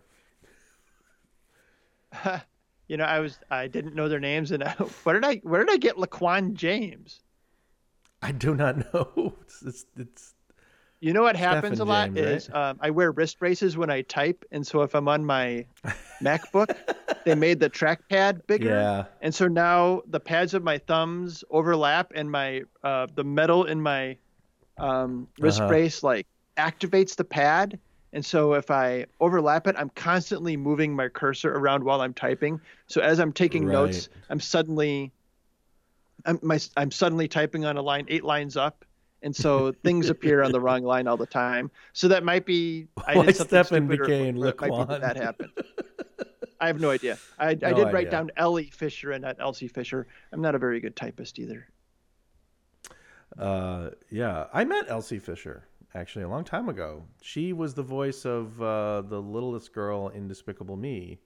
You 2.88 2.98
know, 2.98 3.04
I 3.04 3.20
was 3.20 3.38
I 3.50 3.68
didn't 3.68 3.94
know 3.94 4.08
their 4.10 4.20
names, 4.20 4.50
and 4.50 4.62
I, 4.64 4.72
where 4.72 5.14
did 5.14 5.24
I 5.24 5.36
where 5.36 5.64
did 5.64 5.72
I 5.72 5.78
get 5.78 5.96
Laquan 5.96 6.52
James? 6.52 7.20
I 8.28 8.32
do 8.32 8.54
not 8.54 8.92
know. 8.94 9.34
It's, 9.42 9.62
it's, 9.62 9.86
it's 9.96 10.34
You 11.00 11.12
know 11.12 11.22
what 11.22 11.36
happens 11.36 11.80
a 11.80 11.84
lot 11.84 12.10
James, 12.14 12.16
is 12.16 12.48
um, 12.52 12.78
I 12.80 12.90
wear 12.90 13.10
wrist 13.12 13.38
braces 13.38 13.76
when 13.76 13.90
I 13.90 14.02
type, 14.02 14.44
and 14.52 14.66
so 14.66 14.82
if 14.82 14.94
I'm 14.94 15.08
on 15.08 15.24
my 15.24 15.66
MacBook, 16.22 16.82
they 17.24 17.34
made 17.34 17.60
the 17.60 17.68
trackpad 17.70 18.46
bigger, 18.46 18.90
Yeah. 18.90 19.04
and 19.20 19.34
so 19.34 19.48
now 19.48 20.02
the 20.06 20.20
pads 20.20 20.54
of 20.54 20.62
my 20.62 20.78
thumbs 20.78 21.44
overlap, 21.50 22.12
and 22.14 22.30
my 22.30 22.62
uh, 22.82 23.06
the 23.14 23.24
metal 23.24 23.64
in 23.64 23.80
my 23.82 24.18
um, 24.78 25.28
wrist 25.38 25.66
Uh-huh. 25.66 25.66
brace 25.66 26.02
like 26.02 26.26
activates 26.58 27.16
the 27.16 27.24
pad, 27.24 27.78
And 28.12 28.24
so 28.24 28.54
if 28.54 28.70
I 28.70 29.06
overlap 29.20 29.66
it, 29.66 29.76
I'm 29.78 29.90
constantly 29.90 30.56
moving 30.56 30.94
my 30.94 31.08
cursor 31.08 31.52
around 31.54 31.84
while 31.84 32.00
I'm 32.02 32.14
typing. 32.14 32.60
So 32.86 33.00
as 33.00 33.18
I'm 33.20 33.32
taking 33.32 33.70
notes, 33.70 34.08
I'm 34.30 34.40
suddenly 34.40 35.12
I'm 36.26 36.38
my 36.42 36.58
I'm 36.76 36.90
suddenly 36.90 37.28
typing 37.28 37.64
on 37.64 37.76
a 37.76 37.82
line 37.82 38.06
eight 38.08 38.24
lines 38.24 38.56
up. 38.56 38.84
And 39.22 39.34
so 39.34 39.72
things 39.84 40.10
appear 40.10 40.42
on 40.42 40.50
the 40.52 40.60
wrong 40.60 40.82
line 40.82 41.06
all 41.06 41.16
the 41.16 41.26
time. 41.26 41.70
So 41.92 42.08
that 42.08 42.24
might 42.24 42.44
be 42.44 42.88
I 43.06 43.16
Why 43.16 43.26
did 43.26 43.36
something 43.36 43.64
stupid 43.64 43.88
became 43.88 44.42
or 44.42 44.48
it 44.48 44.56
Laquan. 44.56 44.88
that, 44.88 45.00
that 45.00 45.16
happened. 45.16 45.50
I 46.60 46.66
have 46.68 46.80
no 46.80 46.90
idea. 46.90 47.18
I, 47.38 47.50
I 47.50 47.54
No 47.54 47.58
did 47.70 47.78
idea. 47.78 47.92
write 47.92 48.10
down 48.10 48.30
Ellie 48.36 48.70
Fisher 48.70 49.12
and 49.12 49.22
not 49.22 49.36
Elsie 49.40 49.68
Fisher. 49.68 50.06
I'm 50.32 50.40
not 50.40 50.54
a 50.54 50.58
very 50.58 50.78
good 50.80 50.94
typist 50.94 51.38
either. 51.38 51.66
Uh, 53.38 53.90
yeah, 54.10 54.46
I 54.52 54.64
met 54.64 54.86
Elsie 54.88 55.18
Fisher 55.18 55.64
actually 55.94 56.24
a 56.24 56.28
long 56.28 56.44
time 56.44 56.68
ago. 56.68 57.02
She 57.20 57.52
was 57.52 57.74
the 57.74 57.82
voice 57.82 58.24
of 58.24 58.60
uh, 58.62 59.02
the 59.02 59.20
littlest 59.20 59.72
girl 59.72 60.08
in 60.08 60.28
Despicable 60.28 60.76
Me, 60.76 61.18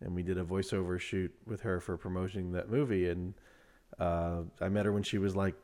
and 0.00 0.14
we 0.14 0.22
did 0.22 0.38
a 0.38 0.44
voiceover 0.44 0.98
shoot 1.00 1.32
with 1.46 1.60
her 1.62 1.80
for 1.80 1.96
promoting 1.96 2.52
that 2.52 2.68
movie. 2.70 3.08
And 3.08 3.34
uh, 3.98 4.42
I 4.60 4.68
met 4.68 4.86
her 4.86 4.92
when 4.92 5.02
she 5.02 5.18
was 5.18 5.34
like 5.36 5.54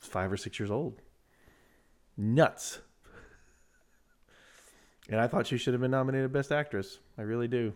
five 0.00 0.32
or 0.32 0.36
six 0.36 0.58
years 0.58 0.70
old. 0.70 1.00
Nuts. 2.16 2.80
And 5.10 5.20
I 5.20 5.26
thought 5.26 5.48
she 5.48 5.58
should 5.58 5.74
have 5.74 5.80
been 5.80 5.90
nominated 5.90 6.32
Best 6.32 6.52
Actress. 6.52 7.00
I 7.18 7.22
really 7.22 7.48
do. 7.48 7.72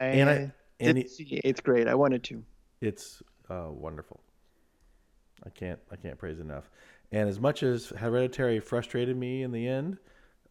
And 0.00 0.28
I- 0.30 0.32
I 0.32 0.52
and 0.80 0.96
did 0.96 1.10
see 1.10 1.40
eighth 1.44 1.62
grade. 1.62 1.86
I 1.86 1.94
wanted 1.94 2.24
to. 2.24 2.42
It's 2.80 3.22
uh, 3.50 3.66
wonderful. 3.68 4.20
I 5.44 5.50
can't 5.50 5.78
I 5.92 5.96
can't 5.96 6.16
praise 6.18 6.40
enough. 6.40 6.70
And 7.12 7.28
as 7.28 7.38
much 7.38 7.62
as 7.62 7.88
Hereditary 7.90 8.58
frustrated 8.60 9.16
me 9.16 9.42
in 9.42 9.52
the 9.52 9.68
end, 9.68 9.98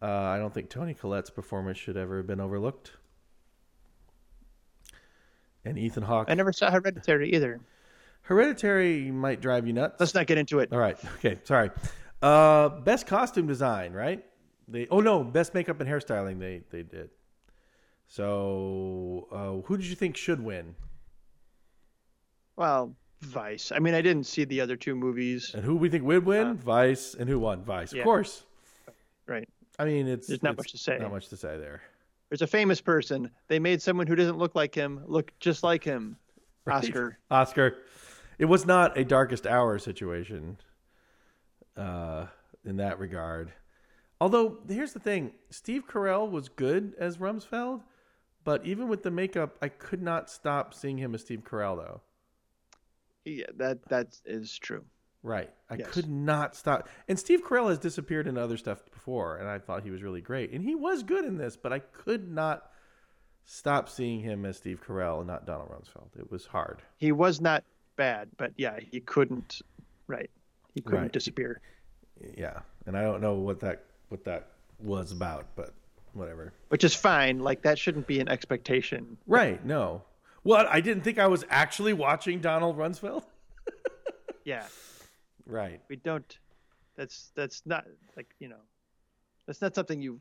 uh, 0.02 0.06
I 0.06 0.38
don't 0.38 0.54
think 0.54 0.70
Toni 0.70 0.94
Collette's 0.94 1.32
performance 1.32 1.80
should 1.80 1.98
ever 1.98 2.18
have 2.18 2.28
been 2.28 2.40
overlooked. 2.40 2.92
And 5.66 5.78
Ethan 5.78 6.04
Hawke, 6.04 6.28
I 6.30 6.36
never 6.36 6.54
saw 6.54 6.72
Hereditary 6.72 7.34
either. 7.34 7.60
Hereditary 8.22 9.12
might 9.12 9.42
drive 9.42 9.68
you 9.68 9.74
nuts. 9.74 10.00
Let's 10.00 10.14
not 10.14 10.28
get 10.28 10.38
into 10.38 10.60
it. 10.60 10.72
All 10.72 10.80
right. 10.80 10.98
Okay. 11.18 11.38
Sorry. 11.44 11.72
Uh, 12.22 12.70
best 12.70 13.08
costume 13.08 13.48
design, 13.48 13.94
right? 13.94 14.24
They. 14.68 14.88
Oh 14.90 15.00
no, 15.00 15.24
best 15.24 15.54
makeup 15.54 15.80
and 15.80 15.90
hairstyling. 15.90 16.40
They 16.40 16.62
they 16.70 16.84
did. 16.84 17.10
So 18.08 19.28
uh, 19.32 19.66
who 19.68 19.78
did 19.78 19.86
you 19.86 19.96
think 19.96 20.18
should 20.18 20.42
win? 20.42 20.76
Well, 22.56 22.96
Vice. 23.22 23.72
I 23.72 23.80
mean, 23.80 23.94
I 23.94 24.02
didn't 24.02 24.26
see 24.26 24.46
the 24.46 24.62
other 24.62 24.76
two 24.76 24.96
movies. 24.96 25.52
And 25.54 25.64
who 25.64 25.76
we 25.76 25.90
think 25.90 26.04
would 26.04 26.26
win? 26.26 26.56
Vice. 26.56 27.14
And 27.14 27.30
who 27.30 27.40
won? 27.40 27.64
Vice. 27.64 27.94
yeah. 27.94 28.02
Of 28.02 28.06
course. 28.06 28.44
Right. 29.28 29.48
I 29.78 29.86
mean, 29.86 30.08
it's 30.08 30.28
There's 30.28 30.44
not 30.44 30.52
it's 30.54 30.60
much 30.60 30.72
to 30.72 30.78
say. 30.78 30.98
Not 31.00 31.12
much 31.12 31.30
to 31.30 31.38
say 31.38 31.58
there. 31.58 31.82
There's 32.30 32.42
a 32.42 32.48
famous 32.48 32.80
person. 32.80 33.32
They 33.48 33.60
made 33.60 33.82
someone 33.82 34.08
who 34.08 34.16
doesn't 34.16 34.38
look 34.38 34.56
like 34.56 34.76
him 34.76 35.02
look 35.08 35.32
just 35.40 35.64
like 35.64 35.84
him. 35.84 36.18
Right. 36.66 36.84
Oscar. 36.84 37.18
Oscar. 37.32 37.78
It 38.38 38.46
was 38.46 38.66
not 38.66 38.98
a 38.98 39.04
darkest 39.04 39.48
hour 39.48 39.80
situation 39.80 40.58
uh, 41.76 42.28
in 42.64 42.78
that 42.78 43.00
regard. 43.00 43.52
Although 44.22 44.60
here's 44.68 44.94
the 44.94 45.00
thing, 45.00 45.32
Steve 45.50 45.84
Carell 45.88 46.30
was 46.30 46.50
good 46.50 46.94
as 47.00 47.18
Rumsfeld, 47.18 47.82
but 48.44 48.66
even 48.66 48.88
with 48.88 49.04
the 49.04 49.12
makeup, 49.12 49.58
I 49.62 49.70
could 49.70 50.02
not 50.02 50.30
stop 50.30 50.74
seeing 50.74 50.98
him 50.98 51.16
as 51.16 51.22
Steve 51.22 51.44
Carell 51.44 51.78
though. 51.78 52.02
Yeah, 53.26 53.46
that 53.58 53.88
that 53.90 54.20
is 54.26 54.58
true. 54.58 54.84
Right. 55.22 55.50
I 55.70 55.76
Yes. 55.76 55.90
could 55.92 56.10
not 56.10 56.56
stop. 56.56 56.88
And 57.08 57.20
Steve 57.20 57.44
Carell 57.44 57.70
has 57.70 57.78
disappeared 57.80 58.26
in 58.28 58.38
other 58.38 58.56
stuff 58.58 58.84
before, 58.92 59.38
and 59.38 59.48
I 59.50 59.60
thought 59.60 59.84
he 59.84 59.92
was 59.92 60.02
really 60.02 60.22
great. 60.22 60.52
And 60.52 60.64
he 60.64 60.76
was 60.76 61.04
good 61.04 61.26
in 61.26 61.38
this, 61.38 61.58
but 61.58 61.74
I 61.74 61.80
could 61.80 62.30
not 62.32 62.72
stop 63.46 63.90
seeing 63.90 64.22
him 64.22 64.46
as 64.46 64.58
Steve 64.58 64.82
Carell 64.86 65.18
and 65.20 65.28
not 65.28 65.46
Donald 65.46 65.70
Rumsfeld. 65.70 66.18
It 66.18 66.32
was 66.32 66.46
hard. 66.46 66.82
He 66.98 67.12
was 67.12 67.42
not 67.42 67.64
bad, 67.98 68.30
but 68.38 68.54
yeah, 68.58 68.80
he 68.80 69.00
couldn't. 69.02 69.62
Right. 70.08 70.30
He 70.74 70.82
couldn't 70.82 71.02
Right. 71.02 71.12
disappear. 71.12 71.60
Yeah. 72.38 72.60
And 72.86 72.98
I 72.98 73.02
don't 73.02 73.22
know 73.22 73.34
what 73.36 73.60
that 73.62 73.84
what 74.10 74.24
that 74.24 74.48
was 74.80 75.12
about, 75.12 75.46
but 75.56 75.74
whatever. 76.14 76.52
Which 76.70 76.84
is 76.84 76.96
fine. 76.96 77.40
Like 77.40 77.62
that 77.64 77.78
shouldn't 77.78 78.08
be 78.08 78.20
an 78.20 78.28
expectation. 78.30 79.18
Right, 79.28 79.64
no. 79.64 80.04
What? 80.44 80.66
I 80.68 80.80
didn't 80.82 81.04
think 81.04 81.20
I 81.20 81.28
was 81.28 81.46
actually 81.50 81.94
watching 81.94 82.40
Donald 82.40 82.78
Rumsfeld? 82.78 83.24
Yeah. 84.46 84.66
Right. 85.50 85.82
We 85.90 85.98
don't. 85.98 86.38
That's 86.96 87.32
that's 87.36 87.64
not 87.66 87.86
like 88.16 88.34
you 88.40 88.48
know. 88.48 88.62
That's 89.48 89.62
not 89.62 89.74
something 89.74 90.02
you 90.02 90.20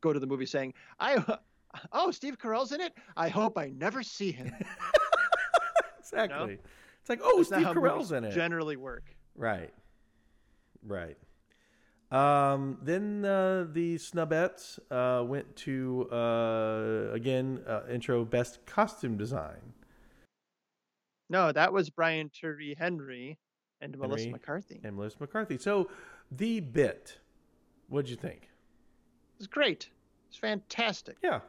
go 0.00 0.12
to 0.12 0.20
the 0.20 0.26
movie 0.26 0.46
saying. 0.46 0.74
I. 1.00 1.22
Oh, 1.92 2.10
Steve 2.10 2.38
Carell's 2.38 2.72
in 2.72 2.80
it. 2.80 2.94
I 3.18 3.28
hope 3.28 3.58
I 3.58 3.70
never 3.76 4.02
see 4.02 4.32
him. 4.32 4.50
Exactly. 5.98 6.58
It's 7.00 7.08
like, 7.08 7.20
oh, 7.22 7.38
That's 7.38 7.48
Steve 7.48 7.66
Carell's 7.66 8.12
in 8.12 8.24
it. 8.24 8.32
Generally 8.32 8.76
work. 8.76 9.04
Right. 9.34 9.72
Right. 10.86 11.16
Um, 12.10 12.78
then 12.82 13.24
uh, 13.24 13.66
the 13.72 13.96
Snubettes 13.96 14.78
uh, 14.90 15.24
went 15.24 15.56
to 15.56 16.08
uh, 16.12 17.10
again 17.12 17.60
uh, 17.66 17.82
intro 17.90 18.24
best 18.24 18.64
costume 18.66 19.16
design. 19.16 19.72
No, 21.28 21.50
that 21.50 21.72
was 21.72 21.90
Brian 21.90 22.30
Tyree 22.30 22.76
Henry 22.78 23.38
and 23.80 23.96
Melissa 23.98 24.30
McCarthy. 24.30 24.80
and 24.84 24.96
Melissa 24.96 25.16
McCarthy. 25.20 25.58
So 25.58 25.90
the 26.30 26.60
bit, 26.60 27.18
what'd 27.88 28.10
you 28.10 28.16
think? 28.16 28.48
It's 29.38 29.46
great. 29.46 29.88
It's 30.28 30.38
fantastic. 30.38 31.16
Yeah. 31.22 31.40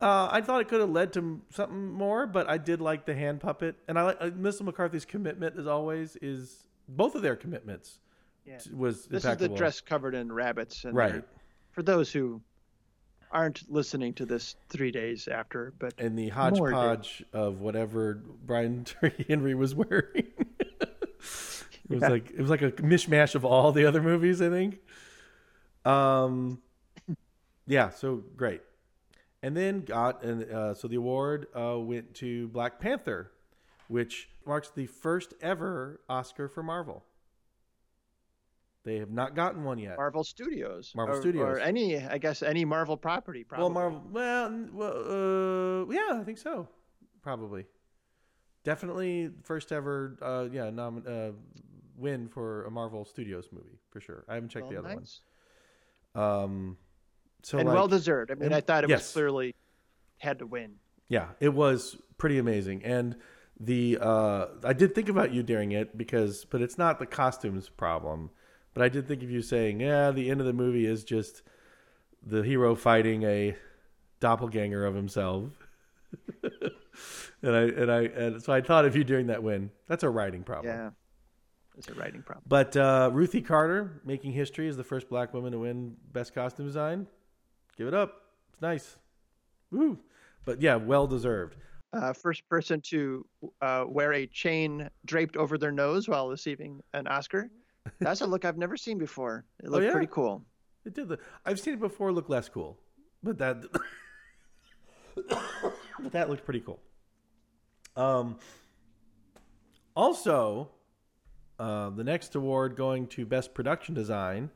Uh, 0.00 0.28
I 0.32 0.40
thought 0.40 0.60
it 0.60 0.68
could 0.68 0.80
have 0.80 0.90
led 0.90 1.12
to 1.12 1.40
something 1.50 1.92
more, 1.92 2.26
but 2.26 2.48
I 2.48 2.58
did 2.58 2.80
like 2.80 3.06
the 3.06 3.14
hand 3.14 3.40
puppet, 3.40 3.76
and 3.86 3.98
I 3.98 4.02
like 4.02 4.16
uh, 4.20 4.30
Melissa 4.34 4.64
McCarthy's 4.64 5.04
commitment, 5.04 5.56
as 5.58 5.66
always, 5.66 6.16
is 6.20 6.66
both 6.88 7.14
of 7.14 7.22
their 7.22 7.36
commitments 7.36 7.98
Yeah. 8.44 8.58
t- 8.58 8.70
was 8.72 9.06
This 9.06 9.24
is 9.24 9.36
the 9.36 9.48
dress 9.48 9.80
covered 9.80 10.14
in 10.14 10.32
rabbits. 10.32 10.84
And 10.84 10.96
Right. 10.96 11.22
For 11.70 11.82
those 11.82 12.12
who 12.12 12.40
aren't 13.30 13.70
listening 13.70 14.12
to 14.14 14.26
this 14.26 14.56
three 14.68 14.90
days 14.90 15.26
after, 15.28 15.72
but 15.78 15.94
and 15.98 16.18
the 16.18 16.28
hodgepodge 16.30 17.24
of 17.32 17.60
whatever 17.60 18.14
Brian 18.44 18.84
Henry 19.28 19.54
was 19.54 19.74
wearing. 19.74 20.32
It 21.88 21.90
was 21.94 22.02
Yeah. 22.02 22.08
like 22.08 22.30
it 22.30 22.40
was 22.40 22.50
like 22.50 22.62
a 22.62 22.70
mishmash 22.72 23.34
of 23.34 23.44
all 23.44 23.72
the 23.72 23.84
other 23.86 24.02
movies, 24.02 24.40
I 24.42 24.48
think. 24.50 24.80
Um, 25.84 26.60
yeah, 27.66 27.90
so 27.90 28.22
great. 28.36 28.62
And 29.42 29.56
then 29.56 29.80
got 29.80 30.22
and 30.22 30.44
uh, 30.50 30.74
so 30.74 30.86
the 30.88 30.96
award 30.96 31.46
uh, 31.56 31.78
went 31.78 32.14
to 32.14 32.48
Black 32.48 32.78
Panther, 32.78 33.32
which 33.88 34.28
marks 34.46 34.70
the 34.70 34.86
first 34.86 35.34
ever 35.40 36.00
Oscar 36.08 36.48
for 36.48 36.62
Marvel. 36.62 37.04
They 38.84 38.96
have 38.98 39.10
not 39.10 39.36
gotten 39.36 39.62
one 39.62 39.78
yet. 39.78 39.96
Marvel 39.96 40.24
Studios, 40.24 40.92
Marvel 40.96 41.16
or, 41.16 41.20
Studios. 41.20 41.44
or 41.44 41.58
any, 41.60 41.98
I 42.04 42.18
guess, 42.18 42.42
any 42.42 42.64
Marvel 42.64 42.96
property. 42.96 43.44
Probably. 43.44 43.62
Well, 43.64 43.70
Marvel. 43.90 44.02
Well, 44.10 44.68
well, 44.72 45.84
uh, 45.88 45.92
yeah, 45.92 46.20
I 46.20 46.24
think 46.24 46.38
so. 46.38 46.68
Probably, 47.22 47.64
definitely 48.64 49.30
first 49.42 49.72
ever. 49.72 50.16
Uh, 50.20 50.48
yeah, 50.52 50.70
nom- 50.70 51.04
uh, 51.06 51.30
win 51.96 52.28
for 52.28 52.64
a 52.64 52.70
Marvel 52.70 53.04
Studios 53.04 53.48
movie 53.52 53.78
for 53.90 54.00
sure. 54.00 54.24
I 54.28 54.34
haven't 54.34 54.48
checked 54.48 54.64
Well, 54.64 54.82
the 54.82 54.88
other 54.88 54.96
nice. 54.96 55.20
one. 56.12 56.24
Um, 56.24 56.76
so 57.42 57.58
and 57.58 57.68
like, 57.68 57.74
well 57.74 57.88
deserved. 57.88 58.30
I 58.30 58.34
mean, 58.34 58.46
and- 58.46 58.54
I 58.54 58.60
thought 58.60 58.84
it 58.84 58.90
yes. 58.90 59.00
was 59.00 59.12
clearly 59.12 59.54
had 60.18 60.38
to 60.40 60.46
win. 60.46 60.76
Yeah, 61.08 61.28
it 61.40 61.50
was 61.52 61.96
pretty 62.16 62.38
amazing, 62.38 62.84
and 62.84 63.16
the 63.60 63.98
uh, 64.00 64.46
I 64.64 64.72
did 64.72 64.94
think 64.94 65.08
about 65.08 65.32
you 65.32 65.42
during 65.42 65.72
it 65.72 65.96
because, 65.98 66.44
but 66.44 66.62
it's 66.62 66.78
not 66.78 66.98
the 66.98 67.06
costumes 67.06 67.68
problem. 67.68 68.30
But 68.74 68.82
I 68.82 68.88
did 68.88 69.06
think 69.06 69.22
of 69.22 69.30
you 69.30 69.42
saying, 69.42 69.80
"Yeah, 69.80 70.10
the 70.10 70.30
end 70.30 70.40
of 70.40 70.46
the 70.46 70.54
movie 70.54 70.86
is 70.86 71.04
just 71.04 71.42
the 72.24 72.42
hero 72.42 72.74
fighting 72.74 73.24
a 73.24 73.54
doppelganger 74.20 74.86
of 74.86 74.94
himself." 74.94 75.50
and 77.42 77.54
I 77.56 77.60
and 77.62 77.90
I 77.92 78.00
and 78.02 78.42
so 78.42 78.52
I 78.52 78.60
thought 78.60 78.84
of 78.84 78.96
you 78.96 79.04
during 79.04 79.26
that 79.28 79.42
win. 79.42 79.70
That's 79.88 80.02
a 80.02 80.10
writing 80.10 80.42
problem. 80.42 80.74
Yeah, 80.74 80.90
it's 81.76 81.88
a 81.88 81.94
writing 81.94 82.22
problem. 82.22 82.44
But 82.46 82.76
uh, 82.76 83.10
Ruthie 83.12 83.42
Carter 83.42 84.00
making 84.04 84.32
history 84.32 84.68
as 84.68 84.76
the 84.76 84.84
first 84.84 85.08
black 85.08 85.32
woman 85.34 85.52
to 85.52 85.58
win 85.58 85.96
Best 86.12 86.34
Costume 86.34 86.66
Design. 86.66 87.06
Give 87.76 87.86
it 87.88 87.94
up. 87.94 88.22
It's 88.52 88.62
nice. 88.62 88.96
Woo. 89.70 89.98
But 90.44 90.60
yeah, 90.60 90.76
well 90.76 91.06
deserved. 91.06 91.56
Uh, 91.92 92.12
first 92.12 92.48
person 92.48 92.80
to 92.80 93.26
uh, 93.60 93.84
wear 93.86 94.14
a 94.14 94.26
chain 94.26 94.88
draped 95.04 95.36
over 95.36 95.58
their 95.58 95.72
nose 95.72 96.08
while 96.08 96.28
receiving 96.30 96.80
an 96.94 97.06
Oscar. 97.06 97.50
That's 98.00 98.20
a 98.22 98.26
look 98.26 98.44
I've 98.44 98.56
never 98.56 98.76
seen 98.76 98.96
before. 98.96 99.44
It 99.62 99.68
looked 99.68 99.82
Oh, 99.82 99.86
yeah? 99.86 99.92
pretty 99.92 100.08
cool. 100.10 100.42
It 100.86 100.94
did. 100.94 101.08
The, 101.08 101.18
I've 101.44 101.60
seen 101.60 101.74
it 101.74 101.80
before. 101.80 102.12
Look 102.12 102.28
less 102.28 102.48
cool, 102.48 102.78
but 103.22 103.38
that 103.38 103.62
but 105.28 106.12
that 106.12 106.28
looked 106.30 106.44
pretty 106.44 106.60
cool. 106.60 106.80
Um. 107.96 108.38
Also, 109.94 110.70
uh, 111.58 111.90
the 111.90 112.04
next 112.04 112.34
award 112.34 112.76
going 112.76 113.06
to 113.08 113.26
Best 113.26 113.54
Production 113.54 113.94
Design. 113.94 114.50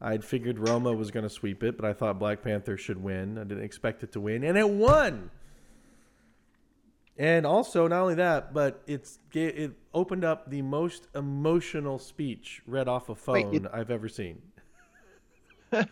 I'd 0.00 0.24
figured 0.24 0.58
Roma 0.58 0.92
was 0.92 1.10
going 1.10 1.22
to 1.22 1.30
sweep 1.30 1.62
it, 1.62 1.76
but 1.76 1.86
I 1.86 1.92
thought 1.92 2.18
Black 2.18 2.42
Panther 2.42 2.76
should 2.76 3.02
win. 3.02 3.38
I 3.38 3.44
didn't 3.44 3.62
expect 3.64 4.02
it 4.02 4.12
to 4.12 4.20
win, 4.20 4.42
and 4.42 4.58
it 4.58 4.68
won. 4.68 5.30
And 7.16 7.46
also, 7.46 7.86
not 7.86 8.02
only 8.02 8.16
that, 8.16 8.52
but 8.52 8.82
it's 8.86 9.18
it 9.32 9.72
opened 9.94 10.24
up 10.24 10.50
the 10.50 10.60
most 10.62 11.06
emotional 11.14 11.98
speech 11.98 12.62
read 12.66 12.88
off 12.88 13.08
a 13.08 13.14
phone 13.14 13.50
Wait, 13.50 13.62
you- 13.62 13.68
I've 13.72 13.90
ever 13.90 14.08
seen. 14.08 14.42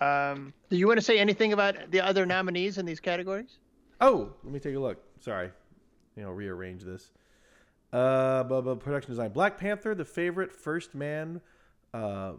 Um, 0.00 0.52
do 0.68 0.76
you 0.76 0.86
want 0.86 0.98
to 0.98 1.04
say 1.04 1.18
anything 1.18 1.52
about 1.52 1.90
the 1.90 2.00
other 2.00 2.26
nominees 2.26 2.78
in 2.78 2.84
these 2.84 3.00
categories? 3.00 3.58
Oh, 4.06 4.34
let 4.42 4.52
me 4.52 4.60
take 4.60 4.74
a 4.74 4.78
look. 4.78 4.98
Sorry, 5.20 5.50
you 6.14 6.22
know, 6.22 6.30
rearrange 6.30 6.82
this. 6.82 7.10
Uh, 7.90 8.42
blah, 8.42 8.60
blah, 8.60 8.74
production 8.74 9.10
design: 9.10 9.30
Black 9.30 9.56
Panther, 9.56 9.94
The 9.94 10.04
Favorite, 10.04 10.52
First 10.52 10.94
Man, 10.94 11.40
uh, 11.94 12.34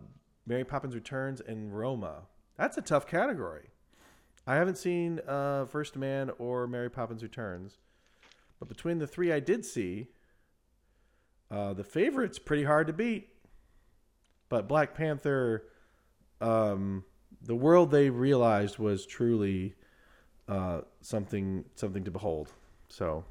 Mary 0.45 0.63
Poppins 0.63 0.93
Returns, 0.93 1.41
and 1.41 1.75
Roma. 1.75 2.27
That's 2.55 2.77
a 2.77 2.83
tough 2.83 3.07
category. 3.07 3.71
I 4.45 4.53
haven't 4.53 4.77
seen 4.77 5.21
uh, 5.27 5.65
First 5.65 5.95
Man 5.95 6.29
or 6.37 6.67
Mary 6.67 6.91
Poppins 6.91 7.23
Returns, 7.23 7.79
but 8.59 8.67
between 8.67 8.99
the 8.99 9.07
three 9.07 9.33
I 9.33 9.39
did 9.39 9.65
see, 9.65 10.09
uh, 11.49 11.73
The 11.73 11.83
Favorite's 11.83 12.37
pretty 12.37 12.65
hard 12.65 12.85
to 12.85 12.93
beat. 12.93 13.29
But 14.49 14.67
Black 14.67 14.93
Panther, 14.93 15.63
um, 16.41 17.05
the 17.41 17.55
world 17.55 17.89
they 17.89 18.11
realized 18.11 18.77
was 18.77 19.07
truly 19.07 19.73
uh, 20.47 20.81
something 21.01 21.65
something 21.75 22.03
to 22.03 22.11
behold. 22.11 22.51
So, 22.89 23.23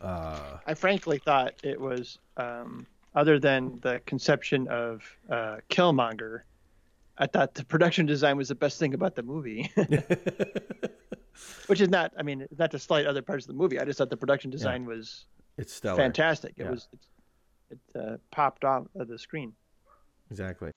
uh, 0.00 0.58
I 0.66 0.74
frankly 0.74 1.18
thought 1.18 1.54
it 1.62 1.80
was, 1.80 2.18
um, 2.36 2.86
other 3.14 3.38
than 3.38 3.78
the 3.82 4.00
conception 4.06 4.66
of 4.68 5.02
uh, 5.30 5.56
Killmonger, 5.70 6.40
I 7.18 7.26
thought 7.26 7.54
the 7.54 7.64
production 7.64 8.04
design 8.06 8.36
was 8.36 8.48
the 8.48 8.54
best 8.54 8.78
thing 8.78 8.92
about 8.94 9.14
the 9.14 9.22
movie. 9.22 9.70
Which 11.66 11.80
is 11.80 11.88
not, 11.88 12.12
I 12.18 12.22
mean, 12.22 12.46
not 12.58 12.70
to 12.72 12.78
slight 12.78 13.06
other 13.06 13.22
parts 13.22 13.44
of 13.44 13.48
the 13.48 13.54
movie. 13.54 13.78
I 13.78 13.84
just 13.84 13.98
thought 13.98 14.10
the 14.10 14.16
production 14.16 14.50
design 14.50 14.84
was 14.86 15.26
it's 15.58 15.72
stellar. 15.72 15.96
fantastic. 15.96 16.54
It 16.56 16.64
Yeah. 16.64 16.70
was, 16.70 16.88
it, 16.92 17.78
it 17.94 18.00
uh, 18.00 18.16
popped 18.30 18.64
off 18.64 18.86
of 18.96 19.08
the 19.08 19.18
screen. 19.18 19.52
Exactly. 20.30 20.70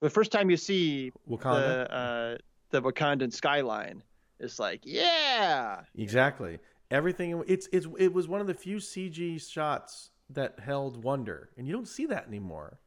The 0.00 0.10
first 0.10 0.30
time 0.32 0.50
you 0.50 0.56
see 0.56 1.12
Wakanda. 1.28 1.88
the 1.88 1.94
uh, 1.94 2.36
the 2.70 2.82
Wakandan 2.82 3.32
skyline, 3.32 4.02
it's 4.38 4.58
like, 4.58 4.80
yeah, 4.84 5.80
Exactly. 5.96 6.58
Everything. 6.90 7.42
It's 7.46 7.68
it's 7.70 7.86
it 7.98 8.12
was 8.12 8.28
one 8.28 8.40
of 8.40 8.46
the 8.46 8.54
few 8.54 8.78
CG 8.78 9.46
shots 9.46 10.10
that 10.30 10.58
held 10.58 11.04
wonder, 11.04 11.50
and 11.56 11.66
you 11.66 11.72
don't 11.72 11.88
see 11.88 12.06
that 12.06 12.26
anymore. 12.26 12.78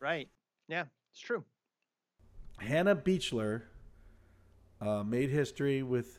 right, 0.00 0.28
yeah, 0.66 0.84
it's 1.12 1.20
true. 1.20 1.44
Hannah 2.58 2.96
Beachler 2.96 3.62
uh, 4.80 5.02
made 5.02 5.28
history 5.28 5.82
with 5.82 6.18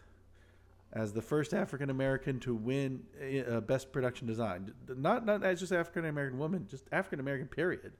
as 0.94 1.14
the 1.14 1.22
first 1.22 1.54
African 1.54 1.90
American 1.90 2.40
to 2.42 2.54
win 2.54 3.02
uh, 3.50 3.60
Best 3.62 3.92
Production 3.92 4.28
Design. 4.28 4.72
Not 4.88 5.26
not 5.26 5.44
as 5.44 5.60
just 5.60 5.72
African 5.72 6.06
American 6.06 6.38
woman, 6.38 6.68
just 6.70 6.86
African 6.92 7.20
American. 7.20 7.48
Period. 7.48 7.94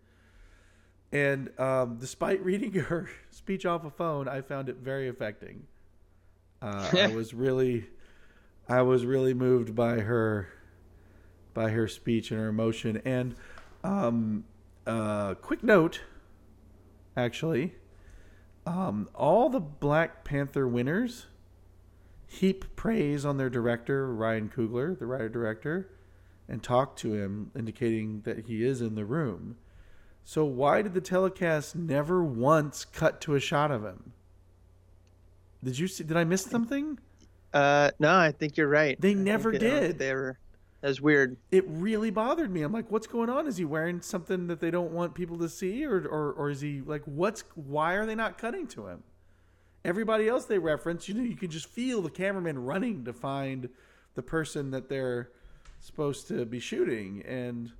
And 1.12 1.58
um, 1.60 1.98
despite 2.00 2.44
reading 2.44 2.74
her 2.74 3.10
speech 3.32 3.66
off 3.66 3.86
a 3.86 3.90
phone, 3.90 4.28
I 4.28 4.42
found 4.42 4.70
it 4.70 4.78
very 4.78 5.08
affecting. 5.08 5.68
Uh, 6.62 6.90
I 6.94 7.08
was 7.08 7.34
really, 7.34 7.88
I 8.68 8.82
was 8.82 9.06
really 9.06 9.34
moved 9.34 9.76
by 9.76 10.00
her, 10.00 10.50
by 11.54 11.70
her 11.70 11.88
speech 11.88 12.32
and 12.32 12.40
her 12.40 12.48
emotion. 12.48 13.02
And 13.06 13.36
um, 13.84 14.44
uh, 14.86 15.36
quick 15.36 15.64
note, 15.64 16.02
actually, 17.16 17.76
um, 18.66 19.10
all 19.16 19.50
the 19.50 19.60
Black 19.60 20.24
Panther 20.24 20.68
winners 20.68 21.28
heap 22.28 22.76
praise 22.76 23.26
on 23.26 23.38
their 23.38 23.50
director 23.50 24.14
Ryan 24.14 24.50
Coogler, 24.50 24.98
the 24.98 25.06
writer 25.06 25.30
director, 25.30 25.90
and 26.48 26.62
talk 26.62 26.96
to 26.98 27.14
him, 27.14 27.52
indicating 27.56 28.22
that 28.22 28.46
he 28.46 28.64
is 28.64 28.82
in 28.82 28.96
the 28.96 29.06
room. 29.06 29.58
So 30.24 30.46
why 30.46 30.82
did 30.82 30.94
the 30.94 31.02
telecast 31.02 31.76
never 31.76 32.24
once 32.24 32.86
cut 32.86 33.20
to 33.22 33.36
a 33.36 33.40
shot 33.40 33.72
of 33.72 33.84
him? 33.84 34.14
Did 35.64 35.78
you 35.80 35.88
see? 35.88 36.04
Did 36.04 36.18
I 36.18 36.24
miss 36.24 36.44
something? 36.44 37.00
Uh, 37.54 37.92
no, 38.00 38.16
I 38.16 38.32
think 38.32 38.58
you're 38.58 38.68
right. 38.68 39.00
They 39.02 39.12
I 39.12 39.16
never 39.16 39.52
think 39.52 39.62
did. 39.62 40.00
They 40.00 40.14
were. 40.14 40.38
That's 40.82 41.02
weird. 41.02 41.36
It 41.52 41.66
really 41.68 42.10
bothered 42.10 42.50
me. 42.50 42.62
I'm 42.62 42.72
like, 42.72 42.90
what's 42.90 43.08
going 43.08 43.30
on? 43.30 43.48
Is 43.48 43.58
he 43.58 43.66
wearing 43.66 44.02
something 44.02 44.48
that 44.48 44.62
they 44.62 44.72
don't 44.72 44.92
want 44.92 45.14
people 45.14 45.38
to 45.40 45.50
see, 45.50 45.86
or 45.86 46.08
or, 46.08 46.32
or 46.34 46.50
is 46.50 46.62
he 46.62 46.82
like, 46.86 47.04
what's? 47.06 47.44
Why 47.56 47.96
are 47.96 48.06
they 48.06 48.16
not 48.16 48.38
cutting 48.38 48.68
to 48.68 48.88
him? 48.88 49.04
Everybody 49.84 50.28
else 50.28 50.46
they 50.46 50.60
reference, 50.60 51.08
you 51.08 51.16
know, 51.16 51.24
you 51.24 51.36
can 51.36 51.50
just 51.50 51.68
feel 51.68 52.02
the 52.02 52.10
cameraman 52.10 52.64
running 52.66 53.06
to 53.06 53.14
find 53.14 53.70
the 54.16 54.22
person 54.22 54.72
that 54.72 54.90
they're 54.90 55.30
supposed 55.82 56.28
to 56.28 56.46
be 56.46 56.60
shooting, 56.60 57.24
and 57.26 57.72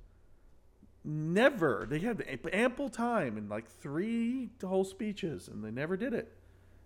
never 1.04 1.86
they 1.88 1.98
had 1.98 2.22
ample 2.52 2.88
time 2.88 3.36
and 3.38 3.48
like 3.48 3.66
three 3.68 4.50
whole 4.62 4.84
speeches, 4.84 5.48
and 5.48 5.64
they 5.64 5.70
never 5.70 5.96
did 5.96 6.12
it. 6.14 6.32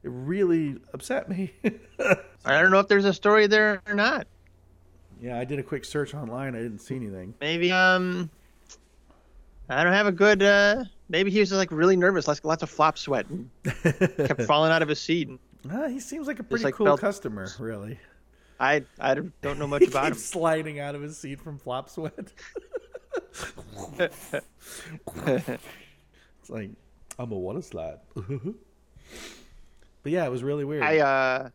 It 0.02 0.10
really 0.12 0.76
upset 0.92 1.28
me. 1.28 1.52
I 2.44 2.60
don't 2.60 2.70
know 2.70 2.78
if 2.80 2.88
there's 2.88 3.06
a 3.06 3.14
story 3.14 3.46
there 3.46 3.80
or 3.88 3.94
not. 3.94 4.26
yeah, 5.20 5.38
I 5.38 5.44
did 5.44 5.58
a 5.58 5.62
quick 5.62 5.84
search 5.84 6.12
online. 6.14 6.54
I 6.54 6.58
didn't 6.58 6.80
see 6.80 6.96
anything. 6.96 7.34
Maybe 7.40 7.72
um, 7.72 8.28
I 9.68 9.82
don't 9.82 9.92
have 9.94 10.06
a 10.06 10.12
good. 10.12 10.42
uh 10.42 10.84
Maybe 11.08 11.30
he 11.30 11.40
was 11.40 11.50
just 11.50 11.58
like 11.58 11.70
really 11.70 11.96
nervous, 11.96 12.26
like 12.26 12.42
lots 12.44 12.62
of 12.62 12.70
flop 12.70 12.96
sweat, 12.98 13.26
and 13.28 13.50
kept 13.82 14.42
falling 14.42 14.72
out 14.72 14.80
of 14.82 14.88
his 14.88 15.00
seat. 15.00 15.28
And 15.28 15.38
Ah, 15.70 15.88
he 15.88 16.00
seems 16.00 16.26
like 16.26 16.38
a 16.38 16.42
pretty 16.42 16.64
like 16.64 16.74
cool 16.74 16.86
felt- 16.86 17.00
customer, 17.00 17.48
really. 17.58 17.98
I 18.60 18.84
I 19.00 19.14
don't 19.42 19.58
know 19.58 19.66
much 19.66 19.82
about 19.88 20.08
him. 20.12 20.14
sliding 20.14 20.78
out 20.80 20.94
of 20.94 21.02
his 21.02 21.16
seat 21.18 21.40
from 21.40 21.58
flop 21.58 21.88
sweat. 21.90 22.32
It's 23.98 25.60
like 26.48 26.70
I'm 27.18 27.32
a 27.32 27.38
water 27.38 27.62
slide. 27.62 27.98
but 28.14 28.54
yeah, 30.12 30.24
it 30.24 30.30
was 30.30 30.42
really 30.42 30.64
weird. 30.64 30.82
I 30.82 30.98
uh, 30.98 31.48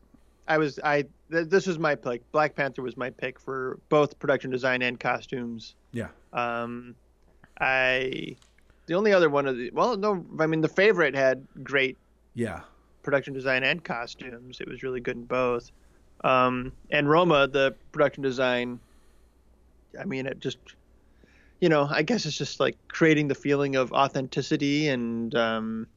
I 0.48 0.58
was 0.58 0.80
I. 0.84 1.06
Th- 1.32 1.48
this 1.48 1.68
was 1.68 1.78
my 1.78 1.96
pick. 1.96 2.30
Black 2.32 2.56
Panther 2.56 2.82
was 2.82 2.98
my 2.98 3.10
pick 3.10 3.40
for 3.40 3.80
both 3.90 4.18
production 4.20 4.50
design 4.50 4.82
and 4.82 5.00
costumes. 5.00 5.76
yeah, 5.92 6.08
Um, 6.34 6.96
I 7.60 8.36
the 8.88 8.96
only 8.96 9.14
other 9.14 9.30
one 9.30 9.46
of 9.46 9.58
the 9.58 9.70
well, 9.72 9.96
no, 9.96 10.26
I 10.40 10.48
mean 10.48 10.62
the 10.62 10.68
favorite 10.68 11.14
had 11.16 11.46
great 11.64 11.98
yeah, 12.34 12.62
production 13.04 13.34
design 13.34 13.64
and 13.64 13.84
costumes. 13.84 14.60
It 14.60 14.68
was 14.68 14.82
really 14.82 15.00
good 15.02 15.18
in 15.18 15.26
both. 15.26 15.72
Um, 16.24 16.74
and 16.92 17.10
Roma, 17.10 17.48
the 17.48 17.76
production 17.92 18.24
design, 18.24 18.80
I 19.98 20.04
mean, 20.04 20.26
it 20.26 20.40
just, 20.40 20.58
you 21.60 21.70
know, 21.70 21.88
I 21.90 22.04
guess 22.04 22.26
it's 22.26 22.38
just 22.38 22.60
like 22.60 22.78
creating 22.88 23.28
the 23.28 23.36
feeling 23.36 23.76
of 23.76 23.92
authenticity 23.92 24.88
and, 24.88 25.34
um, 25.36 25.88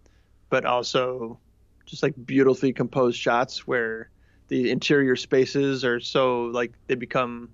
but 0.51 0.65
also 0.65 1.41
just 1.87 2.03
like 2.03 2.15
beautifully 2.27 2.73
composed 2.73 3.19
shots 3.19 3.67
where 3.67 4.11
the 4.49 4.71
interior 4.71 5.17
spaces 5.17 5.85
are 5.85 6.01
so 6.01 6.45
like 6.47 6.75
they 6.89 6.95
become 6.95 7.51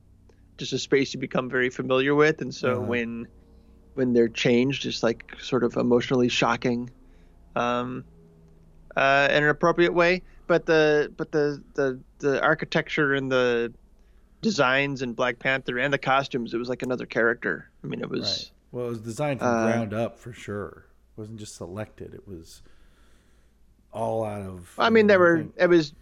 just 0.59 0.73
a 0.73 0.79
space 0.79 1.15
you 1.15 1.21
become 1.21 1.51
very 1.51 1.71
familiar 1.71 2.15
with. 2.15 2.41
And 2.43 2.55
so 2.55 2.81
Uh-huh. 2.81 2.83
when, 2.83 3.29
when 3.95 4.13
they're 4.13 4.29
changed, 4.29 4.87
it's 4.87 5.03
like 5.03 5.25
sort 5.41 5.65
of 5.65 5.77
emotionally 5.77 6.29
shocking. 6.29 6.91
Um, 7.57 8.05
uh, 8.97 9.29
in 9.31 9.45
an 9.45 9.49
appropriate 9.51 9.95
way. 9.95 10.23
But 10.47 10.67
the 10.67 11.13
but 11.17 11.31
the 11.33 11.63
the 11.75 12.01
the 12.21 12.43
architecture 12.43 13.15
and 13.15 13.31
the 13.31 13.73
designs 14.41 15.03
in 15.03 15.13
Black 15.15 15.39
Panther 15.39 15.79
and 15.79 15.93
the 15.93 15.99
costumes, 15.99 16.55
it 16.55 16.59
was 16.59 16.69
like 16.69 16.83
another 16.83 17.07
character. 17.07 17.69
I 17.83 17.87
mean, 17.87 18.01
it 18.01 18.09
was 18.11 18.23
right. 18.23 18.51
Well, 18.73 18.87
it 18.87 18.91
was 18.91 19.01
designed 19.01 19.41
from 19.41 19.49
Uh, 19.49 19.65
ground 19.65 19.95
up 19.95 20.19
for 20.19 20.33
sure. 20.33 20.85
It 21.17 21.21
wasn't 21.21 21.39
just 21.39 21.57
selected. 21.57 22.15
It 22.15 22.29
was 22.29 22.63
all 23.93 24.25
out 24.25 24.43
of. 24.43 24.73
I 24.79 24.91
mean, 24.91 25.07
there 25.07 25.19
were 25.19 25.47
it 25.57 25.69
was 25.69 25.95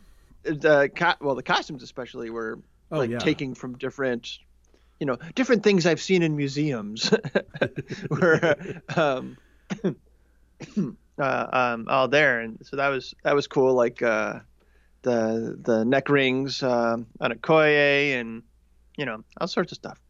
the 0.43 0.91
co- 0.95 1.15
well 1.21 1.35
the 1.35 1.43
costumes 1.43 1.83
especially 1.83 2.31
were 2.31 2.59
Oh, 2.93 2.99
like 2.99 3.11
yeah. 3.11 3.19
taking 3.19 3.55
from 3.55 3.77
different 3.79 4.39
you 5.01 5.07
know 5.07 5.17
different 5.35 5.65
things 5.65 5.87
I've 5.87 6.01
seen 6.01 6.23
in 6.23 6.37
museums 6.37 7.13
were 8.11 8.57
um, 8.97 9.37
uh, 11.19 11.47
um, 11.53 11.87
all 11.89 12.09
there, 12.09 12.41
and 12.41 12.59
so 12.63 12.77
that 12.77 12.89
was 12.89 13.15
that 13.25 13.35
was 13.35 13.47
cool. 13.47 13.75
Like 13.75 14.03
uh, 14.03 14.41
the 15.07 15.57
the 15.63 15.85
neck 15.85 16.09
rings 16.09 16.65
um, 16.65 17.07
on 17.21 17.31
Okoye 17.31 18.21
and 18.21 18.43
you 18.99 19.07
know 19.07 19.23
all 19.41 19.47
sorts 19.47 19.71
of 19.71 19.77
stuff. 19.77 20.01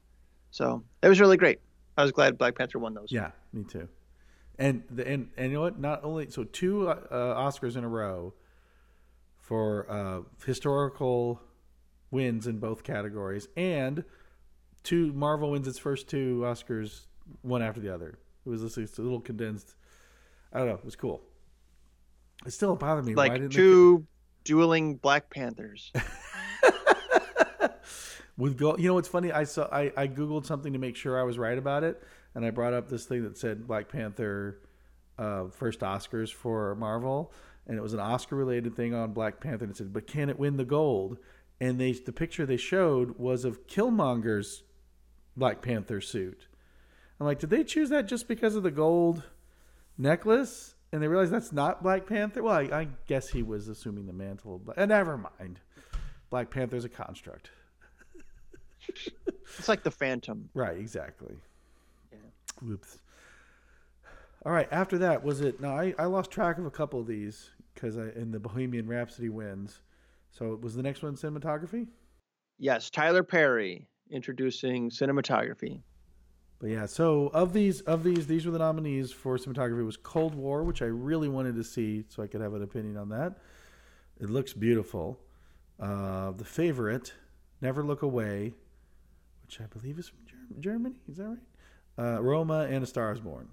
So 0.51 0.83
it 1.03 1.09
was 1.09 1.21
really 1.21 1.37
great. 1.37 1.61
I 1.99 2.03
was 2.03 2.13
glad 2.13 2.39
Black 2.39 2.57
Panther 2.57 2.79
won 2.79 2.95
those. 2.95 3.13
Yeah, 3.13 3.33
me 3.53 3.65
too. 3.65 3.89
And 4.59 4.83
the 4.91 5.07
and 5.07 5.29
and 5.37 5.51
you 5.51 5.59
know 5.59 5.61
what? 5.61 5.79
Not 5.79 6.03
only 6.03 6.31
so 6.31 6.45
two 6.45 6.89
uh, 6.89 6.97
Oscars 7.11 7.77
in 7.77 7.85
a 7.85 7.89
row 7.89 8.33
for 9.39 9.87
uh, 9.91 10.21
historical 10.45 11.43
wins 12.11 12.47
in 12.47 12.59
both 12.59 12.83
categories, 12.83 13.49
and 13.55 14.03
two 14.83 15.13
Marvel 15.13 15.51
wins 15.51 15.69
its 15.69 15.79
first 15.79 16.09
two 16.09 16.41
Oscars 16.45 17.03
one 17.43 17.61
after 17.61 17.81
the 17.81 17.93
other. 17.93 18.19
It 18.47 18.49
was 18.49 18.63
just 18.63 18.99
a 18.99 19.03
little 19.03 19.21
condensed. 19.21 19.75
I 20.55 20.61
don't 20.61 20.69
know. 20.69 20.75
It 20.75 20.85
was 20.87 20.97
cool. 20.97 21.21
It 22.47 22.53
still 22.53 22.77
bothered 22.77 23.05
me. 23.05 23.15
Why 23.15 23.27
Like 23.27 23.51
two 23.51 24.07
dueling 24.47 24.97
Black 24.97 25.29
Panthers. 25.31 25.93
with 28.39 28.59
gold, 28.59 28.81
you 28.81 28.87
know 28.87 28.95
what's 28.95 29.09
funny 29.09 29.33
i 29.33 29.45
saw 29.45 29.67
I, 29.73 29.91
I 29.97 30.09
googled 30.09 30.45
something 30.45 30.75
to 30.75 30.79
make 30.79 30.95
sure 30.95 31.19
i 31.19 31.23
was 31.23 31.39
right 31.39 31.57
about 31.57 31.85
it 31.85 32.03
and 32.35 32.45
i 32.45 32.51
brought 32.51 32.75
up 32.75 32.89
this 32.89 33.07
thing 33.07 33.23
that 33.23 33.39
said 33.39 33.67
black 33.67 33.89
panther 33.89 34.61
uh, 35.19 35.47
first 35.49 35.81
oscars 35.81 36.31
for 36.31 36.75
marvel 36.75 37.33
and 37.67 37.77
it 37.77 37.81
was 37.81 37.95
an 37.95 38.01
oscar 38.01 38.37
related 38.37 38.77
thing 38.77 38.95
on 38.95 39.13
black 39.13 39.41
panther 39.41 39.65
and 39.65 39.73
it 39.73 39.77
said 39.77 39.93
but 39.93 40.07
can 40.07 40.29
it 40.29 40.39
win 40.39 40.57
the 40.57 40.65
gold? 40.65 41.19
And 41.61 41.81
they 41.81 41.93
the 41.93 42.13
picture 42.13 42.45
they 42.45 42.57
showed 42.57 43.19
was 43.19 43.45
of 43.45 43.67
killmonger's 43.67 44.63
black 45.37 45.63
panther 45.63 46.01
suit. 46.01 46.49
I'm 47.19 47.27
like 47.27 47.39
did 47.39 47.51
they 47.51 47.65
choose 47.65 47.89
that 47.91 48.07
just 48.07 48.29
because 48.29 48.55
of 48.55 48.63
the 48.63 48.71
gold 48.71 49.25
necklace 49.99 50.75
and 50.97 51.03
they 51.03 51.09
realized 51.09 51.31
that's 51.31 51.53
not 51.53 51.83
black 51.83 52.07
panther 52.07 52.43
well 52.43 52.55
i, 52.55 52.63
I 52.63 52.89
guess 53.07 53.29
he 53.29 53.43
was 53.43 53.69
assuming 53.69 54.07
the 54.07 54.13
mantle 54.13 54.59
but 54.59 54.79
uh, 54.79 54.87
never 54.87 55.17
mind 55.17 55.61
black 56.31 56.51
panther's 56.51 56.85
a 56.85 56.89
construct 56.89 57.51
It's 59.59 59.69
like 59.69 59.83
the 59.83 59.91
Phantom. 59.91 60.49
Right, 60.55 60.77
exactly. 60.77 61.35
Whoops. 62.63 62.99
All 64.45 64.53
right, 64.53 64.69
after 64.71 64.99
that, 64.99 65.23
was 65.23 65.41
it? 65.41 65.61
No, 65.61 65.71
I, 65.71 65.95
I 65.99 66.05
lost 66.05 66.31
track 66.31 66.59
of 66.59 66.67
a 66.67 66.71
couple 66.71 67.01
of 67.01 67.07
these 67.07 67.51
because 67.75 67.97
in 67.97 68.31
the 68.31 68.41
Bohemian 68.41 68.87
Rhapsody 68.87 69.29
wins. 69.29 69.81
So 70.31 70.59
was 70.63 70.75
the 70.75 70.83
next 70.83 71.03
one 71.03 71.17
cinematography? 71.17 71.89
Yes, 72.59 72.91
Tyler 72.91 73.23
Perry 73.23 73.87
introducing 74.11 74.89
cinematography. 74.89 75.83
But 76.59 76.71
yeah, 76.71 76.87
so 76.87 77.31
of 77.35 77.53
these 77.53 77.83
of 77.83 78.03
these 78.03 78.27
these 78.27 78.47
were 78.47 78.53
the 78.53 78.59
nominees 78.59 79.13
for 79.13 79.37
cinematography 79.37 79.81
It 79.81 79.85
was 79.85 79.97
Cold 79.97 80.35
War, 80.35 80.63
which 80.63 80.81
I 80.81 80.87
really 80.87 81.29
wanted 81.29 81.55
to 81.57 81.65
see 81.65 82.05
so 82.09 82.23
I 82.23 82.27
could 82.27 82.41
have 82.41 82.55
an 82.55 82.63
opinion 82.63 82.97
on 82.97 83.11
that. 83.11 83.39
It 84.19 84.31
looks 84.31 84.53
beautiful. 84.55 85.21
Uh, 85.79 86.33
the 86.33 86.45
favorite, 86.45 87.13
Never 87.61 87.83
Look 87.83 88.01
Away, 88.01 88.55
which 89.43 89.61
I 89.61 89.65
believe 89.65 89.99
is 89.99 90.09
from 90.09 90.19
Germany. 90.61 90.97
Is 91.09 91.19
that 91.19 91.25
right? 91.25 91.39
Uh, 91.99 92.23
Roma 92.23 92.67
and 92.71 92.83
A 92.83 92.87
Star 92.87 93.13
Is 93.13 93.21
Born. 93.21 93.49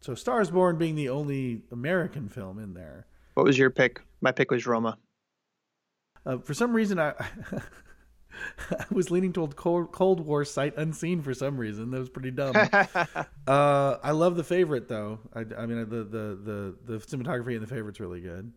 So 0.00 0.14
Star 0.14 0.40
Is 0.42 0.50
Born 0.50 0.76
being 0.76 0.94
the 0.94 1.08
only 1.08 1.62
American 1.70 2.28
film 2.28 2.58
in 2.58 2.74
there. 2.74 3.06
What 3.34 3.46
was 3.46 3.56
your 3.56 3.70
pick? 3.70 4.02
My 4.20 4.32
pick 4.32 4.50
was 4.50 4.66
Roma. 4.66 4.98
Uh, 6.26 6.38
for 6.38 6.54
some 6.54 6.74
reason, 6.74 6.98
I 6.98 7.14
I 8.70 8.84
was 8.90 9.10
leaning 9.10 9.32
toward 9.32 9.56
Cold, 9.56 9.92
Cold 9.92 10.20
War 10.20 10.44
sight 10.44 10.74
unseen 10.76 11.22
for 11.22 11.34
some 11.34 11.56
reason. 11.58 11.90
That 11.90 11.98
was 12.00 12.08
pretty 12.10 12.30
dumb. 12.30 12.54
uh, 13.46 13.96
I 14.02 14.10
love 14.12 14.36
the 14.36 14.44
favorite 14.44 14.88
though. 14.88 15.18
I, 15.34 15.40
I 15.58 15.66
mean, 15.66 15.88
the, 15.88 16.04
the 16.04 16.38
the 16.42 16.74
the 16.84 16.98
cinematography 16.98 17.54
in 17.54 17.60
the 17.60 17.66
favorite's 17.66 18.00
really 18.00 18.20
good. 18.20 18.52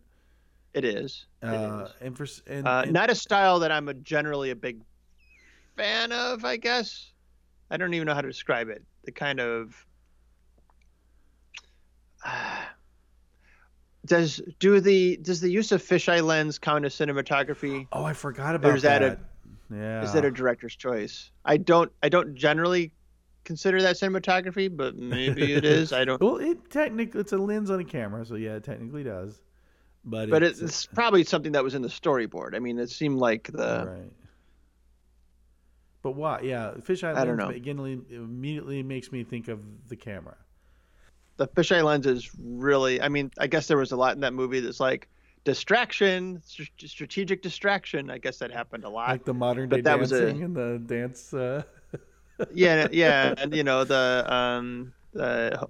It 0.74 0.84
is. 0.86 1.26
It 1.42 1.48
Uh, 1.48 1.86
is. 1.86 1.92
and 2.02 2.18
for 2.18 2.28
and, 2.48 2.68
Uh, 2.68 2.82
and- 2.84 2.94
not 2.94 3.10
a 3.10 3.16
style 3.16 3.60
that 3.60 3.72
I'm 3.72 3.88
a 3.90 3.94
generally 3.94 4.52
a 4.52 4.56
big 4.56 4.82
fan 5.78 6.12
of, 6.12 6.44
I 6.46 6.58
guess. 6.58 7.12
I 7.72 7.78
don't 7.78 7.94
even 7.94 8.06
know 8.06 8.14
how 8.14 8.22
to 8.22 8.28
describe 8.28 8.70
it. 8.70 8.84
The 9.06 9.12
kind 9.12 9.40
of 9.40 9.86
does 14.06 14.42
do 14.60 14.80
the 14.80 15.18
does 15.18 15.42
the 15.42 15.50
use 15.50 15.72
of 15.72 15.82
fisheye 15.82 16.24
lens 16.24 16.60
count 16.60 16.86
as 16.86 16.94
cinematography? 16.96 17.88
oh, 17.92 18.04
I 18.04 18.14
forgot 18.14 18.56
about 18.56 18.72
Or 18.72 18.76
is 18.76 18.84
that 18.84 19.02
a- 19.02 19.10
that. 19.10 19.20
Yeah, 19.72 20.04
Is 20.04 20.14
that 20.14 20.26
a 20.26 20.32
director's 20.32 20.76
choice? 20.76 21.32
I 21.44 21.58
don't 21.58 21.92
I 22.04 22.10
don't 22.10 22.36
generally 22.36 22.92
consider 23.44 23.82
that 23.82 23.96
cinematography, 23.96 24.76
but 24.76 24.96
maybe 24.96 25.54
it 25.54 25.66
is. 25.78 25.94
I 25.94 26.06
don't. 26.06 26.22
well, 26.22 26.38
it 26.38 26.70
technically 26.70 27.22
it's 27.22 27.34
a 27.34 27.38
lens 27.38 27.70
on 27.70 27.80
a 27.80 27.84
camera, 27.86 28.26
so 28.26 28.36
yeah, 28.36 28.56
it 28.56 28.64
technically 28.64 29.04
does. 29.04 29.42
But 30.04 30.30
But 30.30 30.44
it's, 30.44 30.60
it's, 30.62 30.86
probably 30.86 31.24
something 31.24 31.54
that 31.54 31.64
was 31.64 31.74
in 31.74 31.82
the 31.82 31.88
storyboard. 31.88 32.56
I 32.56 32.60
mean, 32.60 32.78
it 32.78 32.90
seemed 32.92 33.18
like 33.18 33.50
the 33.52 33.86
right. 33.88 34.12
But 36.04 36.12
why? 36.12 36.42
Yeah, 36.42 36.74
fisheye 36.80 37.16
I 37.16 37.26
don't 37.26 37.38
know. 37.38 37.50
immediately 37.50 38.00
immediately 38.12 38.84
makes 38.84 39.12
me 39.12 39.24
think 39.24 39.48
of 39.48 39.60
the 39.90 39.96
camera. 39.96 40.38
the 41.38 41.48
fisheye 41.48 41.84
lens 41.84 42.06
is 42.06 42.30
really 42.40 43.02
i 43.02 43.10
mean 43.10 43.30
i 43.40 43.48
guess 43.48 43.68
there 43.68 43.78
was 43.78 43.92
a 43.92 43.96
lot 43.98 44.14
in 44.14 44.22
that 44.22 44.34
movie 44.34 44.60
that's 44.62 44.80
like 44.80 45.10
distraction 45.46 46.42
str- 46.44 46.64
strategic 46.86 47.42
distraction 47.42 48.10
i 48.10 48.18
guess 48.18 48.38
that 48.40 48.52
happened 48.52 48.84
a 48.84 48.90
lot 48.90 49.10
like 49.10 49.24
the 49.24 49.34
modern 49.34 49.70
day 49.70 49.78
but 49.78 49.84
that 49.86 49.98
was 49.98 50.12
a- 50.12 50.26
dancing 50.26 50.44
and 50.44 50.56
the 50.56 50.82
dance. 50.86 51.34
Uh, 51.34 51.64
yeah 52.54 52.88
yeah 52.92 53.34
and 53.38 53.56
you 53.56 53.64
know 53.64 53.86
the 53.86 54.26
um 54.28 54.94
uh, 55.18 55.22
uh, 55.24 55.66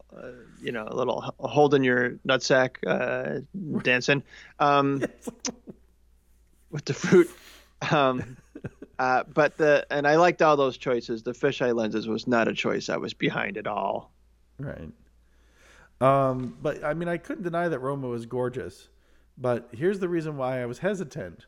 you 0.60 0.72
know 0.72 0.88
a 0.88 0.96
little 0.96 1.22
holding 1.40 1.84
your 1.84 2.12
nutsack 2.28 2.78
uh 2.88 3.42
dancing 3.84 4.24
um 4.60 5.04
with 6.72 6.86
the 6.86 6.94
fruit 6.94 7.30
um 7.92 8.36
uh 8.98 9.24
but 9.32 9.56
the 9.58 9.86
and 9.92 10.08
i 10.08 10.16
liked 10.16 10.42
all 10.42 10.58
those 10.58 10.78
choices 10.78 11.22
the 11.22 11.34
fisheye 11.34 11.76
lenses 11.76 12.08
was 12.08 12.26
not 12.26 12.48
a 12.48 12.54
choice 12.54 12.90
i 12.90 12.98
was 12.98 13.14
behind 13.14 13.58
at 13.58 13.68
all 13.68 14.12
right. 14.58 14.90
Um, 16.02 16.58
but 16.62 16.84
I 16.84 16.94
mean, 16.94 17.08
I 17.08 17.18
couldn't 17.18 17.44
deny 17.44 17.68
that 17.70 17.80
Roma 17.80 18.08
was 18.08 18.26
gorgeous. 18.26 18.90
But 19.38 19.70
here's 19.72 20.00
the 20.00 20.10
reason 20.10 20.38
why 20.38 20.62
I 20.62 20.66
was 20.66 20.80
hesitant, 20.80 21.46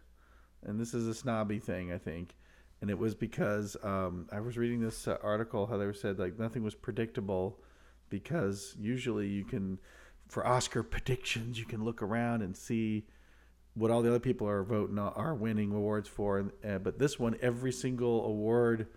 and 0.66 0.80
this 0.80 0.94
is 0.94 1.08
a 1.08 1.14
snobby 1.14 1.60
thing, 1.60 1.92
I 1.92 1.98
think, 1.98 2.36
and 2.82 2.90
it 2.90 2.98
was 2.98 3.16
because 3.16 3.78
um, 3.82 4.28
I 4.32 4.40
was 4.40 4.58
reading 4.58 4.82
this 4.82 5.08
uh, 5.08 5.18
article 5.24 5.68
how 5.68 5.78
they 5.78 5.92
said 5.94 6.20
like 6.20 6.38
nothing 6.38 6.64
was 6.64 6.76
predictable 6.76 7.60
because 8.10 8.76
usually 8.80 9.28
you 9.28 9.44
can, 9.44 9.80
for 10.28 10.46
Oscar 10.46 10.84
predictions, 10.84 11.58
you 11.58 11.66
can 11.66 11.84
look 11.84 12.02
around 12.02 12.42
and 12.42 12.56
see 12.56 13.06
what 13.74 13.92
all 13.92 14.02
the 14.02 14.10
other 14.10 14.20
people 14.20 14.48
are 14.48 14.64
voting 14.64 14.98
are 15.00 15.36
winning 15.36 15.72
awards 15.72 16.08
for. 16.08 16.40
And, 16.40 16.52
uh, 16.68 16.80
but 16.80 17.00
this 17.00 17.20
one, 17.20 17.38
every 17.42 17.72
single 17.72 18.26
award 18.26 18.88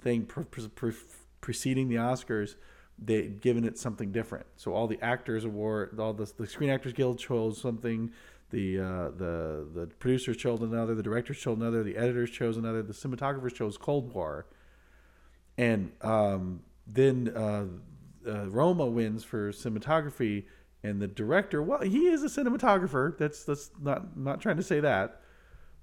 thing 0.00 0.24
pre- 0.24 0.44
pre- 0.44 0.92
preceding 1.40 1.88
the 1.88 1.96
Oscars, 1.96 2.54
they'd 2.98 3.40
given 3.40 3.64
it 3.64 3.78
something 3.78 4.12
different. 4.12 4.46
So 4.56 4.72
all 4.72 4.86
the 4.86 5.02
actors 5.02 5.44
award, 5.44 5.98
all 5.98 6.12
the 6.12 6.30
the 6.36 6.46
Screen 6.46 6.70
Actors 6.70 6.92
Guild 6.92 7.18
chose 7.18 7.60
something. 7.60 8.10
The 8.50 8.80
uh, 8.80 9.10
the 9.10 9.66
the 9.74 9.86
producers 9.98 10.36
chose 10.36 10.60
another. 10.62 10.94
The 10.94 11.02
directors 11.02 11.38
chose 11.38 11.58
another. 11.58 11.82
The 11.82 11.96
editors 11.96 12.30
chose 12.30 12.56
another. 12.56 12.82
The 12.82 12.94
cinematographers 12.94 13.54
chose 13.54 13.76
Cold 13.76 14.12
War. 14.14 14.46
And 15.58 15.92
um, 16.02 16.60
then 16.86 17.32
uh, 17.36 17.64
uh, 18.26 18.48
Roma 18.48 18.86
wins 18.86 19.24
for 19.24 19.52
cinematography, 19.52 20.44
and 20.82 21.00
the 21.00 21.08
director. 21.08 21.62
Well, 21.62 21.82
he 21.82 22.06
is 22.06 22.22
a 22.22 22.26
cinematographer. 22.28 23.18
That's 23.18 23.44
that's 23.44 23.70
not 23.80 24.16
not 24.16 24.40
trying 24.40 24.56
to 24.56 24.62
say 24.62 24.80
that, 24.80 25.20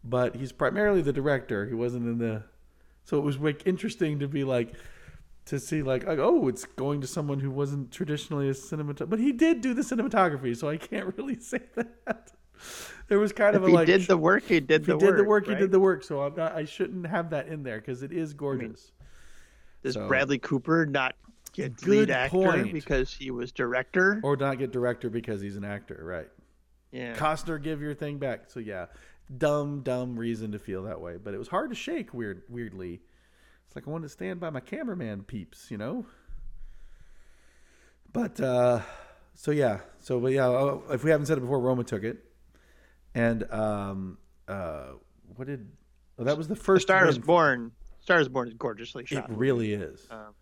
but 0.04 0.36
he's 0.36 0.52
primarily 0.52 1.02
the 1.02 1.14
director. 1.14 1.68
He 1.68 1.76
wasn't 1.76 2.08
in 2.08 2.18
the. 2.18 2.44
So 3.04 3.18
it 3.18 3.22
was 3.22 3.38
like 3.38 3.68
interesting 3.68 4.20
to 4.20 4.28
be 4.28 4.44
like 4.44 4.74
to 5.46 5.60
see 5.60 5.84
like 5.84 6.06
oh 6.08 6.48
it's 6.48 6.66
going 6.66 7.02
to 7.02 7.08
someone 7.08 7.40
who 7.40 7.52
wasn't 7.52 7.92
traditionally 7.92 8.50
a 8.50 8.54
cinematographer, 8.54 9.10
but 9.10 9.20
he 9.20 9.32
did 9.32 9.62
do 9.62 9.74
the 9.74 9.84
cinematography, 9.84 10.58
so 10.58 10.70
I 10.70 10.78
can't 10.78 11.14
really 11.18 11.40
say 11.40 11.62
that. 11.76 12.32
There 13.08 13.20
was 13.20 13.32
kind 13.32 13.56
if 13.56 13.62
of 13.62 13.68
a 13.68 13.70
he 13.70 13.74
like 13.76 13.86
did 13.88 14.02
the 14.08 14.18
work 14.18 14.44
he 14.46 14.60
did 14.60 14.82
if 14.82 14.88
the 14.88 14.98
he 14.98 15.04
work 15.04 15.04
He 15.04 15.06
did 15.12 15.18
the 15.18 15.24
work, 15.28 15.48
right? 15.48 15.58
he 15.58 15.62
did 15.62 15.72
the 15.72 15.80
work. 15.80 16.04
So 16.04 16.22
I'm 16.22 16.36
not. 16.36 16.54
I 16.56 16.66
shouldn't 16.66 17.06
have 17.08 17.30
that 17.32 17.48
in 17.48 17.62
there 17.64 17.78
because 17.80 18.02
it 18.04 18.12
is 18.12 18.34
gorgeous. 18.34 18.92
Does 19.84 19.94
So- 19.94 20.08
Bradley 20.08 20.40
Cooper 20.40 20.86
not 20.86 21.16
get 21.54 21.78
Good 21.78 21.88
lead 21.88 22.10
actor 22.10 22.36
point. 22.38 22.74
because 22.74 23.14
he 23.14 23.30
was 23.32 23.52
director? 23.52 24.20
or 24.24 24.36
not 24.36 24.58
get 24.58 24.72
director 24.72 25.10
because 25.10 25.40
he's 25.42 25.56
an 25.56 25.64
actor, 25.64 26.00
right? 26.04 26.28
yeah. 26.92 27.16
Costner, 27.16 27.62
give 27.62 27.82
your 27.82 27.94
thing 27.94 28.18
back. 28.18 28.50
So 28.50 28.60
yeah, 28.60 28.88
dumb, 29.38 29.82
dumb 29.82 30.18
reason 30.18 30.52
to 30.54 30.60
feel 30.60 30.84
that 30.84 31.00
way, 31.00 31.18
but 31.18 31.34
it 31.34 31.38
was 31.38 31.48
hard 31.50 31.70
to 31.70 31.76
shake. 31.76 32.14
Weird, 32.14 32.42
weirdly, 32.50 33.02
it's 33.68 33.76
like 33.76 33.88
I 33.88 33.92
wanted 33.92 34.04
to 34.08 34.10
stand 34.10 34.40
by 34.40 34.50
my 34.50 34.60
cameraman 34.62 35.24
peeps, 35.24 35.70
you 35.70 35.78
know. 35.78 36.06
But 38.12 38.40
uh, 38.40 38.82
so 39.34 39.52
yeah, 39.52 39.80
so 40.00 40.20
but 40.20 40.32
yeah, 40.32 40.48
uh, 40.50 40.80
if 40.92 41.04
we 41.04 41.12
haven't 41.12 41.26
said 41.28 41.38
it 41.38 41.42
before, 41.42 41.60
Roma 41.60 41.84
took 41.84 42.04
it, 42.04 42.24
and 43.16 43.52
um, 43.52 44.18
uh, 44.48 44.90
what 45.36 45.48
did? 45.48 45.68
Oh, 46.20 46.24
that 46.24 46.38
was 46.38 46.48
the 46.48 46.54
The 46.54 46.60
first. 46.62 46.84
Star 46.84 47.08
is. 47.08 47.18
Born. 47.18 47.72
Star 48.02 48.20
is 48.20 48.30
Born 48.30 48.48
is 48.48 48.54
gorgeously 48.54 49.06
shot. 49.06 49.30
It 49.30 49.36
really 49.36 49.74
is. 49.74 50.06
Um, 50.12 50.36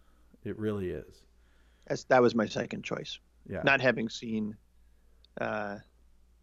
It 0.43 0.59
really 0.59 0.89
is. 0.89 1.23
That's, 1.87 2.03
that 2.05 2.21
was 2.21 2.35
my 2.35 2.45
second 2.45 2.83
choice. 2.83 3.19
Yeah. 3.49 3.61
Not 3.63 3.79
having 3.79 4.09
seen 4.09 4.55
uh, 5.39 5.77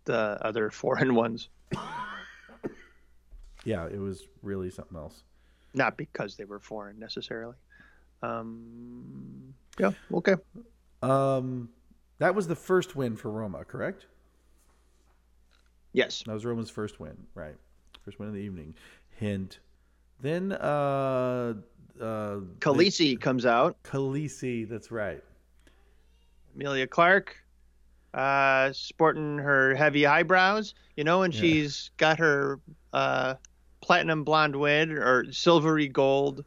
the 0.04 0.38
other 0.40 0.70
foreign 0.70 1.14
ones, 1.14 1.48
yeah, 3.64 3.86
it 3.86 3.98
was 3.98 4.26
really 4.42 4.70
something 4.70 4.96
else. 4.96 5.22
not 5.74 5.96
because 5.96 6.36
they 6.36 6.44
were 6.44 6.58
foreign 6.58 6.98
necessarily. 6.98 7.54
Um, 8.22 9.54
yeah. 9.78 9.92
Okay. 10.12 10.34
Um, 11.02 11.68
that 12.18 12.34
was 12.34 12.48
the 12.48 12.56
first 12.56 12.96
win 12.96 13.16
for 13.16 13.30
Roma, 13.30 13.64
correct? 13.64 14.06
Yes. 15.93 16.22
That 16.26 16.32
was 16.32 16.45
Roma's 16.45 16.70
first 16.70 17.01
win, 17.01 17.16
right? 17.34 17.57
First 18.05 18.18
win 18.18 18.28
of 18.28 18.34
the 18.34 18.41
evening. 18.41 18.74
Hint: 19.11 19.59
Then 20.20 20.53
uh, 20.53 21.55
uh, 22.01 22.36
Khaleesi 22.61 23.20
comes 23.20 23.45
out. 23.45 23.76
Khaleesi, 23.82 24.68
that's 24.68 24.91
right. 24.91 25.22
Emilia 26.55 26.86
Clarke, 26.86 27.36
uh, 28.14 28.72
sporting 28.72 29.38
her 29.38 29.74
heavy 29.74 30.07
eyebrows. 30.07 30.74
You 30.97 31.05
know, 31.05 31.22
and 31.22 31.34
Yeah. 31.34 31.41
she's 31.41 31.91
got 31.97 32.18
her 32.18 32.61
uh, 32.93 33.34
platinum 33.80 34.24
blonde 34.24 34.57
wig 34.57 34.91
or 34.93 35.26
silvery 35.32 35.88
gold 35.88 36.45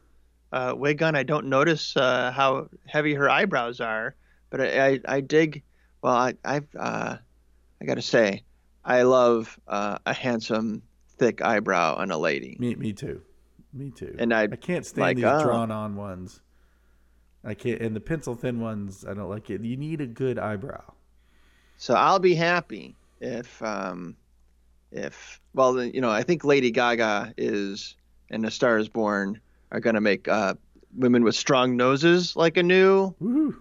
uh, 0.52 0.74
wig 0.76 1.02
on. 1.02 1.16
I 1.16 1.22
don't 1.22 1.46
notice 1.46 1.96
uh, 1.96 2.32
how 2.32 2.68
heavy 2.86 3.14
her 3.14 3.28
eyebrows 3.28 3.80
are, 3.80 4.14
but 4.50 4.60
I, 4.60 4.86
I, 4.86 5.00
I 5.06 5.20
dig. 5.20 5.62
Well, 6.02 6.14
I, 6.14 6.34
I've 6.44 6.68
uh, 6.78 7.16
I 7.80 7.84
got 7.84 7.94
to 7.94 8.02
say, 8.02 8.42
I 8.84 9.02
love 9.02 9.58
uh, 9.66 9.98
a 10.04 10.12
handsome, 10.12 10.82
thick 11.18 11.42
eyebrow 11.42 11.96
on 11.96 12.10
a 12.10 12.18
lady. 12.18 12.56
Me, 12.58 12.74
me 12.74 12.92
too. 12.92 13.22
Me 13.72 13.90
too. 13.90 14.14
And 14.18 14.32
I- 14.32 14.42
I 14.42 14.56
can't 14.56 14.84
stand 14.84 15.02
like, 15.02 15.16
these 15.16 15.24
oh. 15.24 15.42
drawn-on 15.42 15.96
ones. 15.96 16.40
I 17.44 17.54
can't, 17.54 17.80
and 17.80 17.94
the 17.94 18.00
pencil 18.00 18.34
thin 18.34 18.60
ones. 18.60 19.04
I 19.08 19.14
don't 19.14 19.28
like 19.28 19.50
it. 19.50 19.60
You 19.62 19.76
need 19.76 20.00
a 20.00 20.06
good 20.06 20.38
eyebrow. 20.38 20.94
So 21.76 21.94
I'll 21.94 22.18
be 22.18 22.34
happy 22.34 22.94
if, 23.20 23.62
um, 23.62 24.16
if 24.92 25.40
well, 25.54 25.82
you 25.82 26.00
know, 26.00 26.10
I 26.10 26.22
think 26.22 26.44
Lady 26.44 26.70
Gaga 26.70 27.34
is 27.36 27.96
and 28.30 28.46
A 28.46 28.50
Star 28.50 28.78
Is 28.78 28.88
Born 28.88 29.40
are 29.72 29.80
going 29.80 29.94
to 29.94 30.00
make 30.00 30.28
uh, 30.28 30.54
women 30.96 31.24
with 31.24 31.34
strong 31.34 31.76
noses 31.76 32.36
like 32.36 32.56
a 32.56 32.62
new 32.62 33.14
Woo! 33.18 33.56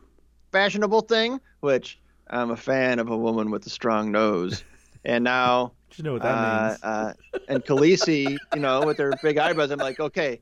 fashionable 0.51 1.01
thing, 1.01 1.41
which 1.59 1.99
I'm 2.29 2.51
a 2.51 2.57
fan 2.57 2.99
of 2.99 3.09
a 3.09 3.17
woman 3.17 3.51
with 3.51 3.65
a 3.65 3.69
strong 3.69 4.11
nose. 4.11 4.63
And 5.05 5.23
now, 5.23 5.73
You 5.95 6.03
know 6.03 6.13
what 6.13 6.21
that 6.23 6.35
uh, 6.35 6.67
means? 6.69 6.79
uh, 6.83 7.13
and 7.47 7.63
Khaleesi, 7.65 8.37
you 8.51 8.59
know, 8.59 8.83
with 8.83 8.97
her 8.99 9.13
big 9.13 9.37
eyebrows, 9.37 9.71
I'm 9.71 9.79
like, 9.79 9.99
okay, 9.99 10.41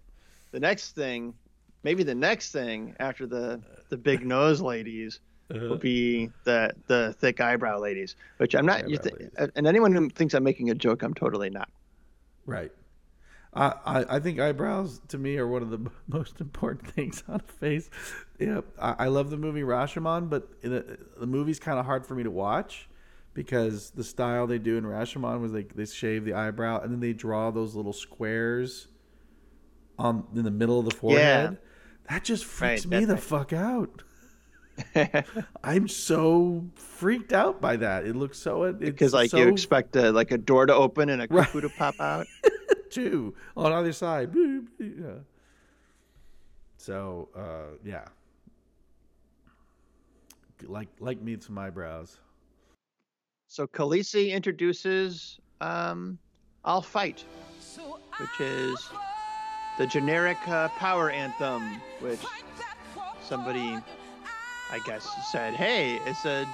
the 0.51 0.59
next 0.59 0.93
thing, 0.95 1.33
maybe 1.83 2.03
the 2.03 2.15
next 2.15 2.51
thing 2.51 2.95
after 2.99 3.25
the 3.27 3.61
the 3.89 3.97
big 3.97 4.25
nose 4.25 4.61
ladies 4.61 5.19
Uh-huh. 5.49 5.67
will 5.69 5.77
be 5.77 6.31
the 6.45 6.73
the 6.87 7.13
thick 7.19 7.41
eyebrow 7.41 7.79
ladies, 7.79 8.15
which 8.37 8.55
I'm 8.55 8.65
not. 8.65 8.87
You 8.87 8.97
th- 8.97 9.15
and 9.55 9.67
anyone 9.67 9.91
who 9.93 10.09
thinks 10.09 10.33
I'm 10.33 10.43
making 10.43 10.69
a 10.69 10.75
joke, 10.75 11.03
I'm 11.03 11.13
totally 11.13 11.49
not. 11.49 11.69
Right. 12.45 12.71
I, 13.53 13.73
I, 13.85 14.15
I 14.15 14.19
think 14.19 14.39
eyebrows 14.39 15.01
to 15.09 15.17
me 15.17 15.37
are 15.37 15.47
one 15.47 15.61
of 15.61 15.69
the 15.71 15.91
most 16.07 16.39
important 16.39 16.89
things 16.91 17.23
on 17.27 17.35
a 17.41 17.51
face. 17.53 17.89
Yeah, 18.39 18.61
I, 18.79 18.95
I 18.99 19.07
love 19.07 19.29
the 19.29 19.37
movie 19.37 19.61
Rashomon, 19.61 20.29
but 20.29 20.47
in 20.61 20.73
a, 20.73 20.83
the 21.19 21.27
movie's 21.27 21.59
kind 21.59 21.77
of 21.79 21.85
hard 21.85 22.05
for 22.05 22.15
me 22.15 22.23
to 22.23 22.31
watch 22.31 22.87
because 23.33 23.91
the 23.91 24.03
style 24.03 24.47
they 24.47 24.59
do 24.59 24.77
in 24.77 24.83
Rashomon 24.83 25.39
was 25.41 25.51
like 25.53 25.73
they 25.75 25.85
shave 25.85 26.25
the 26.25 26.33
eyebrow 26.33 26.81
and 26.81 26.91
then 26.91 26.99
they 26.99 27.13
draw 27.13 27.51
those 27.51 27.75
little 27.75 27.93
squares 27.93 28.87
on 29.97 30.25
in 30.35 30.43
the 30.43 30.51
middle 30.51 30.79
of 30.79 30.85
the 30.85 30.91
forehead. 30.95 31.57
That 32.09 32.23
just 32.23 32.45
freaks 32.45 32.85
Right, 32.85 32.99
me 32.99 33.05
the 33.05 33.13
right. 33.13 33.23
fuck 33.23 33.53
out. 33.53 34.03
I'm 35.63 35.87
so 35.87 36.65
freaked 36.75 37.33
out 37.33 37.61
by 37.61 37.75
that. 37.77 38.05
It 38.05 38.15
looks 38.15 38.37
so 38.39 38.63
it's 38.63 38.79
Because 38.79 39.13
like 39.13 39.29
so 39.29 39.37
you 39.37 39.47
expect 39.47 39.95
a, 39.95 40.11
like 40.11 40.31
a 40.31 40.37
door 40.37 40.65
to 40.65 40.73
open 40.73 41.09
and 41.09 41.21
a 41.21 41.27
Right. 41.29 41.51
to 41.51 41.69
pop 41.69 41.99
out. 41.99 42.25
two 42.89 43.33
on 43.55 43.71
either 43.71 43.93
side. 43.93 44.33
Yeah. 44.79 45.19
So 46.77 47.29
uh, 47.35 47.77
yeah, 47.85 48.05
like 50.63 50.89
like 50.99 51.21
me 51.21 51.37
some 51.39 51.57
eyebrows. 51.57 52.17
So 53.51 53.67
Khaleesi 53.67 54.31
introduces 54.31 55.37
um, 55.59 56.17
"I'll 56.63 56.81
Fight," 56.81 57.25
which 58.17 58.39
is 58.39 58.89
the 59.77 59.85
generic 59.85 60.37
uh, 60.47 60.69
power 60.69 61.09
anthem, 61.09 61.81
which 61.99 62.21
somebody, 63.27 63.77
I 64.71 64.79
guess, 64.85 65.05
said, 65.33 65.53
"Hey, 65.53 65.99
it's 66.05 66.23
a 66.23 66.47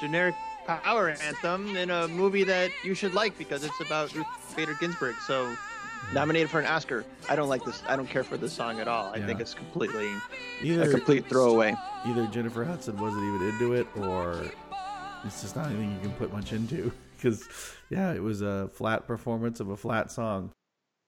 generic 0.00 0.34
power 0.66 1.10
anthem 1.10 1.76
in 1.76 1.90
a 1.90 2.08
movie 2.08 2.42
that 2.42 2.72
you 2.82 2.94
should 2.94 3.14
like 3.14 3.38
because 3.38 3.62
it's 3.62 3.80
about 3.80 4.12
Ruth 4.12 4.26
Bader 4.56 4.74
Ginsburg." 4.80 5.14
So 5.24 5.56
nominated 6.12 6.50
for 6.50 6.58
an 6.58 6.66
Oscar. 6.66 7.04
I 7.28 7.36
don't 7.36 7.48
like 7.48 7.64
this. 7.64 7.84
I 7.86 7.94
don't 7.94 8.10
care 8.10 8.24
for 8.24 8.36
this 8.36 8.52
song 8.52 8.80
at 8.80 8.88
all. 8.88 9.12
I 9.14 9.20
think 9.20 9.38
it's 9.38 9.54
completely 9.54 10.12
a 10.64 10.88
complete 10.88 11.28
throwaway. 11.28 11.76
either 12.04 12.26
Jennifer 12.26 12.64
Hudson 12.64 12.98
wasn't 12.98 13.22
even 13.22 13.48
into 13.48 13.74
it, 13.74 13.86
or 13.96 14.50
it's 15.24 15.42
just 15.42 15.56
not 15.56 15.66
anything 15.66 15.92
you 15.92 16.00
can 16.00 16.12
put 16.12 16.32
much 16.32 16.52
into. 16.52 16.92
Because 17.22 17.48
yeah, 17.88 18.12
it 18.12 18.20
was 18.20 18.42
a 18.42 18.68
flat 18.74 19.06
performance 19.06 19.60
of 19.60 19.68
a 19.68 19.76
flat 19.76 20.10
song. 20.10 20.50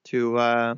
To 0.05 0.37
uh, 0.37 0.75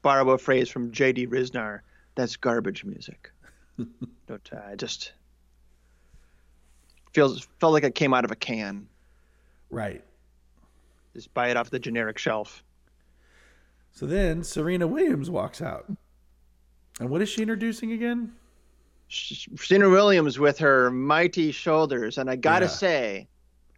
borrow 0.00 0.30
a 0.30 0.38
phrase 0.38 0.70
from 0.70 0.92
J.D. 0.92 1.26
Riznar, 1.26 1.80
that's 2.14 2.36
garbage 2.36 2.82
music. 2.82 3.30
don't 4.26 4.50
uh, 4.50 4.60
I 4.66 4.76
just 4.76 5.12
feels 7.12 7.46
felt 7.60 7.74
like 7.74 7.84
it 7.84 7.94
came 7.94 8.14
out 8.14 8.24
of 8.24 8.30
a 8.30 8.34
can. 8.34 8.88
Right. 9.68 10.02
Just 11.12 11.34
buy 11.34 11.50
it 11.50 11.58
off 11.58 11.68
the 11.68 11.78
generic 11.78 12.16
shelf. 12.16 12.64
So 13.92 14.06
then 14.06 14.42
Serena 14.42 14.86
Williams 14.86 15.28
walks 15.28 15.60
out, 15.60 15.84
and 16.98 17.10
what 17.10 17.20
is 17.20 17.28
she 17.28 17.42
introducing 17.42 17.92
again? 17.92 18.32
Serena 19.12 19.90
Williams 19.90 20.38
with 20.38 20.58
her 20.58 20.90
mighty 20.90 21.52
shoulders, 21.52 22.16
and 22.18 22.30
I 22.30 22.36
gotta 22.36 22.64
Yeah. 22.64 22.70
say, 22.70 23.28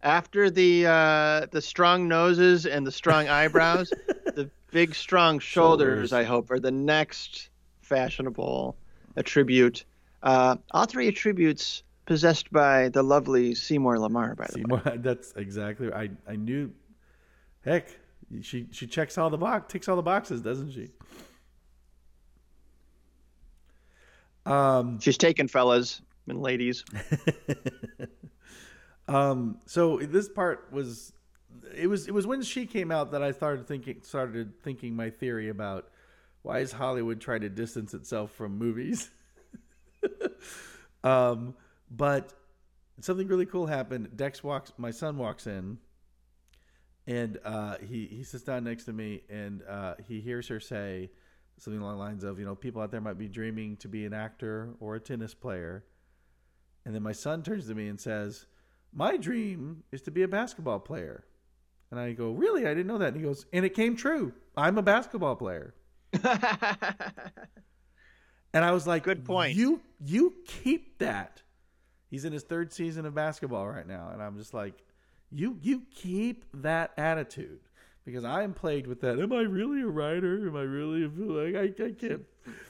after 0.01 0.49
the 0.49 0.85
uh, 0.87 1.45
the 1.51 1.61
strong 1.61 2.07
noses 2.07 2.65
and 2.65 2.87
the 2.87 2.91
strong 2.91 3.27
eyebrows, 3.27 3.89
the 4.35 4.49
big 4.71 4.95
strong 4.95 5.39
shoulders, 5.39 6.09
Shoulders. 6.09 6.13
I 6.13 6.23
hope, 6.23 6.51
are 6.51 6.59
the 6.59 6.71
next 6.71 7.49
fashionable 7.81 8.77
attribute. 9.17 9.83
Uh, 10.23 10.55
all 10.71 10.85
three 10.85 11.07
attributes 11.09 11.83
possessed 12.05 12.51
by 12.51 12.89
the 12.89 13.03
lovely 13.03 13.55
Seymour 13.55 13.99
Lamar, 13.99 14.35
by 14.35 14.47
the 14.53 14.63
way. 14.67 14.97
That's 14.97 15.33
exactly. 15.35 15.91
I 15.91 16.11
I 16.27 16.35
knew. 16.37 16.71
Heck, 17.65 17.89
she 18.41 18.67
she 18.71 18.87
checks 18.87 19.17
all 19.17 19.29
the 19.29 19.37
box, 19.37 19.71
ticks 19.73 19.89
all 19.89 19.95
the 19.97 20.01
boxes, 20.01 20.41
doesn't 20.41 20.71
she? 20.71 20.89
Um. 24.45 24.99
She's 24.99 25.17
taken, 25.17 25.47
fellas 25.47 26.01
and 26.27 26.41
ladies. 26.41 26.83
Um. 29.07 29.59
So 29.67 29.99
this 29.99 30.29
part 30.29 30.69
was, 30.71 31.13
it 31.75 31.87
was 31.87 32.07
it 32.07 32.13
was 32.13 32.27
when 32.27 32.41
she 32.43 32.65
came 32.65 32.91
out 32.91 33.11
that 33.11 33.23
I 33.23 33.31
started 33.31 33.67
thinking 33.67 34.01
started 34.03 34.61
thinking 34.63 34.95
my 34.95 35.09
theory 35.11 35.49
about 35.49 35.89
why 36.43 36.59
is 36.59 36.71
Hollywood 36.71 37.21
trying 37.21 37.41
to 37.41 37.49
distance 37.49 37.93
itself 37.93 38.31
from 38.31 38.57
movies. 38.57 39.09
um. 41.03 41.55
But 41.91 42.33
something 43.01 43.27
really 43.27 43.45
cool 43.45 43.67
happened. 43.67 44.17
Dex 44.17 44.43
walks. 44.43 44.73
My 44.77 44.91
son 44.91 45.17
walks 45.17 45.47
in. 45.47 45.77
and 47.07 47.39
uh, 47.45 47.77
he 47.87 48.07
he 48.07 48.23
sits 48.23 48.43
down 48.43 48.63
next 48.63 48.85
to 48.85 48.93
me, 48.93 49.21
and 49.29 49.63
uh, 49.69 49.95
he 50.07 50.21
hears 50.21 50.47
her 50.47 50.59
say 50.59 51.11
something 51.57 51.81
along 51.81 51.93
the 51.93 52.03
lines 52.03 52.23
of, 52.23 52.39
you 52.39 52.45
know, 52.45 52.55
people 52.55 52.81
out 52.81 52.91
there 52.91 53.01
might 53.01 53.17
be 53.17 53.27
dreaming 53.27 53.77
to 53.77 53.87
be 53.87 54.05
an 54.05 54.13
actor 54.13 54.73
or 54.79 54.95
a 54.95 54.99
tennis 54.99 55.33
player, 55.33 55.83
and 56.85 56.93
then 56.93 57.03
my 57.03 57.11
son 57.11 57.43
turns 57.43 57.67
to 57.67 57.75
me 57.75 57.87
and 57.87 57.99
says, 57.99 58.45
"My 58.93 59.17
dream 59.17 59.83
is 59.91 60.01
to 60.03 60.11
be 60.11 60.23
a 60.23 60.27
basketball 60.27 60.79
player," 60.79 61.25
and 61.91 61.99
I 61.99 62.13
go, 62.13 62.31
"Really? 62.31 62.65
I 62.65 62.69
didn't 62.69 62.87
know 62.87 62.97
that." 62.99 63.09
And 63.09 63.17
he 63.17 63.23
goes, 63.23 63.45
"And 63.53 63.65
it 63.65 63.73
came 63.73 63.95
true. 63.95 64.33
I'm 64.55 64.77
a 64.77 64.83
basketball 64.83 65.35
player." 65.35 65.73
And 68.55 68.63
I 68.63 68.71
was 68.71 68.87
like, 68.87 69.03
Good 69.03 69.25
point. 69.25 69.53
You 69.53 69.81
you 69.99 70.33
keep 70.47 70.97
that. 70.99 71.41
He's 72.09 72.23
in 72.23 72.31
his 72.31 72.43
third 72.43 72.71
season 72.71 73.05
of 73.05 73.13
basketball 73.13 73.67
right 73.67 73.85
now, 73.85 74.11
and 74.13 74.23
I'm 74.23 74.37
just 74.37 74.53
like, 74.53 74.81
you 75.29 75.59
you 75.61 75.83
keep 75.93 76.45
that 76.53 76.93
attitude 76.97 77.59
because 78.05 78.23
I 78.23 78.43
am 78.43 78.53
plagued 78.53 78.87
with 78.87 79.01
that. 79.01 79.19
Am 79.19 79.33
I 79.33 79.41
really 79.41 79.81
a 79.81 79.87
writer? 79.87 80.47
Am 80.47 80.55
I 80.55 80.61
really 80.61 81.03
a, 81.03 81.09
like 81.09 81.55
I, 81.55 81.83
I 81.83 81.91
can't? 81.91 82.21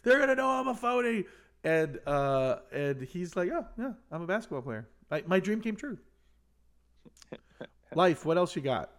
They're 0.03 0.19
gonna 0.19 0.35
know 0.35 0.49
I'm 0.49 0.67
a 0.67 0.75
phony. 0.75 1.25
And 1.63 1.99
uh 2.07 2.57
and 2.71 3.01
he's 3.01 3.35
like, 3.35 3.49
oh 3.51 3.65
yeah, 3.77 3.93
I'm 4.11 4.21
a 4.21 4.27
basketball 4.27 4.61
player. 4.61 4.87
My 5.11 5.23
my 5.27 5.39
dream 5.39 5.61
came 5.61 5.75
true. 5.75 5.97
Life. 7.93 8.25
What 8.25 8.37
else 8.37 8.55
you 8.55 8.61
got? 8.61 8.91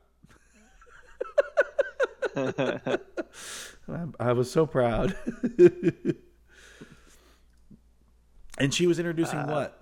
I- 2.37 2.99
I 4.21 4.33
was 4.33 4.51
so 4.51 4.67
proud. 4.67 5.17
and 8.59 8.75
she 8.75 8.87
was 8.87 8.99
introducing 8.99 9.47
what? 9.47 9.81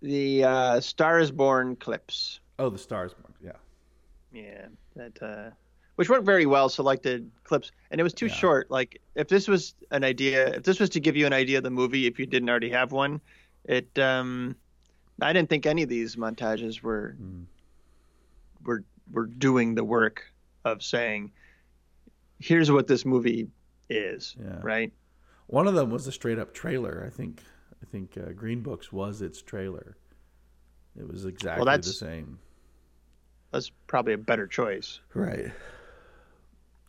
the 0.00 0.44
uh, 0.44 0.80
Star 0.80 1.20
is 1.20 1.30
Born 1.30 1.76
clips. 1.76 2.40
Oh, 2.58 2.70
the 2.70 2.78
stars. 2.78 3.14
Yeah. 3.18 3.29
Yeah, 4.32 4.66
that 4.96 5.22
uh, 5.22 5.50
which 5.96 6.08
weren't 6.08 6.24
very 6.24 6.46
well 6.46 6.68
selected 6.68 7.30
clips, 7.44 7.72
and 7.90 8.00
it 8.00 8.04
was 8.04 8.14
too 8.14 8.26
Yeah. 8.26 8.34
short. 8.34 8.70
Like 8.70 9.00
if 9.14 9.28
this 9.28 9.48
was 9.48 9.74
an 9.90 10.04
idea, 10.04 10.54
if 10.54 10.62
this 10.62 10.78
was 10.80 10.90
to 10.90 11.00
give 11.00 11.16
you 11.16 11.26
an 11.26 11.32
idea 11.32 11.58
of 11.58 11.64
the 11.64 11.70
movie, 11.70 12.06
if 12.06 12.18
you 12.18 12.26
didn't 12.26 12.48
already 12.48 12.70
have 12.70 12.92
one, 12.92 13.20
it. 13.64 13.98
Um, 13.98 14.56
I 15.22 15.32
didn't 15.34 15.50
think 15.50 15.66
any 15.66 15.82
of 15.82 15.88
these 15.90 16.16
montages 16.16 16.80
were 16.82 17.16
Mm. 17.20 17.44
were 18.64 18.84
were 19.12 19.26
doing 19.26 19.74
the 19.74 19.84
work 19.84 20.22
of 20.64 20.82
saying, 20.82 21.32
here's 22.38 22.70
what 22.70 22.86
this 22.86 23.04
movie 23.04 23.48
is, 23.88 24.36
Yeah. 24.40 24.60
right? 24.62 24.92
One 25.48 25.66
of 25.66 25.74
them 25.74 25.90
was 25.90 26.06
a 26.06 26.12
straight 26.12 26.38
up 26.38 26.54
trailer. 26.54 27.02
I 27.06 27.10
think. 27.10 27.42
I 27.82 27.86
think 27.86 28.16
uh, 28.18 28.32
Green 28.32 28.60
Books 28.60 28.92
was 28.92 29.20
its 29.22 29.40
trailer. 29.42 29.96
It 30.98 31.08
was 31.08 31.24
exactly 31.24 31.64
the 31.64 31.70
that's- 31.70 31.96
same. 31.98 32.38
That's 33.52 33.70
probably 33.86 34.12
a 34.12 34.18
better 34.18 34.46
choice. 34.46 35.00
Right. 35.14 35.50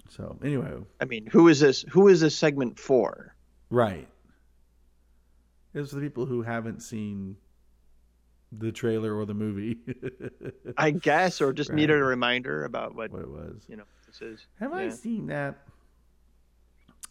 So 0.09 0.37
anyway, 0.43 0.73
I 0.99 1.05
mean, 1.05 1.25
who 1.27 1.47
is 1.47 1.59
this? 1.59 1.83
Who 1.89 2.07
is 2.07 2.19
this 2.21 2.35
segment 2.35 2.79
for? 2.79 3.33
right. 3.69 4.07
It's 5.73 5.91
for 5.91 5.95
the 5.95 6.01
people 6.01 6.25
who 6.25 6.41
haven't 6.41 6.81
seen 6.81 7.37
the 8.51 8.73
trailer 8.73 9.15
or 9.15 9.25
the 9.25 9.33
movie. 9.33 9.77
I 10.77 10.91
guess, 10.91 11.39
or 11.39 11.53
just 11.53 11.69
Right. 11.69 11.77
needed 11.77 11.95
a 11.95 12.03
reminder 12.03 12.65
about 12.65 12.93
what 12.93 13.09
what 13.11 13.21
it 13.21 13.29
was. 13.29 13.63
you 13.69 13.77
know 13.77 13.85
this 14.05 14.21
is. 14.21 14.45
Have 14.59 14.73
I 14.73 14.89
seen 14.89 15.27
that? 15.27 15.65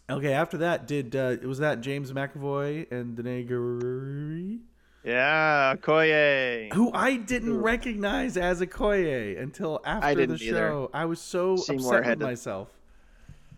Okay, 0.07 0.33
after 0.33 0.57
that, 0.59 0.85
did 0.87 1.15
uh, 1.15 1.37
was 1.43 1.57
that 1.57 1.81
James 1.81 2.11
McAvoy 2.13 2.91
and 2.91 3.17
Danai 3.17 3.49
Gurira? 3.49 4.59
Yeah, 5.03 5.75
Koye. 5.81 6.71
who 6.73 6.91
I 6.93 7.17
didn't 7.17 7.49
Who? 7.53 7.59
recognize 7.59 8.37
as 8.37 8.61
Okoye 8.61 9.41
until 9.41 9.81
after 9.83 10.13
didn't 10.15 10.37
the 10.37 10.45
either. 10.45 10.57
show. 10.57 10.89
I 10.93 11.05
was 11.05 11.19
so 11.19 11.55
Seymour 11.55 11.97
upset 11.97 12.03
had 12.05 12.17
with 12.19 12.19
to- 12.19 12.25
myself. 12.31 12.69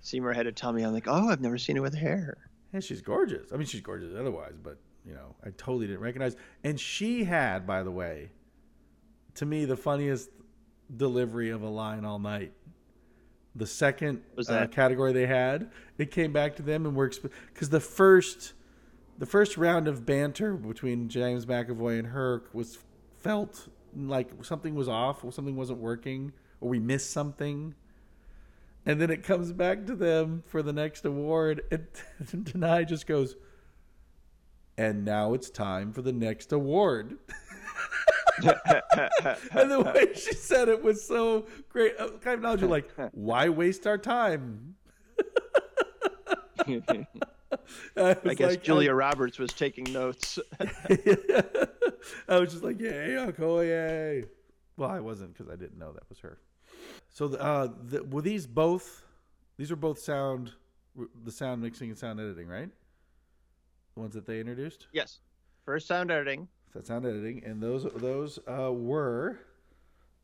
Seymour 0.02 0.34
had 0.34 0.44
to 0.44 0.52
tell 0.52 0.72
me. 0.74 0.84
I'm 0.84 0.94
like, 0.94 1.08
oh, 1.08 1.30
I've 1.30 1.42
never 1.42 1.58
seen 1.58 1.76
her 1.78 1.82
with 1.82 1.96
hair. 1.96 2.38
Yeah, 2.74 2.80
she's 2.80 3.02
gorgeous. 3.02 3.52
I 3.54 3.58
mean, 3.58 3.68
she's 3.68 3.82
gorgeous 3.82 4.14
otherwise, 4.18 4.54
but 4.62 4.78
you 5.06 5.14
know, 5.14 5.36
I 5.46 5.50
totally 5.58 5.88
didn't 5.88 6.02
recognize. 6.02 6.36
And 6.64 6.80
she 6.80 7.24
had, 7.26 7.68
by 7.68 7.84
the 7.84 7.92
way, 7.92 8.30
to 9.36 9.46
me, 9.46 9.66
the 9.66 9.78
funniest 9.78 10.30
delivery 10.96 11.50
of 11.50 11.62
a 11.62 11.70
line 11.70 12.06
all 12.06 12.20
night. 12.20 12.54
The 13.56 13.68
second 13.68 14.22
Was 14.36 14.50
uh, 14.50 14.66
category 14.68 15.14
they 15.14 15.28
had, 15.28 15.70
it 15.98 16.10
came 16.10 16.34
back 16.34 16.56
to 16.56 16.64
them 16.64 16.86
and 16.86 16.96
works 16.96 17.20
because 17.20 17.70
the 17.70 17.80
first, 17.80 18.54
the 19.24 19.30
first 19.30 19.56
round 19.56 19.88
of 19.88 20.06
banter 20.06 20.54
between 20.54 21.08
James 21.08 21.46
McAvoy 21.46 21.98
and 21.98 22.10
her 22.10 22.44
was 22.52 22.80
felt 23.20 23.70
like 23.96 24.30
something 24.44 24.76
was 24.76 24.90
off, 24.90 25.24
or 25.24 25.32
something 25.32 25.56
wasn't 25.56 25.80
working, 25.80 26.34
or 26.60 26.68
we 26.68 26.78
missed 26.78 27.10
something. 27.12 27.74
And 28.86 29.00
then 29.00 29.10
it 29.10 29.24
comes 29.24 29.54
back 29.54 29.86
to 29.86 29.96
them 29.96 30.44
for 30.46 30.62
the 30.62 30.74
next 30.74 31.06
award, 31.06 31.62
and 31.72 31.88
Danai 32.46 32.86
just 32.86 33.08
goes, 33.08 33.38
"And 34.78 35.06
now 35.06 35.34
it's 35.34 35.50
time 35.50 35.94
for 35.94 36.02
the 36.02 36.12
next 36.12 36.52
award." 36.52 37.18
and 38.44 39.72
the 39.72 39.90
way 39.96 40.14
she 40.16 40.34
said 40.34 40.68
it 40.68 40.84
was 40.84 41.02
so 41.02 41.48
great. 41.70 41.94
Uh, 41.98 42.10
Kind 42.20 42.40
of 42.40 42.42
knowledge, 42.42 42.64
like, 42.64 42.92
why 43.14 43.48
waste 43.48 43.88
our 43.88 43.98
time? 43.98 44.76
I, 47.98 48.16
I 48.26 48.34
guess 48.34 48.52
like, 48.52 48.64
Julia 48.64 48.94
Roberts 48.94 49.40
was 49.40 49.52
taking 49.54 49.92
notes. 49.92 50.40
I 50.60 52.40
was 52.40 52.52
just 52.52 52.64
like, 52.64 52.80
yay, 52.80 53.16
Okoye. 53.20 54.28
Well, 54.78 54.90
I 54.90 55.00
wasn't 55.00 55.34
because 55.34 55.52
I 55.52 55.56
didn't 55.56 55.78
know 55.78 55.92
that 55.94 56.04
was 56.10 56.20
her. 56.20 56.40
So, 57.10 57.28
the, 57.28 57.42
uh, 57.42 57.68
the, 57.86 58.04
were 58.04 58.22
these 58.22 58.48
both? 58.48 59.06
These 59.58 59.72
are 59.72 59.76
both 59.76 60.00
sound, 60.00 60.52
the 61.24 61.32
sound 61.32 61.62
mixing 61.62 61.90
and 61.90 61.98
sound 61.98 62.20
editing, 62.20 62.48
right? 62.48 62.70
The 63.94 64.00
ones 64.00 64.16
that 64.16 64.26
they 64.26 64.40
introduced. 64.40 64.88
yes, 64.92 65.20
first 65.66 65.88
sound 65.88 66.10
editing. 66.12 66.48
That's 66.74 66.88
sound 66.88 67.06
editing, 67.06 67.44
and 67.46 67.62
those 67.62 67.84
those 67.96 68.40
uh, 68.48 68.72
were 68.74 69.38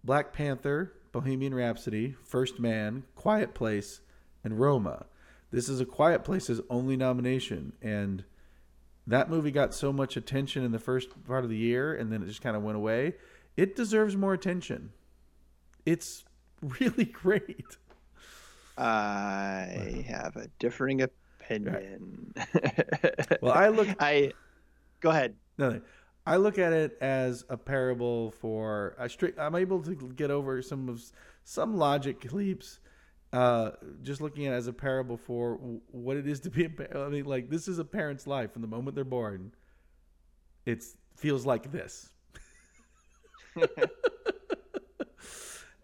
Black 0.04 0.34
Panther, 0.34 0.94
Bohemian 1.12 1.54
Rhapsody, 1.54 2.16
First 2.24 2.60
Man, 2.60 3.04
Quiet 3.16 3.54
Place, 3.54 4.02
and 4.44 4.60
Roma. 4.60 5.06
This 5.52 5.68
is 5.68 5.80
a 5.80 5.86
Quiet 5.86 6.24
Place's 6.24 6.62
only 6.70 6.96
nomination, 6.96 7.74
and 7.82 8.24
that 9.08 9.30
movie 9.30 9.52
got 9.52 9.74
so 9.74 9.92
much 9.92 10.16
attention 10.16 10.64
in 10.64 10.72
the 10.72 10.80
first 10.80 11.10
part 11.26 11.44
of 11.44 11.50
the 11.50 11.58
year, 11.58 11.96
and 11.96 12.12
then 12.12 12.22
it 12.22 12.28
just 12.28 12.42
kind 12.42 12.56
of 12.56 12.62
went 12.62 12.78
away. 12.78 13.16
It 13.58 13.76
deserves 13.76 14.16
more 14.16 14.34
attention. 14.34 14.92
It's 15.86 16.24
really 16.80 17.06
great. 17.06 17.78
I 18.78 20.06
have 20.08 20.36
a 20.36 20.48
differing 20.60 21.02
opinion. 21.02 22.34
Well, 23.42 23.54
I 23.54 23.68
look 23.70 23.90
I 24.00 24.32
go 25.02 25.10
ahead. 25.10 25.36
No. 25.58 25.82
I 26.26 26.36
look 26.38 26.60
at 26.60 26.74
it 26.74 26.98
as 27.02 27.44
a 27.50 27.58
parable 27.58 28.32
for 28.32 28.96
straight. 29.08 29.34
I'm 29.40 29.56
able 29.56 29.82
to 29.82 29.96
get 29.96 30.30
over 30.30 30.62
some 30.62 30.88
of 30.88 31.02
some 31.44 31.76
logic 31.78 32.32
leaps. 32.32 32.79
Uh, 33.32 33.72
just 34.02 34.22
looking 34.22 34.48
at 34.48 34.54
it 34.54 34.56
as 34.56 34.68
a 34.68 34.74
parable 34.74 35.16
for 35.16 35.54
what 35.92 36.18
it 36.18 36.28
is 36.28 36.40
to 36.40 36.50
be 36.50 36.66
a 36.66 36.70
pa- 36.70 37.00
I 37.00 37.10
mean, 37.10 37.26
like 37.26 37.50
this 37.50 37.68
is 37.68 37.78
a 37.78 37.86
parent's 37.86 38.26
life 38.26 38.54
from 38.54 38.64
the 38.64 38.68
moment 38.68 38.96
they're 38.96 39.04
born. 39.04 39.52
It 40.66 40.84
feels 41.16 41.46
like 41.46 41.72
this, 41.72 42.10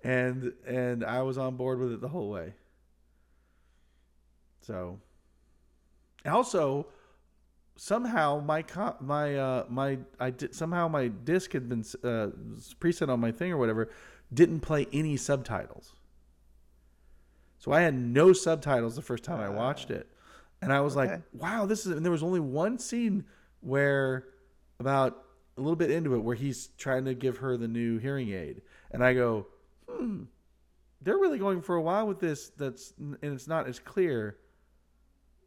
and 0.04 0.54
and 0.66 1.04
I 1.04 1.22
was 1.24 1.38
on 1.38 1.56
board 1.56 1.80
with 1.80 1.92
it 1.94 2.02
the 2.02 2.08
whole 2.10 2.30
way. 2.30 2.54
So, 4.62 5.00
also, 6.26 6.88
somehow 7.78 8.42
my 8.46 8.64
co- 8.64 8.98
my 9.02 9.38
uh 9.38 9.66
my 9.70 10.00
I 10.20 10.32
did 10.32 10.56
somehow 10.56 10.88
my 10.88 11.10
disc 11.10 11.54
had 11.54 11.70
been 11.70 11.82
uh 12.04 12.30
preset 12.80 13.10
on 13.10 13.20
my 13.20 13.32
thing 13.32 13.52
or 13.54 13.58
whatever 13.58 13.90
didn't 14.34 14.62
play 14.62 14.88
any 14.94 15.18
subtitles. 15.18 15.94
So 17.58 17.72
I 17.72 17.82
had 17.82 17.94
no 17.96 18.34
subtitles 18.34 18.96
the 18.96 19.02
first 19.02 19.24
time 19.24 19.40
I 19.40 19.50
watched 19.50 19.92
it. 19.92 20.08
And 20.62 20.72
I 20.72 20.82
was 20.82 20.96
like, 20.96 21.22
wow, 21.34 21.66
this 21.66 21.86
is 21.86 21.92
and 21.92 22.04
there 22.04 22.12
was 22.12 22.24
only 22.24 22.40
one 22.40 22.78
scene 22.80 23.26
where 23.62 24.28
about 24.80 25.24
a 25.58 25.62
little 25.62 25.76
bit 25.76 25.92
into 25.92 26.16
it 26.16 26.20
where 26.20 26.36
he's 26.36 26.68
trying 26.78 27.06
to 27.06 27.14
give 27.14 27.38
her 27.38 27.58
the 27.58 27.68
new 27.68 27.98
hearing 27.98 28.30
aid. 28.30 28.62
And 28.92 29.04
I 29.04 29.14
go, 29.14 29.48
"Hmm, 29.90 30.24
they're 31.02 31.18
really 31.18 31.40
going 31.40 31.62
for 31.62 31.76
a 31.76 31.82
while 31.82 32.08
with 32.08 32.20
this 32.20 32.50
that's 32.58 32.94
and 32.98 33.18
it's 33.22 33.48
not 33.48 33.68
as 33.68 33.80
clear 33.80 34.38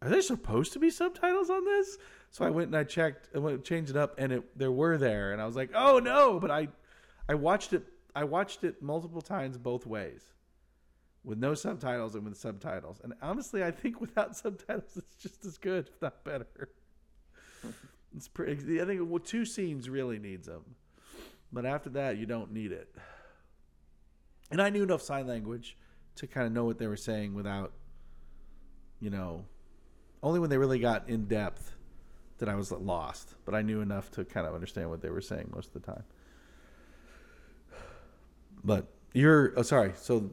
are 0.00 0.09
there 0.09 0.22
supposed 0.22 0.72
to 0.74 0.78
be 0.78 0.90
subtitles 0.90 1.50
on 1.50 1.64
this? 1.64 1.98
So 2.30 2.44
I 2.44 2.50
went 2.50 2.68
and 2.68 2.76
I 2.76 2.84
checked 2.84 3.30
and 3.34 3.42
went, 3.42 3.64
changed 3.64 3.90
it 3.90 3.96
up, 3.96 4.14
and 4.18 4.32
it 4.32 4.59
there 4.59 4.70
were 4.70 4.96
there, 4.96 5.32
and 5.32 5.42
I 5.42 5.46
was 5.46 5.56
like, 5.56 5.70
oh 5.74 5.98
no! 5.98 6.38
But 6.38 6.50
I, 6.50 6.68
I 7.28 7.34
watched 7.34 7.72
it. 7.72 7.84
I 8.14 8.24
watched 8.24 8.64
it 8.64 8.82
multiple 8.82 9.22
times 9.22 9.59
both 9.59 9.86
ways, 9.86 10.22
with 11.24 11.38
no 11.38 11.54
subtitles 11.54 12.14
and 12.14 12.24
with 12.24 12.36
subtitles. 12.36 13.00
And 13.02 13.14
honestly, 13.20 13.62
I 13.62 13.70
think 13.70 14.00
without 14.00 14.36
subtitles, 14.42 14.96
it's 14.96 15.16
just 15.16 15.44
as 15.44 15.58
good, 15.58 15.88
if 15.88 16.02
not 16.02 16.24
better. 16.24 16.70
it's 18.16 18.28
pretty. 18.28 18.80
I 18.80 18.84
think 18.84 19.00
well, 19.04 19.18
two 19.18 19.44
scenes 19.44 19.88
really 19.88 20.18
needs 20.18 20.46
them, 20.46 20.64
but 21.52 21.66
after 21.66 21.90
that, 21.90 22.18
you 22.18 22.26
don't 22.26 22.52
need 22.52 22.72
it. 22.72 22.94
And 24.50 24.62
I 24.62 24.70
knew 24.70 24.82
enough 24.82 25.02
sign 25.02 25.26
language 25.26 25.76
to 26.16 26.26
kind 26.26 26.46
of 26.46 26.52
know 26.52 26.64
what 26.64 26.78
they 26.78 26.86
were 26.86 26.96
saying 26.96 27.34
without, 27.34 27.72
you 29.00 29.10
know, 29.10 29.44
only 30.22 30.40
when 30.40 30.50
they 30.50 30.58
really 30.58 30.78
got 30.78 31.08
in 31.08 31.26
depth 31.26 31.72
that 32.38 32.48
I 32.48 32.54
was 32.54 32.72
lost. 32.72 33.34
But 33.44 33.54
I 33.54 33.62
knew 33.62 33.80
enough 33.80 34.10
to 34.12 34.24
kind 34.24 34.46
of 34.46 34.54
understand 34.54 34.90
what 34.90 35.02
they 35.02 35.10
were 35.10 35.20
saying 35.20 35.50
most 35.54 35.74
of 35.74 35.82
the 35.82 35.92
time. 35.92 36.04
But 38.64 38.86
you're 39.12 39.52
oh, 39.56 39.62
sorry. 39.62 39.92
So, 39.96 40.30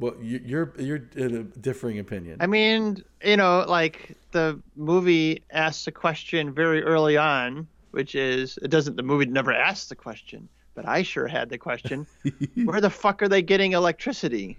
you- 0.00 0.40
you're 0.44 0.72
you're 0.78 1.02
in 1.16 1.34
a 1.36 1.42
differing 1.42 1.98
opinion. 1.98 2.38
I 2.40 2.46
mean, 2.46 3.02
you 3.24 3.36
know, 3.36 3.64
like 3.68 4.16
the 4.32 4.60
movie 4.76 5.42
asks 5.50 5.86
a 5.86 5.92
question 5.92 6.52
very 6.52 6.82
early 6.82 7.16
on, 7.16 7.66
which 7.90 8.14
is 8.14 8.58
it 8.62 8.68
doesn't. 8.68 8.96
The 8.96 9.02
movie 9.02 9.26
never 9.26 9.52
asks 9.52 9.88
the 9.88 9.96
question, 9.96 10.48
but 10.74 10.86
I 10.86 11.02
sure 11.02 11.26
had 11.26 11.48
the 11.50 11.58
question: 11.58 12.06
Where 12.64 12.80
the 12.80 12.90
fuck 12.90 13.22
are 13.22 13.28
they 13.28 13.42
getting 13.42 13.72
electricity? 13.72 14.58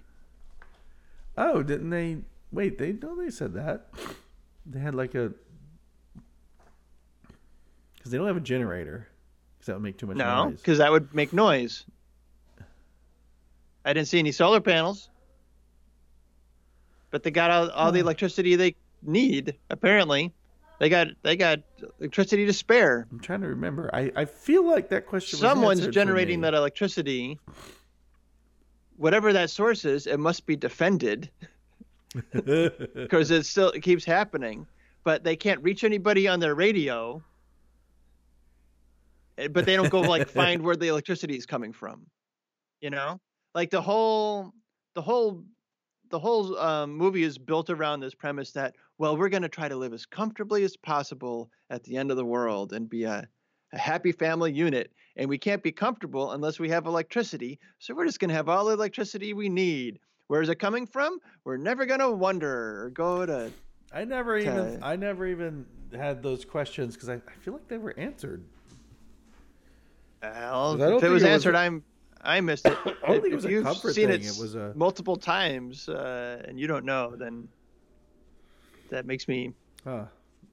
oh, 1.38 1.62
didn't 1.62 1.90
they? 1.90 2.18
Wait, 2.52 2.76
they 2.78 2.92
no, 2.92 3.16
they 3.16 3.30
said 3.30 3.54
that. 3.54 3.88
They 4.66 4.80
had 4.80 4.94
like 4.94 5.14
a 5.14 5.32
because 7.96 8.10
they 8.12 8.18
don't 8.18 8.26
have 8.26 8.36
a 8.36 8.40
generator 8.40 9.08
because 9.58 9.66
that 9.66 9.74
would 9.74 9.82
make 9.82 9.98
too 9.98 10.06
much 10.06 10.16
No, 10.16 10.48
noise. 10.50 10.56
because 10.58 10.78
that 10.78 10.90
would 10.90 11.14
make 11.14 11.32
noise. 11.32 11.84
I 13.84 13.92
didn't 13.94 14.08
see 14.08 14.18
any 14.18 14.32
solar 14.32 14.60
panels, 14.60 15.08
but 17.10 17.22
they 17.22 17.30
got 17.30 17.50
all, 17.50 17.70
all 17.70 17.92
the 17.92 18.00
electricity 18.00 18.56
they 18.56 18.76
need. 19.02 19.56
Apparently, 19.70 20.32
they 20.78 20.88
got 20.88 21.08
they 21.22 21.36
got 21.36 21.60
electricity 21.98 22.46
to 22.46 22.52
spare. 22.52 23.06
I'm 23.10 23.20
trying 23.20 23.42
to 23.42 23.48
remember. 23.48 23.90
I, 23.92 24.10
I 24.16 24.24
feel 24.24 24.64
like 24.66 24.88
that 24.90 25.06
question. 25.06 25.36
was 25.36 25.40
Someone's 25.40 25.86
generating 25.88 26.40
that 26.42 26.54
electricity. 26.54 27.38
Whatever 28.96 29.32
that 29.32 29.50
source 29.50 29.84
is, 29.84 30.06
it 30.06 30.18
must 30.20 30.44
be 30.46 30.56
defended 30.56 31.30
because 32.32 33.30
it 33.30 33.46
still 33.46 33.70
it 33.70 33.80
keeps 33.80 34.04
happening. 34.04 34.66
But 35.04 35.24
they 35.24 35.36
can't 35.36 35.62
reach 35.62 35.84
anybody 35.84 36.28
on 36.28 36.40
their 36.40 36.54
radio. 36.54 37.22
Eh, 39.38 39.48
But 39.48 39.64
they 39.64 39.76
don't 39.76 39.88
go 39.90 40.00
like 40.00 40.28
find 40.40 40.62
where 40.62 40.76
the 40.76 40.88
electricity 40.88 41.36
is 41.36 41.46
coming 41.46 41.72
from. 41.72 42.06
You 42.82 42.90
know, 42.90 43.20
like 43.54 43.70
the 43.70 43.80
whole 43.82 44.52
the 44.94 45.02
whole 45.02 45.44
the 46.10 46.18
whole 46.18 46.58
um, 46.58 46.96
movie 46.96 47.22
is 47.22 47.38
built 47.38 47.70
around 47.70 48.00
this 48.00 48.14
premise 48.14 48.50
that 48.52 48.74
well 48.98 49.16
we're 49.16 49.28
going 49.28 49.42
to 49.42 49.48
try 49.48 49.68
to 49.68 49.76
live 49.76 49.92
as 49.92 50.04
comfortably 50.04 50.64
as 50.64 50.76
possible 50.76 51.50
at 51.70 51.82
the 51.84 51.96
end 51.96 52.10
of 52.10 52.16
the 52.16 52.24
world 52.24 52.72
and 52.72 52.90
be 52.90 53.04
a, 53.04 53.26
a 53.72 53.78
happy 53.78 54.12
family 54.12 54.52
unit 54.52 54.92
and 55.16 55.28
we 55.28 55.38
can't 55.38 55.62
be 55.62 55.72
comfortable 55.72 56.32
unless 56.32 56.58
we 56.58 56.68
have 56.68 56.86
electricity 56.86 57.58
so 57.78 57.94
we're 57.94 58.06
just 58.06 58.20
going 58.20 58.28
to 58.28 58.34
have 58.34 58.48
all 58.48 58.66
the 58.66 58.72
electricity 58.72 59.32
we 59.32 59.48
need 59.48 59.98
where's 60.26 60.48
it 60.48 60.58
coming 60.58 60.86
from 60.86 61.18
we're 61.44 61.56
never 61.56 61.86
going 61.86 62.00
to 62.00 62.10
wonder 62.10 62.84
or 62.84 62.90
go 62.90 63.24
to 63.24 63.50
I 63.92 64.04
never 64.04 64.38
even 64.38 64.78
I 64.82 64.96
never 64.96 65.26
even 65.26 65.66
had 65.92 66.22
those 66.22 66.44
questions 66.44 66.94
because 66.94 67.08
I, 67.08 67.14
I 67.14 67.32
feel 67.40 67.54
like 67.54 67.66
they 67.66 67.78
were 67.78 67.98
answered. 67.98 68.44
well, 70.22 70.80
if 70.80 71.02
it 71.02 71.08
was 71.08 71.22
was 71.22 71.24
answered 71.24 71.54
a- 71.54 71.58
i'm 71.58 71.82
i 72.22 72.40
missed 72.40 72.66
it 72.66 72.76
I 72.84 72.84
don't 72.84 73.16
If- 73.16 73.22
think 73.22 73.32
it 73.32 73.34
was 73.36 73.44
a 73.44 73.50
you've 73.50 73.64
comfort 73.64 73.94
seen 73.94 74.08
thing. 74.08 74.20
it, 74.22 74.26
It 74.26 74.38
was 74.40 74.54
a- 74.54 74.72
multiple 74.74 75.16
times 75.16 75.88
uh, 75.88 76.42
and 76.46 76.58
you 76.60 76.66
don't 76.66 76.84
know 76.84 77.14
then 77.16 77.48
that 78.90 79.06
makes 79.06 79.26
me 79.28 79.52
Huh. 79.84 80.04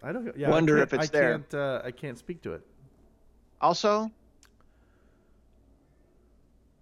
I 0.03 0.11
don't 0.13 0.37
yeah, 0.37 0.49
Wonder 0.49 0.79
I 0.79 0.83
if 0.83 0.93
it's 0.93 1.09
I 1.09 1.11
there. 1.11 1.31
Can't, 1.39 1.53
uh, 1.55 1.81
I 1.83 1.91
can't 1.91 2.17
speak 2.19 2.41
to 2.43 2.53
it. 2.53 2.61
Also, 3.59 4.11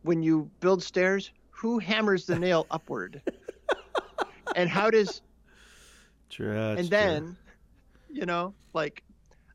when 0.03 0.21
you 0.21 0.49
build 0.59 0.83
stairs, 0.83 1.31
who 1.49 1.79
hammers 1.79 2.25
the 2.25 2.37
nail 2.37 2.67
upward? 2.71 3.21
and 4.55 4.69
how 4.69 4.89
does 4.91 5.21
True. 6.29 6.51
and 6.55 6.79
true. 6.79 6.87
then, 6.89 7.37
you 8.11 8.25
know, 8.25 8.53
like 8.73 9.01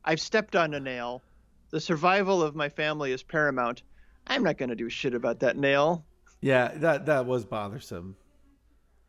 I've 0.03 0.19
stepped 0.19 0.55
on 0.55 0.73
a 0.73 0.79
nail. 0.79 1.21
The 1.69 1.79
survival 1.79 2.41
of 2.41 2.55
my 2.55 2.67
family 2.67 3.11
is 3.13 3.23
paramount. 3.23 3.83
I'm 4.27 4.43
not 4.43 4.57
going 4.57 4.69
to 4.69 4.75
do 4.75 4.89
shit 4.89 5.13
about 5.13 5.39
that 5.39 5.57
nail. 5.57 6.05
yeah, 6.41 6.69
that 6.75 7.05
that 7.07 7.25
was 7.25 7.45
bothersome. 7.45 8.15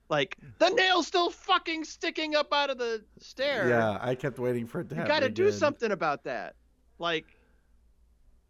Like 0.09 0.37
the 0.59 0.69
nail's 0.71 1.07
still 1.07 1.31
fucking 1.31 1.85
sticking 1.85 2.35
up 2.35 2.53
out 2.53 2.69
of 2.71 2.79
the 2.79 3.03
stair. 3.19 3.69
Yeah, 3.69 3.99
I 4.01 4.15
kept 4.15 4.39
waiting 4.39 4.67
for 4.67 4.81
it 4.81 4.91
to 4.91 4.97
you 4.97 5.05
got 5.07 5.21
to 5.21 5.29
do 5.31 5.47
again. 5.47 5.59
something 5.59 5.91
about 5.93 6.25
that 6.25 6.55
like 6.99 7.25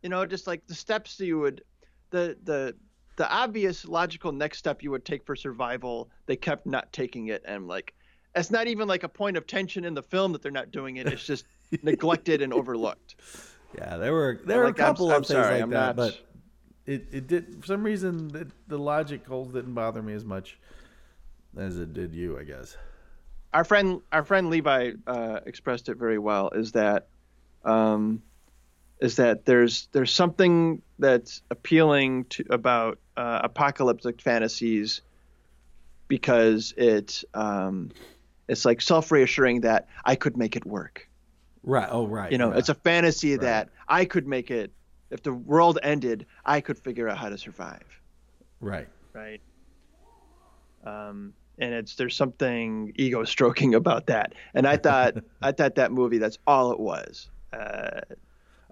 you 0.02 0.08
know 0.08 0.26
just 0.26 0.46
like 0.48 0.66
the 0.66 0.74
steps 0.74 1.18
you 1.20 1.38
would 1.38 1.62
the 2.10 2.36
the 2.44 2.74
the 3.16 3.30
obvious 3.32 3.84
logical 3.86 4.32
next 4.32 4.58
step 4.58 4.82
you 4.82 4.90
would 4.90 5.04
take 5.04 5.24
for 5.24 5.36
survival 5.36 6.10
they 6.26 6.34
kept 6.36 6.66
not 6.66 6.92
taking 6.92 7.28
it 7.28 7.42
and 7.46 7.68
like 7.68 7.94
it's 8.34 8.50
not 8.50 8.66
even 8.66 8.88
like 8.88 9.04
a 9.04 9.08
point 9.08 9.36
of 9.36 9.46
tension 9.46 9.84
in 9.84 9.94
the 9.94 10.02
film 10.02 10.32
that 10.32 10.42
they're 10.42 10.50
not 10.50 10.70
doing 10.72 10.96
it 10.96 11.06
it's 11.06 11.24
just 11.24 11.44
neglected 11.82 12.42
and 12.42 12.52
overlooked 12.52 13.14
Yeah, 13.78 13.96
there 13.96 14.12
were 14.12 14.40
there 14.44 14.58
were 14.58 14.64
Like, 14.66 14.78
a 14.80 14.82
I'm- 14.82 14.90
couple 14.94 15.10
I'm 15.10 15.18
of 15.22 15.26
things 15.26 15.38
sorry, 15.38 15.54
like 15.54 15.62
I'm 15.62 15.70
that, 15.70 15.96
not- 15.96 15.96
but 15.96 16.18
it 16.86 17.06
it 17.12 17.26
did 17.26 17.60
for 17.60 17.66
some 17.66 17.82
reason 17.82 18.28
the, 18.28 18.48
the 18.68 18.78
logic 18.78 19.26
holes 19.26 19.52
didn't 19.52 19.74
bother 19.74 20.02
me 20.02 20.12
as 20.14 20.24
much 20.24 20.58
as 21.56 21.78
it 21.78 21.92
did 21.92 22.14
you, 22.14 22.38
I 22.38 22.44
guess. 22.44 22.76
our 23.52 23.64
friend 23.64 24.00
our 24.10 24.24
friend 24.24 24.50
Levi 24.50 24.92
uh, 25.06 25.40
expressed 25.46 25.88
it 25.88 25.96
very 25.96 26.18
well 26.18 26.50
is 26.50 26.72
that 26.72 27.08
um, 27.64 28.22
is 29.00 29.16
that 29.16 29.44
there's 29.44 29.88
there's 29.92 30.12
something 30.12 30.82
that's 30.98 31.42
appealing 31.50 32.24
to 32.26 32.44
about 32.50 32.98
uh, 33.16 33.40
apocalyptic 33.44 34.20
fantasies 34.20 35.02
because 36.08 36.74
it's 36.76 37.24
um, 37.34 37.90
it's 38.48 38.64
like 38.64 38.80
self 38.80 39.10
reassuring 39.10 39.62
that 39.62 39.88
I 40.04 40.14
could 40.14 40.36
make 40.36 40.56
it 40.56 40.64
work. 40.66 41.08
Right. 41.62 41.88
Oh, 41.90 42.06
right. 42.06 42.30
You 42.32 42.38
know, 42.38 42.52
yeah. 42.52 42.58
it's 42.58 42.68
a 42.68 42.74
fantasy 42.74 43.36
that 43.36 43.68
I 43.88 44.04
could 44.04 44.26
make 44.26 44.50
it. 44.50 44.72
If 45.12 45.22
the 45.22 45.32
world 45.32 45.78
ended, 45.82 46.26
I 46.44 46.60
could 46.60 46.78
figure 46.78 47.08
out 47.08 47.18
how 47.18 47.28
to 47.28 47.38
survive. 47.38 48.00
right. 48.60 48.88
Right. 49.12 49.42
Um, 50.84 51.34
and 51.58 51.74
it's 51.74 51.94
there's 51.96 52.16
something 52.16 52.92
ego 52.96 53.24
stroking 53.24 53.74
about 53.74 54.06
that. 54.06 54.32
And 54.54 54.66
I 54.66 54.78
thought 54.78 55.14
I 55.42 55.52
thought 55.52 55.74
that 55.76 55.92
movie 55.92 56.18
that's 56.18 56.38
all 56.46 56.72
it 56.72 56.80
was. 56.80 57.28
Uh, 57.52 58.00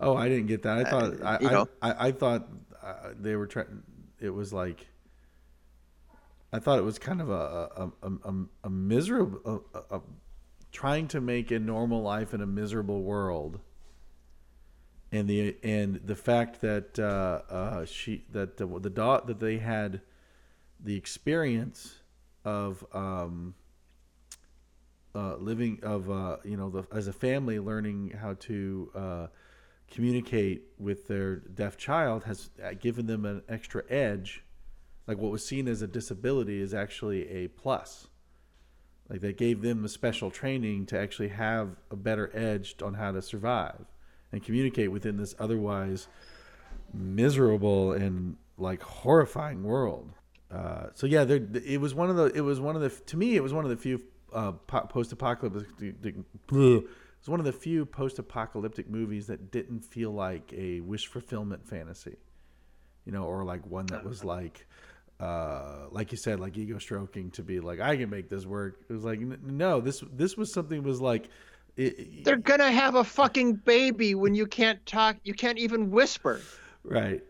Oh, 0.01 0.17
I 0.17 0.29
didn't 0.29 0.47
get 0.47 0.63
that. 0.63 0.79
I 0.79 0.91
thought 0.91 1.23
I, 1.23 1.39
you 1.41 1.49
I, 1.49 1.53
know. 1.53 1.69
I, 1.83 2.09
I 2.09 2.13
thought 2.13 2.49
uh, 2.83 3.11
they 3.19 3.37
were 3.37 3.47
trying. 3.47 3.83
It 4.19 4.31
was 4.31 4.53
like 4.53 4.87
I 6.53 6.59
thought 6.59 6.79
it 6.79 6.85
was 6.85 6.99
kind 6.99 7.21
of 7.21 7.29
a 7.29 7.33
a, 7.33 7.93
a, 8.03 8.11
a, 8.25 8.35
a 8.65 8.71
miserable 8.71 9.63
a, 9.75 9.97
a, 9.97 10.01
trying 10.73 11.07
to 11.09 11.21
make 11.21 11.51
a 11.51 11.59
normal 11.59 12.03
life 12.03 12.33
in 12.33 12.41
a 12.41 12.47
miserable 12.47 13.03
world. 13.03 13.61
And 15.13 15.29
the 15.29 15.57
and 15.65 16.01
the 16.05 16.15
fact 16.15 16.61
that 16.61 16.99
uh, 16.99 17.43
uh, 17.53 17.85
she 17.85 18.25
that 18.31 18.57
the, 18.57 18.67
the 18.67 18.91
dog 18.91 19.27
that 19.27 19.41
they 19.41 19.59
had 19.59 20.03
the 20.79 20.97
experience 20.97 21.99
of 22.45 22.85
um, 22.93 23.55
uh, 25.15 25.37
living 25.37 25.81
of 25.83 26.11
uh, 26.11 26.37
you 26.45 26.57
know 26.57 26.71
the, 26.71 26.85
as 26.97 27.09
a 27.09 27.13
family 27.13 27.59
learning 27.59 28.17
how 28.21 28.35
to 28.35 28.91
uh, 28.95 29.27
communicate 29.91 30.63
with 30.79 31.09
their 31.09 31.37
deaf 31.37 31.77
child 31.77 32.25
has 32.25 32.51
uh, 32.63 32.73
given 32.79 33.07
them 33.07 33.25
an 33.25 33.43
extra 33.49 33.83
edge. 33.91 34.45
Like 35.07 35.19
what 35.19 35.33
was 35.33 35.45
seen 35.45 35.67
as 35.67 35.83
a 35.83 35.89
disability 35.89 36.61
is 36.61 36.73
actually 36.73 37.29
a 37.29 37.49
plus. 37.49 38.07
Like 39.09 39.21
they 39.21 39.33
gave 39.33 39.61
them 39.61 39.85
a 39.85 39.89
special 39.89 40.31
training 40.31 40.87
to 40.87 40.99
actually 40.99 41.29
have 41.29 41.71
a 41.91 41.97
better 41.97 42.31
edge 42.33 42.77
on 42.81 42.95
how 42.95 43.11
to 43.11 43.21
survive 43.21 43.87
and 44.33 44.43
communicate 44.43 44.91
within 44.91 45.17
this 45.17 45.35
otherwise 45.39 46.09
miserable 46.93 47.93
and 47.93 48.37
like 48.59 48.83
horrifying 48.83 49.63
world. 49.63 50.11
Uh, 50.51 50.89
so 50.95 51.07
yeah, 51.07 51.25
there, 51.25 51.41
it 51.65 51.81
was 51.81 51.95
one 51.95 52.11
of 52.11 52.17
the. 52.17 52.27
It 52.27 52.41
was 52.41 52.61
one 52.61 52.75
of 52.77 52.83
the. 52.83 52.91
To 53.07 53.17
me, 53.17 53.37
it 53.37 53.43
was 53.43 53.53
one 53.53 53.65
of 53.65 53.71
the 53.71 53.77
few 53.77 54.03
uh, 54.33 54.53
post-apocalyptic. 54.53 55.69
It 55.81 56.25
was 56.53 57.29
one 57.29 57.39
of 57.39 57.47
the 57.47 57.53
few 57.53 57.87
post-apocalyptic 57.87 58.91
movies 58.91 59.27
that 59.27 59.53
didn't 59.53 59.83
feel 59.83 60.11
like 60.11 60.53
a 60.53 60.81
wish 60.81 61.07
fulfillment 61.07 61.69
fantasy, 61.69 62.17
you 63.05 63.13
know, 63.13 63.25
or 63.25 63.45
like 63.45 63.65
one 63.67 63.87
that 63.87 64.05
was 64.05 64.25
like, 64.25 64.67
uh, 65.21 65.87
like 65.91 66.11
you 66.11 66.19
said, 66.19 66.41
like 66.41 66.57
ego 66.57 66.79
stroking 66.79 67.31
to 67.33 67.43
be 67.43 67.61
like, 67.61 67.79
I 67.79 67.97
can 67.97 68.11
make 68.11 68.29
this 68.29 68.45
work. 68.45 68.81
It 68.89 68.93
was 68.93 69.05
like, 69.05 69.21
no, 69.21 69.81
this 69.81 70.03
this 70.13 70.37
was 70.37 70.53
something 70.53 70.83
was 70.83 71.01
like, 71.01 71.29
it, 71.81 72.25
they're 72.25 72.37
gonna 72.37 72.71
have 72.71 72.95
a 72.95 73.05
fucking 73.05 73.55
baby 73.55 74.15
when 74.15 74.35
you 74.35 74.47
can't 74.47 74.85
talk. 74.87 75.17
You 75.25 75.35
can't 75.35 75.59
even 75.59 75.91
whisper. 75.91 76.41
right. 76.85 77.23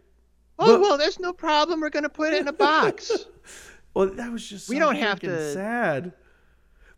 Oh 0.59 0.75
But- 0.75 0.81
well, 0.81 0.99
there's 0.99 1.19
no 1.21 1.33
problem. 1.33 1.81
We're 1.81 1.91
gonna 1.91 2.09
put 2.09 2.33
it 2.35 2.41
in 2.43 2.49
a 2.49 2.53
box. 2.53 3.11
Well, 3.93 4.07
that 4.07 4.31
was 4.31 4.49
just 4.49 4.69
We 4.69 4.79
don't 4.79 4.95
have 4.95 5.19
to- 5.21 5.53
sad. 5.53 6.13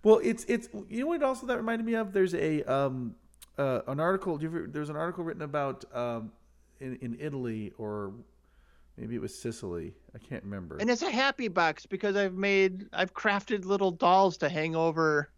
Well, 0.04 0.20
it's 0.22 0.44
it's 0.44 0.68
you 0.90 1.00
know 1.00 1.06
what 1.06 1.22
also 1.22 1.46
that 1.46 1.56
reminded 1.56 1.86
me 1.86 1.94
of. 1.94 2.12
There's 2.12 2.34
a 2.34 2.62
um 2.64 3.14
uh, 3.56 3.80
an 3.86 3.98
article. 3.98 4.36
do 4.36 4.42
you 4.44 4.48
ever- 4.50 4.66
There's 4.70 4.90
an 4.90 4.96
article 4.96 5.24
written 5.24 5.40
about 5.42 5.84
um 5.94 6.32
in 6.80 6.96
in 6.96 7.16
Italy 7.18 7.72
or 7.78 8.12
maybe 8.98 9.14
it 9.14 9.22
was 9.22 9.34
Sicily. 9.34 9.94
I 10.14 10.18
can't 10.18 10.44
remember. 10.44 10.76
and 10.78 10.90
it's 10.90 11.00
a 11.00 11.10
happy 11.10 11.48
box 11.48 11.86
because 11.86 12.14
I've 12.14 12.34
made, 12.34 12.86
I've 12.92 13.14
crafted 13.14 13.64
little 13.64 13.90
dolls 13.90 14.36
to 14.38 14.50
hang 14.50 14.76
over 14.76 15.30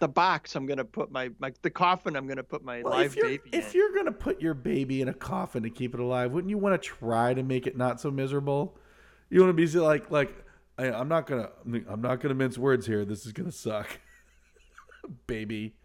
the 0.00 0.08
box. 0.08 0.56
I'm 0.56 0.66
gonna 0.66 0.84
put 0.84 1.12
my, 1.12 1.30
my 1.38 1.52
the 1.62 1.70
coffin. 1.70 2.16
I'm 2.16 2.26
gonna 2.26 2.42
put 2.42 2.64
my 2.64 2.82
Well, 2.82 2.94
live 2.94 3.16
if 3.16 3.22
baby. 3.22 3.42
if 3.52 3.72
in. 3.72 3.78
you're 3.78 3.94
gonna 3.94 4.12
put 4.12 4.40
your 4.40 4.54
baby 4.54 5.00
in 5.00 5.08
a 5.08 5.14
coffin 5.14 5.62
to 5.62 5.70
keep 5.70 5.94
it 5.94 6.00
alive, 6.00 6.32
wouldn't 6.32 6.50
you 6.50 6.58
want 6.58 6.80
to 6.80 6.88
try 6.88 7.32
to 7.34 7.42
make 7.42 7.66
it 7.66 7.76
not 7.76 8.00
so 8.00 8.10
miserable? 8.10 8.76
You 9.28 9.40
want 9.40 9.56
to 9.56 9.66
be 9.66 9.66
like 9.78 10.10
like 10.10 10.44
I, 10.76 10.90
I'm 10.90 11.08
not 11.08 11.26
gonna 11.26 11.50
I'm 11.88 12.00
not 12.00 12.20
gonna 12.20 12.34
mince 12.34 12.58
words 12.58 12.86
here. 12.86 13.04
This 13.04 13.24
is 13.26 13.32
gonna 13.32 13.52
suck, 13.52 14.00
baby. 15.26 15.76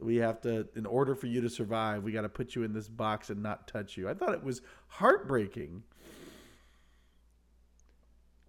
We 0.00 0.16
have 0.16 0.40
to, 0.40 0.66
in 0.74 0.84
order 0.84 1.14
for 1.14 1.28
you 1.28 1.40
to 1.42 1.48
survive, 1.48 2.02
we 2.02 2.10
got 2.10 2.22
to 2.22 2.28
put 2.28 2.56
you 2.56 2.64
in 2.64 2.72
this 2.72 2.88
box 2.88 3.30
and 3.30 3.40
not 3.40 3.68
touch 3.68 3.96
you. 3.96 4.08
I 4.08 4.14
thought 4.14 4.34
it 4.34 4.42
was 4.42 4.60
heartbreaking. 4.88 5.84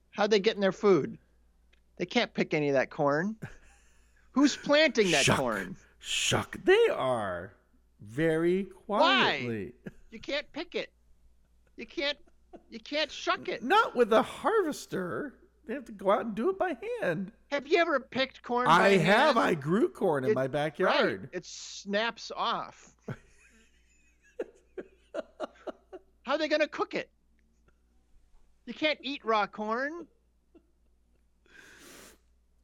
How'd 0.10 0.32
they 0.32 0.40
get 0.40 0.56
in 0.56 0.62
their 0.62 0.72
food? 0.72 1.20
They 1.98 2.08
can't 2.08 2.34
pick 2.34 2.56
any 2.56 2.70
of 2.70 2.74
that 2.74 2.90
corn. 2.90 3.36
Who's 4.34 4.56
planting 4.56 5.12
that 5.12 5.26
Shuck. 5.26 5.38
corn? 5.38 5.76
Shuck, 6.00 6.58
they 6.64 6.88
are 6.92 7.54
very 8.02 8.66
quietly. 8.86 9.74
Why? 9.84 9.92
You 10.12 10.20
can't 10.20 10.52
pick 10.52 10.76
it. 10.76 10.92
You 11.78 11.86
can't. 11.86 12.18
You 12.70 12.80
can't 12.80 13.10
shuck 13.12 13.48
it. 13.48 13.64
Not 13.64 13.96
with 13.96 14.12
a 14.14 14.22
harvester. 14.22 15.34
They 15.66 15.74
have 15.74 15.86
to 15.86 15.92
go 15.92 16.12
out 16.12 16.26
and 16.26 16.36
do 16.36 16.50
it 16.50 16.60
by 16.60 16.76
hand. 17.02 17.32
Have 17.52 17.66
you 17.68 17.78
ever 17.80 18.00
picked 18.00 18.44
corn? 18.44 18.68
I 18.68 18.78
by 18.78 18.90
have. 18.98 19.36
hand? 19.36 19.40
I 19.40 19.54
grew 19.56 19.88
corn 19.90 20.24
in 20.26 20.32
It- 20.32 20.36
my 20.36 20.48
backyard. 20.48 21.22
Right. 21.22 21.30
It 21.32 21.46
snaps 21.46 22.32
off. 22.36 22.94
How 26.24 26.34
are 26.34 26.38
they 26.38 26.48
gonna 26.48 26.68
cook 26.68 26.94
it? 26.96 27.10
You 28.66 28.74
can't 28.74 29.00
eat 29.02 29.24
raw 29.26 29.48
corn. 29.48 30.06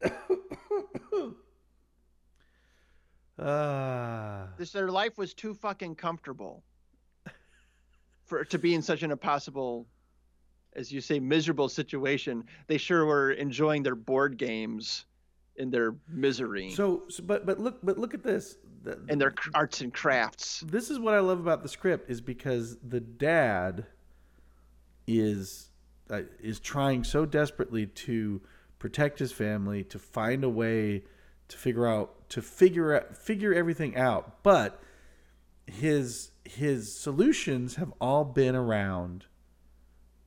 Ah, 3.42 4.48
This 4.58 4.72
their 4.72 4.90
life 4.90 5.18
was 5.18 5.34
too 5.34 5.54
fucking 5.54 5.96
comfortable 5.96 6.64
for 8.26 8.44
to 8.46 8.60
be 8.60 8.74
in 8.76 8.82
such 8.82 9.04
an 9.04 9.12
impossible 9.12 9.88
as 10.74 10.92
you 10.92 11.02
say, 11.02 11.20
miserable 11.20 11.68
situation, 11.68 12.44
they 12.68 12.78
sure 12.78 13.04
were 13.06 13.32
enjoying 13.32 13.82
their 13.82 13.96
board 13.96 14.38
games 14.38 15.06
in 15.56 15.72
their 15.72 15.96
misery 16.08 16.70
So, 16.72 17.04
so 17.10 17.24
but 17.24 17.46
but 17.46 17.60
look 17.60 17.80
but 17.84 17.98
look 17.98 18.14
at 18.14 18.24
this. 18.24 18.58
The- 18.84 19.00
and 19.10 19.20
their 19.20 19.34
arts 19.54 19.82
and 19.82 19.94
crafts. 19.94 20.64
this 20.68 20.90
is 20.90 21.00
what 21.00 21.14
I 21.14 21.20
love 21.20 21.40
about 21.40 21.64
the 21.64 21.70
script 21.70 22.10
is 22.10 22.22
because 22.22 22.78
the 22.88 23.00
dad 23.02 23.86
is 25.08 25.72
uh, 26.10 26.22
is 26.40 26.60
trying 26.60 27.04
so 27.04 27.26
desperately 27.26 27.88
to 27.88 28.42
protect 28.80 29.20
his 29.20 29.32
family, 29.32 29.84
to 29.86 30.00
find 30.00 30.44
a 30.44 30.50
way 30.50 31.04
to 31.50 31.58
figure 31.58 31.88
out 31.88 32.16
to 32.30 32.42
figure 32.42 32.96
out 32.96 33.18
figure 33.18 33.54
everything 33.54 33.96
out, 33.96 34.44
but 34.44 34.82
his 35.66 36.32
his 36.44 36.98
solutions 36.98 37.76
have 37.76 37.94
all 38.02 38.26
been 38.26 38.56
around 38.56 39.26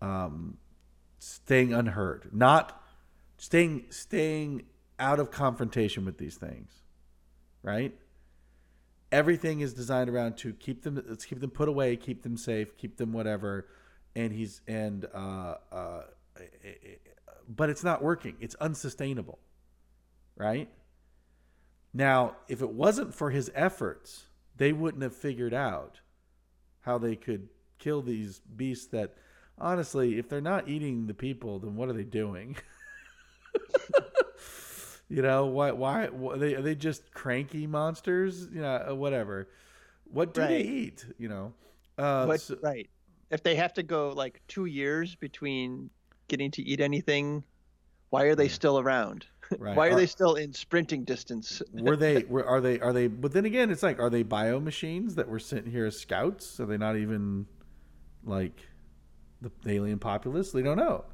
um 0.01 0.59
staying 1.19 1.73
unheard, 1.73 2.29
not 2.33 2.83
staying 3.37 3.87
staying 3.91 4.65
out 4.99 5.19
of 5.19 5.31
confrontation 5.31 6.05
with 6.05 6.19
these 6.19 6.37
things. 6.37 6.83
Right? 7.63 7.95
everything 9.13 9.61
is 9.61 9.75
designed 9.75 10.09
around 10.09 10.37
to 10.39 10.53
keep 10.55 10.83
them 10.83 11.01
let's 11.07 11.25
keep 11.27 11.39
them 11.39 11.51
put 11.51 11.69
away 11.69 11.95
keep 11.97 12.23
them 12.23 12.37
safe 12.37 12.77
keep 12.77 12.97
them 12.97 13.13
whatever 13.13 13.69
and 14.17 14.33
he's 14.33 14.63
and 14.67 15.07
uh 15.15 15.55
uh 15.71 16.03
but 17.49 17.69
it's 17.69 17.85
not 17.85 18.03
working 18.03 18.35
it's 18.41 18.55
unsustainable 18.57 19.39
right 20.35 20.69
now 21.95 22.37
if 22.49 22.63
it 22.63 22.71
wasn't 22.71 23.15
for 23.15 23.31
his 23.31 23.51
efforts 23.55 24.25
they 24.57 24.73
wouldn't 24.73 25.03
have 25.03 25.15
figured 25.15 25.55
out 25.55 26.01
how 26.81 26.99
they 26.99 27.17
could 27.17 27.49
kill 27.79 28.03
these 28.03 28.41
beasts 28.57 28.87
that 28.87 29.15
honestly 29.59 30.19
if 30.19 30.29
they're 30.29 30.41
not 30.41 30.69
eating 30.69 31.07
the 31.07 31.15
people 31.15 31.59
then 31.59 31.77
what 31.77 31.89
are 31.89 31.93
they 31.93 32.05
doing 32.05 32.57
you 35.09 35.23
know 35.23 35.47
why? 35.47 35.73
Why? 35.73 36.07
why 36.07 36.37
they 36.37 36.55
are 36.55 36.63
they 36.63 36.75
just 36.75 37.13
cranky 37.13 37.67
monsters? 37.67 38.49
You 38.53 38.63
know, 38.63 38.95
whatever. 38.95 39.49
What 40.05 40.35
do 40.35 40.41
they 40.41 40.63
eat? 40.63 41.05
You 41.19 41.29
know. 41.29 41.53
Uh, 41.99 42.27
But 42.27 42.41
so- 42.41 42.57
right, 42.63 42.89
if 43.31 43.43
they 43.43 43.55
have 43.57 43.75
to 43.75 43.83
go 43.83 44.11
like 44.11 44.41
two 44.49 44.65
years 44.67 45.15
between 45.15 45.91
getting 46.29 46.51
to 46.53 46.63
eat 46.63 46.81
anything, 46.81 47.45
why 48.11 48.25
are 48.25 48.35
they 48.35 48.49
still 48.49 48.79
around? 48.79 49.27
Right. 49.59 49.77
why 49.77 49.89
are 49.89 49.93
Are- 49.93 49.97
they 49.97 50.07
still 50.07 50.35
in 50.35 50.53
sprinting 50.53 51.05
distance? 51.05 51.63
were 51.73 51.97
they? 51.97 52.25
Were, 52.25 52.47
are 52.47 52.61
they? 52.61 52.81
Are 52.81 52.93
they? 52.93 53.07
But 53.09 53.33
then 53.33 53.45
again, 53.45 53.71
it's 53.71 53.83
like, 53.83 53.99
are 53.99 54.11
they 54.11 54.23
bio 54.23 54.61
machines 54.61 55.15
that 55.17 55.29
were 55.29 55.39
sent 55.39 55.67
here 55.67 55.87
as 55.87 55.99
scouts? 55.99 56.59
Are 56.61 56.67
they 56.67 56.79
not 56.79 56.97
even 56.97 57.47
like 58.25 58.69
the 59.41 59.51
alien 59.67 59.99
populace? 59.99 60.53
They 60.53 60.63
don't 60.63 60.79
know. 60.79 61.05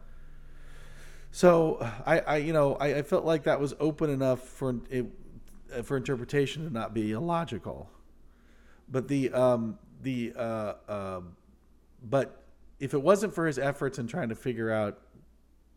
So 1.30 1.78
I, 2.06 2.20
I 2.20 2.36
you 2.36 2.52
know, 2.52 2.76
I, 2.76 2.96
I 2.96 3.02
felt 3.02 3.24
like 3.24 3.44
that 3.44 3.60
was 3.60 3.74
open 3.80 4.10
enough 4.10 4.40
for 4.40 4.80
it 4.90 5.06
for 5.82 5.96
interpretation 5.96 6.64
to 6.64 6.72
not 6.72 6.94
be 6.94 7.12
illogical. 7.12 7.90
But 8.88 9.08
the 9.08 9.32
um 9.32 9.78
the 10.02 10.32
uh 10.36 10.74
um 10.88 11.36
but 12.08 12.44
if 12.80 12.94
it 12.94 13.02
wasn't 13.02 13.34
for 13.34 13.46
his 13.46 13.58
efforts 13.58 13.98
in 13.98 14.06
trying 14.06 14.28
to 14.28 14.34
figure 14.34 14.70
out 14.70 14.98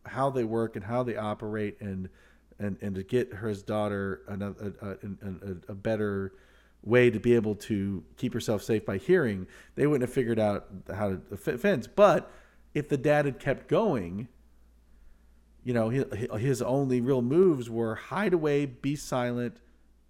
how 0.06 0.30
they 0.30 0.44
work 0.44 0.76
and 0.76 0.86
how 0.86 1.04
they 1.04 1.18
operate 1.18 1.80
and 1.82 2.10
and, 2.62 2.78
and 2.82 2.96
to 2.96 3.04
get 3.04 3.34
his 3.34 3.64
daughter 3.64 4.22
another 4.28 4.74
a, 4.82 4.90
a, 4.90 5.72
a, 5.72 5.76
better 5.76 6.34
way 6.84 7.10
to 7.10 7.20
be 7.20 7.34
able 7.34 7.56
to 7.56 8.04
keep 8.18 8.34
herself 8.34 8.62
safe 8.62 8.86
by 8.86 8.98
hearing, 8.98 9.48
they 9.76 9.88
wouldn't 9.88 10.08
have 10.08 10.14
figured 10.14 10.40
out 10.40 10.68
how 10.96 11.10
to 11.10 11.38
fence. 11.58 11.88
But 11.88 12.32
if 12.74 12.88
the 12.88 12.98
dad 12.98 13.26
had 13.26 13.40
kept 13.40 13.68
going, 13.68 14.28
you 15.64 15.74
know, 15.74 15.90
his, 15.90 16.06
his 16.38 16.62
only 16.62 17.02
real 17.02 17.22
moves 17.22 17.70
were 17.70 17.96
hide 17.96 18.34
away, 18.34 18.66
be 18.66 18.96
silent, 18.96 19.58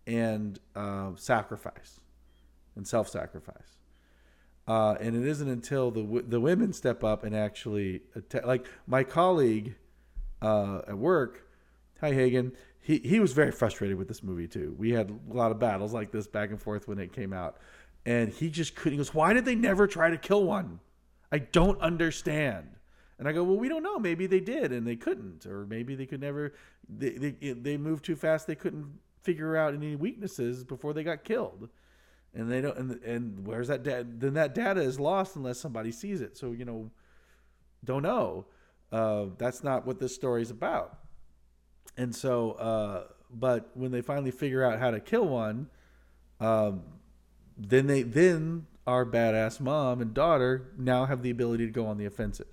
and 0.06 0.60
uh, 0.76 1.12
sacrifice 1.16 2.00
and 2.76 2.88
self-sacrifice. 2.88 3.78
Uh, 4.68 4.96
and 5.00 5.16
it 5.16 5.28
isn't 5.28 5.50
until 5.50 5.92
the 5.92 6.24
the 6.28 6.40
women 6.40 6.72
step 6.72 7.04
up 7.04 7.24
and 7.24 7.36
actually 7.36 8.02
like 8.44 8.66
my 8.88 9.04
colleague 9.04 9.76
uh, 10.42 10.82
at 10.88 10.98
work, 10.98 11.44
hi 12.02 12.12
Hagen. 12.12 12.52
He 12.82 12.98
he 12.98 13.20
was 13.20 13.32
very 13.32 13.52
frustrated 13.52 13.98
with 13.98 14.08
this 14.08 14.24
movie 14.24 14.48
too. 14.48 14.76
We 14.78 14.92
had 14.92 15.12
a 15.12 15.34
lot 15.34 15.52
of 15.52 15.60
battles 15.60 15.94
like 15.94 16.12
this 16.12 16.28
back 16.28 16.50
and 16.50 16.60
forth 16.60 16.88
when 16.88 17.00
it 17.00 17.14
came 17.14 17.32
out, 17.32 17.58
and 18.06 18.30
he 18.30 18.50
just 18.50 18.76
couldn't. 18.76 18.94
He 18.94 18.98
goes, 18.98 19.14
"Why 19.14 19.34
did 19.34 19.46
they 19.46 19.56
never 19.56 19.88
try 19.88 20.10
to 20.10 20.18
kill 20.18 20.44
one? 20.44 20.80
I 21.32 21.38
don't 21.38 21.80
understand." 21.80 22.76
And 23.20 23.28
I 23.28 23.34
go, 23.34 23.44
"Well, 23.44 23.58
we 23.58 23.70
don't 23.70 23.84
know. 23.84 24.00
Maybe 24.00 24.26
they 24.26 24.40
did 24.40 24.72
and 24.72 24.86
they 24.86 24.96
couldn't, 24.96 25.46
or 25.46 25.66
maybe 25.68 25.96
they 25.96 26.08
could 26.08 26.22
never. 26.22 26.54
They 26.90 27.12
they, 27.12 27.54
they 27.54 27.78
moved 27.78 28.04
too 28.04 28.16
fast. 28.16 28.48
They 28.48 28.56
couldn't 28.56 29.00
figure 29.22 29.56
out 29.56 29.76
any 29.76 29.96
weaknesses 29.96 30.64
before 30.64 30.94
they 30.94 31.04
got 31.04 31.24
killed." 31.24 31.70
and 32.34 32.50
they 32.50 32.62
don't 32.62 32.78
and, 32.78 33.04
and 33.04 33.46
where's 33.46 33.68
that 33.68 33.84
data 33.84 34.08
then 34.08 34.34
that 34.36 34.56
data 34.56 34.80
is 34.80 34.98
lost 34.98 35.36
unless 35.36 35.60
somebody 35.60 35.92
sees 35.92 36.22
it 36.22 36.38
so 36.38 36.54
you 36.54 36.64
know 36.64 36.90
don't 37.84 38.04
know 38.04 38.46
uh, 38.92 39.26
that's 39.38 39.66
not 39.66 39.86
what 39.86 40.00
this 40.00 40.16
story 40.16 40.42
is 40.42 40.50
about 40.50 40.98
and 41.98 42.16
so 42.16 42.52
uh, 42.54 43.04
but 43.30 43.70
when 43.74 43.92
they 43.92 44.02
finally 44.02 44.32
figure 44.32 44.64
out 44.64 44.80
how 44.80 44.92
to 44.92 45.00
kill 45.00 45.28
one 45.28 45.68
um, 46.40 46.82
then 47.58 47.88
they 47.88 48.02
then 48.02 48.66
our 48.88 49.06
badass 49.06 49.60
mom 49.60 50.02
and 50.02 50.14
daughter 50.14 50.72
now 50.78 51.06
have 51.06 51.22
the 51.22 51.30
ability 51.30 51.66
to 51.66 51.72
go 51.72 51.86
on 51.86 51.98
the 51.98 52.06
offensive. 52.06 52.48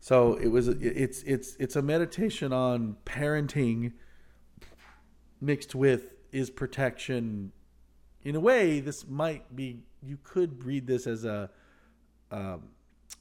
So 0.00 0.34
it 0.34 0.48
was 0.48 0.68
it's 0.68 1.22
it's 1.22 1.56
it's 1.58 1.76
a 1.76 1.82
meditation 1.82 2.52
on 2.52 2.96
parenting 3.04 3.92
mixed 5.40 5.74
with 5.74 6.14
is 6.32 6.50
protection. 6.50 7.52
In 8.22 8.34
a 8.34 8.40
way, 8.40 8.80
this 8.80 9.06
might 9.06 9.54
be 9.54 9.82
you 10.02 10.18
could 10.22 10.64
read 10.64 10.86
this 10.86 11.06
as 11.06 11.24
a 11.24 11.50
um, 12.30 12.62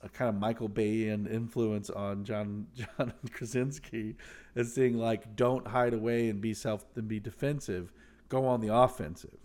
a 0.02 0.10
kind 0.10 0.30
of 0.30 0.36
Michael 0.36 0.68
Bayan 0.70 1.28
influence 1.28 1.90
on 1.90 2.24
John 2.24 2.68
John 2.76 3.14
Krasinski, 3.32 4.16
as 4.56 4.74
saying 4.74 4.98
like, 4.98 5.36
don't 5.36 5.68
hide 5.68 5.94
away 5.94 6.30
and 6.30 6.40
be 6.42 6.54
self 6.54 6.86
and 6.96 7.08
be 7.08 7.20
defensive, 7.20 7.92
go 8.30 8.46
on 8.46 8.62
the 8.62 8.74
offensive, 8.74 9.38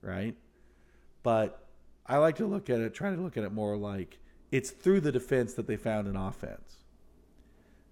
right? 0.00 0.34
But 1.22 1.66
I 2.06 2.18
like 2.18 2.36
to 2.36 2.46
look 2.46 2.70
at 2.70 2.80
it, 2.80 2.94
try 2.94 3.14
to 3.14 3.20
look 3.20 3.36
at 3.36 3.44
it 3.44 3.52
more 3.52 3.76
like 3.76 4.18
it's 4.52 4.70
through 4.70 5.00
the 5.00 5.12
defense 5.12 5.54
that 5.54 5.66
they 5.66 5.76
found 5.76 6.06
an 6.06 6.16
offense, 6.16 6.78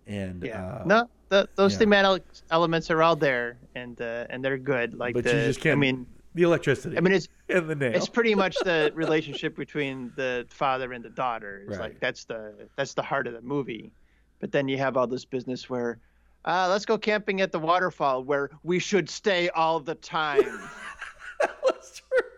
and 0.06 0.42
Yeah. 0.42 0.66
uh, 0.66 0.82
no, 0.86 1.08
the, 1.28 1.48
those 1.56 1.72
yeah. 1.72 1.78
thematic 1.80 2.22
elements 2.50 2.90
are 2.90 3.02
all 3.02 3.16
there, 3.16 3.58
and 3.74 4.00
uh, 4.00 4.26
and 4.30 4.44
they're 4.44 4.58
good. 4.58 4.94
Like 4.94 5.14
but 5.14 5.24
the, 5.24 5.30
you 5.30 5.46
just 5.46 5.60
can't. 5.60 5.76
I 5.76 5.80
mean, 5.80 6.06
the 6.34 6.42
electricity. 6.44 6.96
I 6.96 7.00
mean, 7.00 7.12
it's 7.12 7.28
and 7.48 7.68
the 7.68 7.74
nail. 7.74 7.94
it's 7.94 8.08
pretty 8.08 8.34
much 8.34 8.56
the 8.64 8.90
relationship 8.94 9.56
between 9.56 10.12
the 10.16 10.46
father 10.48 10.92
and 10.92 11.04
the 11.04 11.10
daughter. 11.10 11.64
It's 11.68 11.78
Right. 11.78 11.90
like 11.92 12.00
that's 12.00 12.24
the 12.24 12.68
that's 12.76 12.94
the 12.94 13.02
heart 13.02 13.26
of 13.26 13.32
the 13.34 13.42
movie. 13.42 13.92
But 14.40 14.52
then 14.52 14.68
you 14.68 14.76
have 14.78 14.96
all 14.96 15.06
this 15.06 15.24
business 15.24 15.70
where, 15.70 15.98
uh, 16.44 16.66
let's 16.68 16.84
go 16.84 16.98
camping 16.98 17.40
at 17.40 17.50
the 17.52 17.58
waterfall 17.58 18.22
where 18.24 18.50
we 18.62 18.78
should 18.78 19.08
stay 19.08 19.48
all 19.50 19.80
the 19.80 19.94
time. 19.94 20.42
that 21.40 21.56
was 21.62 22.00
true. 22.08 22.28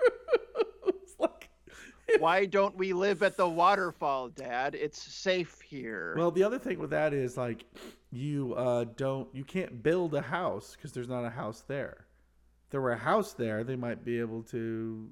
It's 1.02 1.14
like, 1.18 1.48
Why 2.20 2.44
don't 2.46 2.76
we 2.76 2.92
live 2.92 3.22
at 3.24 3.36
the 3.36 3.48
waterfall, 3.48 4.28
Dad? 4.28 4.74
It's 4.76 5.00
safe 5.02 5.60
here. 5.60 6.14
well, 6.16 6.30
the 6.30 6.42
other 6.44 6.58
thing 6.58 6.78
with 6.78 6.90
that 6.90 7.12
is 7.12 7.36
like 7.36 7.64
you 8.12 8.54
uh, 8.54 8.84
don't 8.96 9.28
you 9.34 9.42
can't 9.44 9.82
build 9.82 10.14
a 10.14 10.22
house 10.22 10.76
because 10.76 10.92
there's 10.92 11.08
not 11.08 11.24
a 11.24 11.30
house 11.30 11.64
there. 11.66 12.05
There 12.76 12.82
were 12.82 12.92
a 12.92 12.98
house 12.98 13.32
there, 13.32 13.64
they 13.64 13.74
might 13.74 14.04
be 14.04 14.20
able 14.20 14.42
to. 14.50 15.08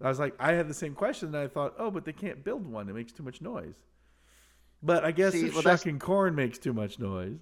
I 0.00 0.06
was 0.08 0.20
like, 0.20 0.32
I 0.38 0.52
had 0.52 0.68
the 0.68 0.74
same 0.74 0.94
question, 0.94 1.26
and 1.34 1.36
I 1.38 1.48
thought, 1.48 1.74
oh, 1.76 1.90
but 1.90 2.04
they 2.04 2.12
can't 2.12 2.44
build 2.44 2.64
one; 2.64 2.88
it 2.88 2.92
makes 2.94 3.10
too 3.10 3.24
much 3.24 3.40
noise. 3.42 3.74
But 4.80 5.04
I 5.04 5.10
guess 5.10 5.32
See, 5.32 5.46
if 5.46 5.54
well, 5.54 5.62
that's- 5.64 5.80
shucking 5.80 5.98
corn 5.98 6.36
makes 6.36 6.56
too 6.56 6.72
much 6.72 7.00
noise, 7.00 7.40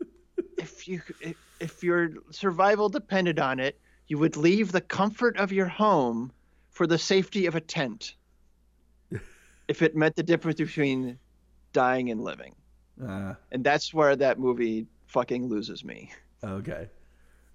if 0.56 0.88
you 0.88 1.02
if, 1.20 1.36
if 1.60 1.82
your 1.84 2.08
survival 2.30 2.88
depended 2.88 3.38
on 3.38 3.60
it, 3.60 3.78
you 4.06 4.16
would 4.16 4.38
leave 4.38 4.72
the 4.72 4.80
comfort 4.80 5.36
of 5.36 5.52
your 5.52 5.68
home 5.68 6.32
for 6.70 6.86
the 6.86 6.96
safety 6.96 7.44
of 7.44 7.56
a 7.56 7.60
tent. 7.60 8.14
if 9.68 9.82
it 9.82 9.94
meant 9.94 10.16
the 10.16 10.22
difference 10.22 10.58
between 10.58 11.18
dying 11.74 12.10
and 12.10 12.22
living. 12.24 12.54
uh, 13.06 13.34
And 13.52 13.62
that's 13.62 13.92
where 13.92 14.16
that 14.16 14.38
movie 14.38 14.86
fucking 15.08 15.48
loses 15.50 15.84
me. 15.84 16.10
okay, 16.42 16.88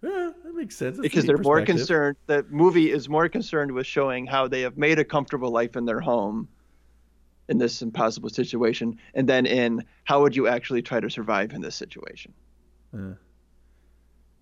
yeah, 0.06 0.32
that 0.44 0.56
makes 0.56 0.76
sense. 0.76 0.98
That's 0.98 1.08
because 1.08 1.26
they're 1.26 1.38
more 1.38 1.62
concerned 1.64 2.18
the 2.28 2.46
movie 2.50 2.92
is 2.92 3.10
more 3.10 3.28
concerned 3.30 3.72
with 3.72 3.86
showing 3.86 4.26
how 4.26 4.48
they 4.48 4.62
have 4.62 4.78
made 4.78 5.00
a 5.00 5.06
comfortable 5.06 5.52
life 5.52 5.76
in 5.76 5.86
their 5.86 6.00
home 6.00 6.48
in 7.48 7.58
this 7.58 7.82
impossible 7.82 8.30
situation 8.30 8.98
and 9.14 9.30
then 9.30 9.46
in 9.46 9.84
how 10.04 10.22
would 10.22 10.36
you 10.36 10.48
actually 10.48 10.82
try 10.82 11.00
to 11.00 11.10
survive 11.10 11.54
in 11.54 11.62
this 11.62 11.76
situation 11.76 12.34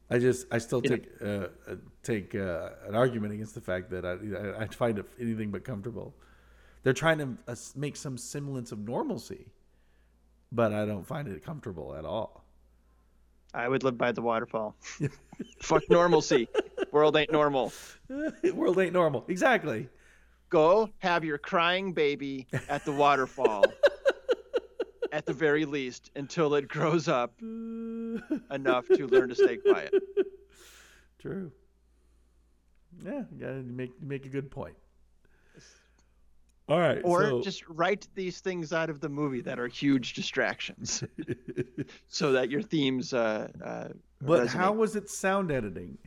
I 0.09 0.19
just 0.19 0.45
I 0.51 0.59
still 0.59 0.81
take 0.81 1.09
uh, 1.21 1.25
uh, 1.25 1.75
take 2.03 2.35
uh, 2.35 2.69
an 2.87 2.93
argument 2.93 3.33
against 3.33 3.55
the 3.55 3.61
fact 3.61 3.89
that 3.91 4.05
I 4.05 4.11
I, 4.11 4.63
I 4.63 4.67
find 4.67 4.99
it 4.99 5.05
anything 5.19 5.49
but 5.49 5.63
comfortable. 5.63 6.13
They're 6.83 6.93
trying 6.93 7.17
to 7.17 7.37
uh, 7.47 7.55
make 7.75 7.95
some 7.95 8.17
semblance 8.17 8.71
of 8.71 8.79
normalcy, 8.79 9.47
but 10.51 10.71
I 10.73 10.85
don't 10.85 11.07
find 11.07 11.27
it 11.27 11.43
comfortable 11.43 11.95
at 11.95 12.05
all. 12.05 12.42
I 13.53 13.67
would 13.67 13.83
live 13.83 13.97
by 13.97 14.11
the 14.11 14.21
waterfall. 14.21 14.75
Fuck 15.61 15.83
normalcy. 15.89 16.47
World 16.91 17.15
ain't 17.15 17.31
normal. 17.31 17.71
World 18.53 18.79
ain't 18.79 18.93
normal. 18.93 19.25
Exactly. 19.27 19.89
Go 20.49 20.89
have 20.99 21.23
your 21.23 21.37
crying 21.37 21.93
baby 21.93 22.47
at 22.69 22.85
the 22.85 22.91
waterfall. 22.91 23.65
at 25.11 25.25
the 25.27 25.33
very 25.33 25.65
least, 25.65 26.09
until 26.15 26.55
it 26.55 26.67
grows 26.67 27.07
up 27.07 27.39
enough 27.39 28.87
to 28.87 29.07
learn 29.07 29.29
to 29.29 29.35
stay 29.35 29.57
quiet. 29.57 29.93
True. 31.19 31.51
Yeah, 33.03 33.23
you 33.31 33.39
gotta 33.39 33.63
make 33.63 34.01
make 34.01 34.25
a 34.25 34.29
good 34.29 34.49
point. 34.49 34.75
All 36.69 36.79
right. 36.79 37.01
Or 37.03 37.23
so- 37.23 37.41
just 37.41 37.67
write 37.67 38.07
these 38.15 38.39
things 38.39 38.71
out 38.71 38.89
of 38.89 38.99
the 39.01 39.09
movie 39.09 39.41
that 39.41 39.59
are 39.59 39.67
huge 39.67 40.13
distractions, 40.13 41.03
so 42.07 42.31
that 42.31 42.49
your 42.49 42.61
themes. 42.61 43.13
Uh, 43.13 43.49
uh, 43.63 43.87
but 44.21 44.47
resonate. 44.47 44.49
how 44.49 44.71
was 44.71 44.95
it 44.95 45.09
sound 45.09 45.51
editing? 45.51 45.97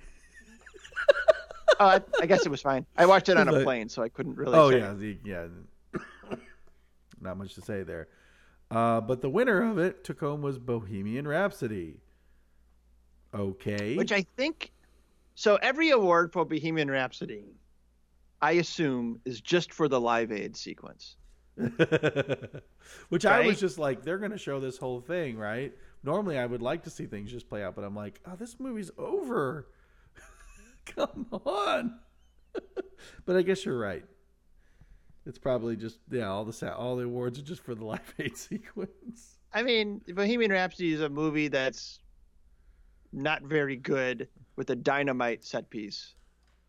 Oh, 1.79 1.87
I, 1.89 2.01
I 2.23 2.27
guess 2.27 2.47
it 2.47 2.49
was 2.49 2.63
fine. 2.63 2.87
I 2.97 3.05
watched 3.07 3.29
it 3.29 3.37
on 3.37 3.49
a 3.49 3.53
Like- 3.53 3.65
plane, 3.65 3.89
so 3.91 4.03
I 4.03 4.09
couldn't 4.09 4.37
really. 4.37 4.57
Oh 4.57 4.71
say. 4.71 4.79
yeah, 4.79 4.93
the, 4.95 5.19
yeah. 5.25 5.47
Not 7.21 7.37
much 7.39 7.55
to 7.55 7.61
say 7.63 7.83
there. 7.83 8.09
Uh, 8.71 9.01
but 9.01 9.21
the 9.21 9.31
winner 9.31 9.63
of 9.71 9.79
it 9.79 10.05
took 10.05 10.21
home 10.21 10.43
was 10.43 10.59
Bohemian 10.59 11.27
Rhapsody. 11.29 11.97
Okay. 13.35 13.97
Which 13.97 14.13
I 14.13 14.25
think. 14.37 14.73
So 15.35 15.57
every 15.57 15.91
award 15.91 16.33
for 16.33 16.45
Bohemian 16.45 16.91
Rhapsody, 16.91 17.45
I 18.41 18.53
assume, 18.53 19.21
is 19.25 19.41
just 19.41 19.73
for 19.73 19.89
the 19.89 20.01
Live 20.01 20.33
Aid 20.33 20.57
sequence. 20.57 21.17
Which 23.09 23.25
I 23.25 23.47
was 23.47 23.59
just 23.59 23.79
like, 23.79 24.03
they're 24.03 24.19
going 24.19 24.33
to 24.33 24.39
show 24.39 24.61
this 24.61 24.77
whole 24.77 25.01
thing, 25.01 25.39
right? 25.39 25.73
Normally, 26.03 26.39
I 26.39 26.47
would 26.47 26.63
like 26.63 26.83
to 26.85 26.91
see 26.91 27.07
things 27.07 27.31
just 27.31 27.49
play 27.49 27.65
out, 27.65 27.75
but 27.75 27.85
I'm 27.85 27.97
like, 27.97 28.21
oh, 28.27 28.37
this 28.37 28.61
movie's 28.61 28.91
over. 28.99 29.69
Come 30.87 31.27
on. 31.33 31.99
but 33.27 33.37
I 33.37 33.43
guess 33.43 33.65
you're 33.65 33.79
right. 33.79 34.05
It's 35.25 35.39
probably 35.39 35.75
just 35.75 35.99
yeah, 36.11 36.29
all 36.29 36.45
the 36.45 36.75
all 36.75 36.95
the 36.97 37.05
awards 37.05 37.39
are 37.39 37.43
just 37.43 37.63
for 37.65 37.75
the 37.75 37.85
Live 37.85 38.15
Aid 38.19 38.37
sequence. 38.37 39.39
I 39.53 39.63
mean, 39.63 40.01
Bohemian 40.15 40.53
Rhapsody 40.53 40.93
is 40.93 41.01
a 41.01 41.09
movie 41.09 41.49
that's 41.49 42.01
not 43.13 43.43
very 43.43 43.77
good 43.77 44.29
with 44.55 44.71
a 44.71 44.77
dynamite 44.77 45.45
set 45.45 45.69
piece 45.71 46.15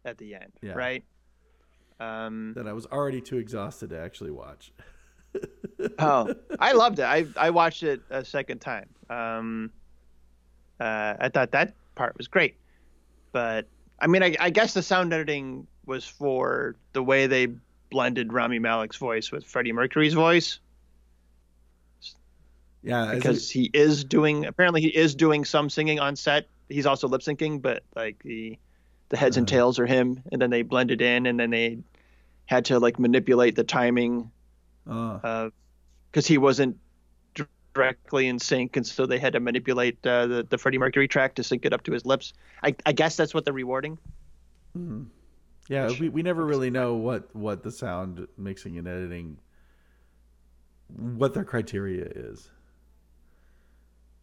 at 0.05 0.17
the 0.17 0.33
end, 0.33 0.53
Yeah. 0.61 0.71
right? 0.73 1.03
Um, 1.99 2.53
That 2.55 2.67
I 2.67 2.73
was 2.73 2.85
already 2.85 3.21
too 3.21 3.37
exhausted 3.37 3.89
to 3.89 3.99
actually 3.99 4.31
watch. 4.31 4.71
oh, 5.99 6.33
I 6.59 6.73
loved 6.73 6.99
it. 6.99 7.03
I 7.03 7.25
I 7.35 7.49
watched 7.49 7.83
it 7.83 8.01
a 8.09 8.23
second 8.23 8.59
time. 8.59 8.89
Um, 9.09 9.71
uh, 10.79 11.15
I 11.19 11.29
thought 11.29 11.51
that 11.51 11.73
part 11.95 12.17
was 12.17 12.27
great, 12.27 12.55
but 13.31 13.67
I 13.99 14.07
mean, 14.07 14.23
I, 14.23 14.35
I 14.39 14.49
guess 14.51 14.73
the 14.73 14.83
sound 14.83 15.13
editing 15.13 15.67
was 15.85 16.05
for 16.05 16.75
the 16.93 17.01
way 17.01 17.27
they 17.27 17.47
blended 17.89 18.33
Rami 18.33 18.59
Malek's 18.59 18.97
voice 18.97 19.31
with 19.31 19.45
Freddie 19.45 19.71
Mercury's 19.71 20.13
voice 20.13 20.59
Yeah, 22.83 23.13
because 23.15 23.49
he 23.49 23.69
is 23.73 24.03
doing 24.03 24.45
apparently 24.45 24.81
he 24.81 24.89
is 24.89 25.15
doing 25.15 25.45
some 25.45 25.69
singing 25.69 25.99
on 25.99 26.15
set. 26.15 26.47
He's 26.69 26.85
also 26.85 27.07
lip 27.07 27.21
syncing, 27.21 27.61
but 27.61 27.83
like 27.95 28.21
the 28.23 28.57
the 29.09 29.17
heads 29.17 29.37
and 29.37 29.47
tails 29.47 29.79
are 29.79 29.85
him, 29.85 30.21
and 30.31 30.41
then 30.41 30.49
they 30.49 30.61
blended 30.63 31.01
in, 31.01 31.25
and 31.25 31.39
then 31.39 31.49
they 31.49 31.79
had 32.45 32.65
to 32.65 32.79
like 32.79 32.99
manipulate 32.99 33.55
the 33.55 33.63
timing 33.63 34.31
it- 34.85 34.91
uh, 34.91 35.49
because 36.11 36.25
Uh, 36.25 36.29
he 36.29 36.37
wasn't 36.37 36.77
directly 37.73 38.27
in 38.27 38.39
sync, 38.39 38.75
and 38.75 38.87
so 38.87 39.05
they 39.05 39.19
had 39.19 39.33
to 39.33 39.39
manipulate 39.39 39.97
uh, 40.07 40.25
the 40.27 40.47
the 40.49 40.57
Freddie 40.57 40.77
Mercury 40.79 41.07
track 41.07 41.35
to 41.35 41.43
sync 41.43 41.65
it 41.65 41.73
up 41.73 41.83
to 41.83 41.91
his 41.91 42.05
lips. 42.05 42.33
I, 42.63 42.75
I 42.85 42.91
guess 42.91 43.15
that's 43.15 43.33
what 43.33 43.45
they're 43.45 43.53
rewarding. 43.53 43.97
yeah, 45.69 45.89
we, 45.99 46.09
we 46.09 46.23
never 46.23 46.45
really 46.45 46.69
know 46.69 46.95
what 46.95 47.33
what 47.35 47.63
the 47.63 47.71
sound 47.71 48.27
mixing 48.37 48.77
and 48.77 48.87
editing 48.87 49.37
what 50.95 51.33
their 51.33 51.43
criteria 51.45 52.05
is. 52.05 52.49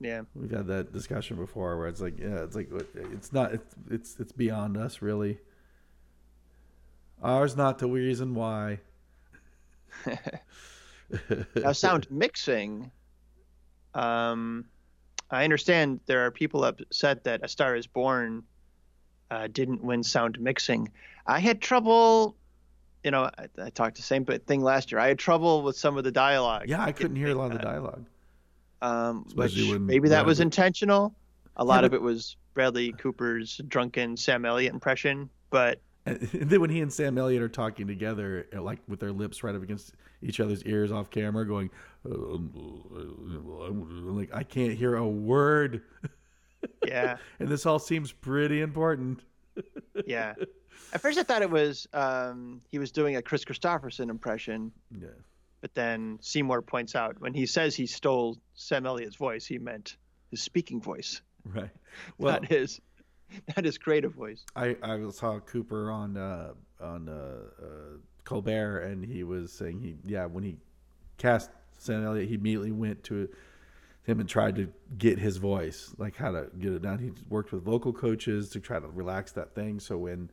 Yeah, 0.05 0.23
We've 0.35 0.51
had 0.51 0.67
that 0.67 0.93
discussion 0.93 1.39
before 1.39 1.79
where 1.79 1.89
it's 1.89 2.03
like, 2.03 2.19
yeah, 2.19 2.43
it's 2.43 2.55
like 2.55 2.71
it's 2.95 3.33
not 3.33 3.55
it's 3.55 3.75
it's 3.91 4.21
it's 4.21 4.33
beyond 4.33 4.77
us 4.77 5.01
really. 5.01 5.39
Ours 7.23 7.57
not 7.57 7.79
the 7.79 7.89
reason 7.89 8.35
why. 8.35 8.81
now 11.57 11.73
sound 11.73 12.07
mixing. 12.11 12.91
Um, 13.95 14.67
I 15.31 15.45
understand 15.45 16.01
there 16.05 16.27
are 16.27 16.31
people 16.31 16.65
upset 16.65 17.25
that 17.25 17.41
A 17.43 17.49
Star 17.49 17.75
Is 17.77 17.87
Born 17.87 18.43
uh, 19.31 19.49
didn't 19.51 19.83
win 19.83 20.03
sound 20.03 20.39
mixing. 20.39 20.93
I 21.27 21.39
had 21.39 21.63
trouble. 21.63 22.37
You 23.03 23.11
know, 23.11 23.31
I, 23.39 23.49
I 23.63 23.71
talked 23.71 23.97
the 23.97 24.03
same 24.03 24.27
thing 24.27 24.61
last 24.61 24.93
year. 24.93 24.99
I 24.99 25.09
had 25.09 25.19
trouble 25.19 25.63
with 25.63 25.79
some 25.79 25.97
of 25.97 26.05
the 26.05 26.13
dialogue. 26.13 26.65
Yeah, 26.67 26.85
I 26.85 26.93
couldn't 26.93 27.17
hear 27.17 27.31
a 27.31 27.35
lot 27.35 27.53
of 27.53 27.59
the 27.59 27.65
dialogue. 27.65 28.05
Um, 28.85 29.25
which 29.35 29.57
maybe 29.57 30.09
that 30.09 30.27
was 30.27 30.41
intentional. 30.41 31.15
A 31.57 31.65
lot 31.65 31.83
Yeah, 31.83 31.85
of 31.85 31.95
it 31.95 32.03
was 32.03 32.37
Bradley 32.55 32.93
Cooper's 32.93 33.61
drunken 33.69 34.17
Sam 34.17 34.45
Elliott 34.45 34.75
impression, 34.75 35.31
but 35.51 35.81
And 36.07 36.21
then 36.21 36.61
when 36.61 36.71
he 36.71 36.81
and 36.81 36.93
Sam 36.93 37.17
Elliott 37.17 37.43
are 37.43 37.49
talking 37.49 37.87
together, 37.87 38.47
uh, 38.55 38.63
like 38.63 38.81
with 38.89 39.01
their 39.01 39.13
lips 39.13 39.43
right 39.43 39.55
up 39.55 39.63
against 39.63 39.95
each 40.23 40.41
other's 40.41 40.63
ears 40.65 40.93
off 40.93 41.11
camera, 41.11 41.47
going, 41.47 41.71
uh, 42.09 42.15
um, 42.15 44.17
like 44.17 44.35
I 44.35 44.43
can't 44.43 44.75
hear 44.75 44.97
a 44.97 45.07
word, 45.07 45.83
yeah, 46.87 47.17
and 47.39 47.49
this 47.49 47.67
all 47.67 47.79
seems 47.79 48.13
pretty 48.13 48.61
important. 48.61 49.23
yeah. 50.07 50.35
At 50.93 51.01
first, 51.01 51.19
I 51.19 51.23
thought 51.23 51.43
it 51.43 51.51
was 51.51 51.87
um, 51.93 52.61
he 52.71 52.79
was 52.79 52.93
doing 52.93 53.17
a 53.17 53.23
Kris 53.23 53.45
Kristofferson 53.45 54.11
impression, 54.11 54.73
Yeah, 54.91 55.09
but 55.65 55.75
then 55.75 56.19
Seymour 56.21 56.61
points 56.61 56.95
out 56.95 57.19
when 57.23 57.33
he 57.33 57.47
says 57.47 57.75
he 57.75 57.87
stole 57.87 58.37
Sam 58.53 58.85
Elliott's 58.85 59.17
voice, 59.17 59.47
he 59.47 59.59
meant 59.59 59.97
his 60.31 60.43
speaking 60.43 60.79
voice, 60.79 61.23
right. 61.55 61.71
Well, 62.19 62.35
not 62.35 62.45
his, 62.45 62.83
not 63.57 63.65
his 63.65 63.79
creative 63.79 64.13
voice. 64.13 64.45
I 64.55 64.77
I 64.83 65.09
saw 65.09 65.41
Cooper 65.41 65.91
on 65.91 66.19
uh, 66.19 66.53
on 66.83 67.09
uh, 67.09 67.65
uh, 67.65 67.97
Colbert, 68.25 68.81
and 68.81 69.03
he 69.03 69.25
was 69.25 69.55
saying 69.55 69.81
he 69.81 69.97
yeah 70.05 70.27
when 70.27 70.45
he 70.45 70.59
cast 71.17 71.49
Sam 71.79 72.05
Elliott, 72.05 72.29
he 72.29 72.35
immediately 72.35 72.73
went 72.73 73.03
to 73.05 73.31
him 74.03 74.21
and 74.21 74.29
tried 74.29 74.57
to 74.57 74.71
get 74.99 75.19
his 75.19 75.39
voice, 75.39 75.95
like 75.97 76.15
how 76.15 76.33
to 76.33 76.51
get 76.59 76.75
it 76.75 76.83
down. 76.83 76.99
He 76.99 77.11
worked 77.31 77.53
with 77.53 77.63
vocal 77.63 77.95
coaches 77.95 78.51
to 78.51 78.61
try 78.61 78.79
to 78.81 78.87
relax 78.87 79.33
that 79.33 79.55
thing. 79.55 79.81
So 79.81 79.97
when 79.97 80.31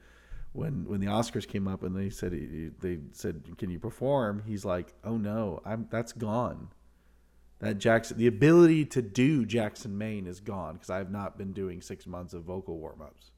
when 0.53 0.85
when 0.85 0.99
the 0.99 1.07
Oscars 1.07 1.47
came 1.47 1.67
up 1.67 1.83
and 1.83 1.95
they 1.95 2.09
said 2.09 2.31
they 2.79 2.99
said 3.13 3.43
can 3.57 3.69
you 3.69 3.79
perform, 3.79 4.43
he's 4.45 4.65
like, 4.65 4.93
oh 5.03 5.17
no, 5.17 5.61
I'm 5.65 5.87
that's 5.89 6.11
gone. 6.13 6.69
That 7.59 7.77
Jackson, 7.77 8.17
the 8.17 8.25
ability 8.27 8.85
to 8.85 9.01
do 9.03 9.45
Jackson 9.45 9.95
Maine 9.97 10.25
is 10.25 10.39
gone 10.39 10.73
because 10.73 10.89
I 10.89 10.97
have 10.97 11.11
not 11.11 11.37
been 11.37 11.53
doing 11.53 11.81
six 11.81 12.07
months 12.07 12.33
of 12.33 12.43
vocal 12.43 12.77
warm 12.79 13.01
ups 13.01 13.31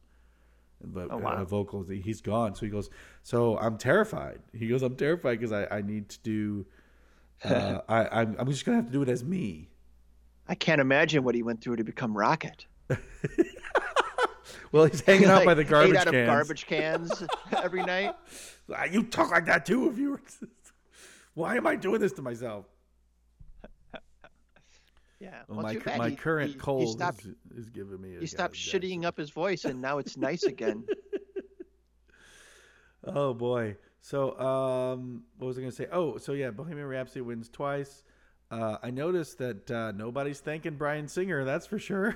but 0.85 1.07
Oh, 1.11 1.18
wow. 1.18 1.38
uh, 1.38 1.45
vocals 1.45 1.88
he's 1.88 2.19
gone 2.19 2.56
so 2.56 2.65
he 2.65 2.69
goes 2.69 2.90
so 3.22 3.57
i'm 3.60 3.77
terrified 3.77 4.40
he 4.52 4.68
goes 4.68 4.81
i'm 4.84 4.98
terrified 4.98 5.40
because 5.40 5.53
I, 5.53 5.65
I 5.77 5.81
need 5.81 6.10
to 6.10 6.19
do 6.23 6.65
uh, 7.45 7.80
I, 7.88 8.06
I'm, 8.22 8.35
I'm 8.38 8.49
just 8.49 8.65
gonna 8.65 8.76
have 8.76 8.88
to 8.88 8.91
do 8.91 9.02
it 9.02 9.07
as 9.07 9.23
me 9.23 9.69
I 10.45 10.56
can't 10.56 10.81
imagine 10.81 11.23
what 11.23 11.35
he 11.35 11.41
went 11.41 11.61
through 11.61 11.77
to 11.77 11.85
become 11.85 12.18
Rocket. 12.18 12.65
well 14.72 14.86
he's 14.86 15.02
hanging 15.02 15.30
out 15.30 15.38
Like, 15.38 15.45
by 15.45 15.53
the 15.53 15.64
garbage 15.64 15.95
out 15.95 16.06
cans 16.07 16.15
of 16.15 16.26
garbage 16.26 16.65
cans 16.65 17.24
every 17.64 17.84
night. 17.84 18.15
Ah, 18.74 18.86
you 18.86 19.03
talk 19.03 19.32
like 19.32 19.45
that 19.45 19.65
too 19.65 19.90
if 19.90 19.98
you 19.98 20.11
were 20.11 20.22
why 21.34 21.56
am 21.57 21.68
i 21.68 21.76
doing 21.76 21.99
this 22.02 22.14
to 22.14 22.22
myself 22.22 22.65
Yeah. 25.20 25.41
well, 25.48 25.64
well, 25.64 25.74
my, 25.74 25.80
bad. 25.80 25.98
my 25.98 26.10
He- 26.10 26.15
current 26.18 26.52
he, 26.52 26.57
cold 26.57 26.84
He 26.84 26.91
stopped. 26.91 27.22
is, 27.26 27.36
is 27.65 27.70
giving 27.70 28.02
me 28.02 28.18
a 28.18 28.20
He 28.20 28.28
stopped 28.28 28.56
shitting 28.56 29.06
up 29.06 29.18
his 29.18 29.30
voice, 29.30 29.64
and 29.64 29.82
now 29.82 29.98
it's 29.98 30.18
nice 30.18 30.44
again. 30.44 30.84
oh 33.06 33.34
boy 33.34 33.76
so 34.02 34.38
um 34.40 35.24
what 35.38 35.48
was 35.48 35.57
i 35.57 35.61
gonna 35.61 35.72
say 35.72 35.88
oh 35.91 36.18
so 36.18 36.34
yeah 36.34 36.49
bohemian 36.52 36.88
rhapsody 36.88 37.22
wins 37.22 37.49
twice 37.49 38.03
uh, 38.52 38.78
I 38.84 38.91
noticed 38.91 39.40
that 39.40 39.72
uh, 39.72 39.94
nobody's 39.94 40.40
thanking 40.40 40.76
Bryan 40.76 41.07
Singer. 41.07 41.44
That's 41.44 41.65
for 41.65 41.80
sure. 41.80 42.15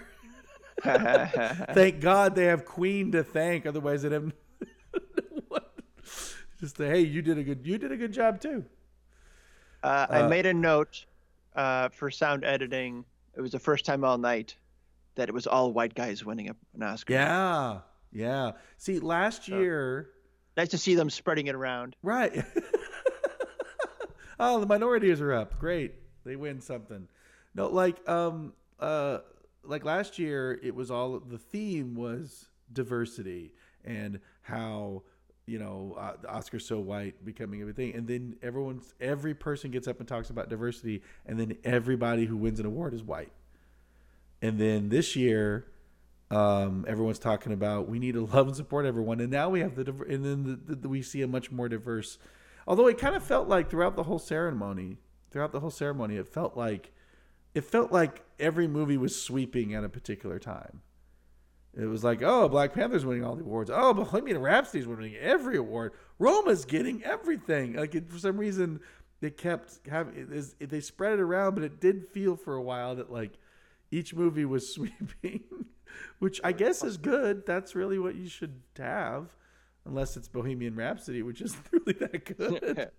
Thank 0.84 2.00
God 2.02 2.36
they 2.36 2.46
have 2.46 2.66
Queen 2.66 3.12
to 3.14 3.24
thank. 3.24 3.66
Otherwise, 3.66 4.04
they'd 4.04 4.12
have 4.12 4.32
just 6.60 6.78
say, 6.78 6.88
hey, 6.90 7.00
you 7.02 7.22
did 7.22 7.38
a 7.38 7.44
good, 7.44 7.66
you 7.66 7.78
did 7.78 7.92
a 7.92 7.98
good 7.98 8.12
job 8.14 8.40
too. 8.42 8.64
Uh, 9.84 10.08
I 10.10 10.22
Uh, 10.22 10.30
made 10.30 10.46
a 10.46 10.54
note 10.54 11.06
uh, 11.56 11.90
for 11.90 12.10
sound 12.12 12.44
editing. 12.44 13.06
It 13.36 13.42
was 13.42 13.52
the 13.52 13.60
first 13.60 13.86
time 13.86 14.04
all 14.04 14.18
night 14.18 14.56
that 15.16 15.30
it 15.30 15.32
was 15.34 15.48
all 15.48 15.72
white 15.72 15.94
guys 15.96 16.24
winning 16.26 16.50
an 16.50 16.84
Oscar. 16.84 17.14
Yeah, 17.14 17.80
yeah. 18.12 18.52
See, 18.78 19.00
last 19.00 19.48
year, 19.48 20.10
Nice 20.56 20.70
to 20.70 20.78
see 20.80 20.96
them 20.96 21.12
spreading 21.12 21.46
it 21.46 21.54
around. 21.54 21.96
right? 22.02 22.44
oh, 24.40 24.60
the 24.60 24.66
minorities 24.66 25.22
are 25.22 25.32
up. 25.34 25.60
Great, 25.60 25.94
they 26.26 26.36
win 26.36 26.62
something. 26.62 27.08
No, 27.54 27.68
like 27.68 28.08
um 28.10 28.54
uh 28.80 29.20
like 29.68 29.86
last 29.86 30.18
year 30.18 30.60
it 30.64 30.74
was 30.74 30.90
all 30.90 31.20
the 31.20 31.38
theme 31.38 31.96
was 31.96 32.50
diversity 32.72 33.54
and 33.86 34.20
how 34.42 35.04
you 35.46 35.60
know 35.60 35.96
uh, 36.00 36.14
the 36.22 36.30
Oscar's 36.30 36.66
so 36.66 36.80
white 36.80 37.24
becoming 37.24 37.62
everything 37.62 37.96
and 37.96 38.08
then 38.08 38.36
everyone's 38.42 38.94
every 39.00 39.34
person 39.34 39.72
gets 39.72 39.88
up 39.88 40.00
and 40.00 40.08
talks 40.08 40.30
about 40.30 40.50
diversity 40.50 41.02
and 41.26 41.40
then 41.40 41.58
everybody 41.64 42.26
who 42.26 42.38
wins 42.38 42.60
an 42.60 42.66
award 42.66 42.94
is 42.94 43.04
white. 43.04 43.32
And 44.42 44.60
then 44.60 44.90
this 44.90 45.16
year 45.16 45.68
um, 46.30 46.86
everyone's 46.88 47.20
talking 47.20 47.54
about 47.54 47.88
we 47.88 48.00
need 48.00 48.14
to 48.14 48.26
love 48.26 48.48
and 48.48 48.56
support 48.56 48.86
everyone, 48.86 49.20
and 49.22 49.32
now 49.32 49.50
we 49.50 49.62
have 49.62 49.76
the 49.76 49.94
and 50.10 50.26
then 50.26 50.60
the, 50.66 50.76
the, 50.76 50.90
we 50.90 51.02
see 51.02 51.22
a 51.22 51.28
much 51.28 51.52
more 51.52 51.70
diverse. 51.70 52.18
Although 52.68 52.88
it 52.88 52.98
kind 52.98 53.16
of 53.16 53.24
felt 53.24 53.48
like 53.48 53.70
throughout 53.70 53.96
the 53.96 54.04
whole 54.04 54.20
ceremony, 54.20 54.98
throughout 55.32 55.54
the 55.54 55.62
whole 55.62 55.72
ceremony, 55.72 56.18
it 56.18 56.28
felt 56.28 56.58
like 56.58 56.92
it 57.58 57.66
felt 57.66 57.92
like 57.92 58.24
every 58.40 58.68
movie 58.68 58.98
was 58.98 59.20
sweeping 59.20 59.74
at 59.74 59.84
a 59.84 59.90
particular 59.90 60.40
time. 60.40 60.82
It 61.76 61.86
was 61.86 62.04
like, 62.04 62.22
oh, 62.24 62.48
Black 62.50 62.74
Panther's 62.74 63.06
winning 63.06 63.24
all 63.24 63.36
the 63.36 63.44
awards. 63.44 63.70
Oh, 63.74 63.94
Bohemian 63.94 64.40
Rhapsody's 64.40 64.88
winning 64.88 65.16
every 65.16 65.58
award. 65.58 65.94
Roma's 66.18 66.66
getting 66.66 67.04
everything. 67.04 67.74
Like 67.74 67.94
it, 67.94 68.10
for 68.10 68.18
some 68.18 68.38
reason, 68.38 68.80
they 69.22 69.30
kept 69.30 69.80
having 69.88 70.16
it, 70.32 70.54
it, 70.60 70.70
they 70.70 70.80
spread 70.80 71.14
it 71.14 71.20
around, 71.20 71.56
but 71.56 71.64
it 71.64 71.80
did 71.80 72.08
feel 72.08 72.36
for 72.36 72.56
a 72.56 72.62
while 72.62 72.96
that 72.96 73.12
like 73.12 73.34
each 73.92 74.14
movie 74.14 74.46
was 74.46 74.74
sweeping 74.74 75.44
which 76.20 76.40
I 76.44 76.52
guess 76.52 76.84
is 76.84 76.98
good. 76.98 77.46
That's 77.46 77.76
really 77.76 78.00
what 78.00 78.16
you 78.16 78.28
should 78.28 78.62
have, 78.78 79.36
unless 79.88 80.18
it's 80.18 80.28
Bohemian 80.28 80.76
Rhapsody, 80.76 81.22
which 81.22 81.42
isn't 81.42 81.64
really 81.72 81.94
that 81.94 82.38
good. 82.38 82.92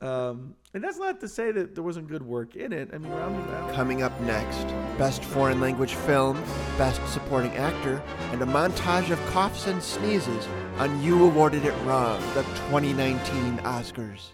um, 0.06 0.54
and 0.74 0.82
that's 0.82 0.98
not 0.98 1.20
to 1.20 1.28
say 1.28 1.52
that 1.52 1.74
there 1.74 1.84
wasn't 1.84 2.08
good 2.08 2.22
work 2.22 2.56
in 2.56 2.72
it. 2.72 2.90
I 2.92 2.98
mean, 2.98 3.12
rounding 3.12 3.54
out. 3.54 3.74
Coming 3.74 4.02
up 4.02 4.18
next, 4.22 4.66
Best 4.98 5.24
Foreign 5.24 5.60
Language 5.60 5.94
Film, 5.94 6.42
Best 6.76 7.00
Supporting 7.12 7.52
Actor, 7.52 8.02
and 8.32 8.42
a 8.42 8.46
montage 8.46 9.10
of 9.10 9.24
coughs 9.26 9.66
and 9.66 9.82
sneezes 9.82 10.46
on 10.78 11.02
You 11.02 11.24
Awarded 11.24 11.64
It 11.64 11.74
Wrong, 11.84 12.20
the 12.34 12.42
2019 12.42 13.58
Oscars. 13.58 14.30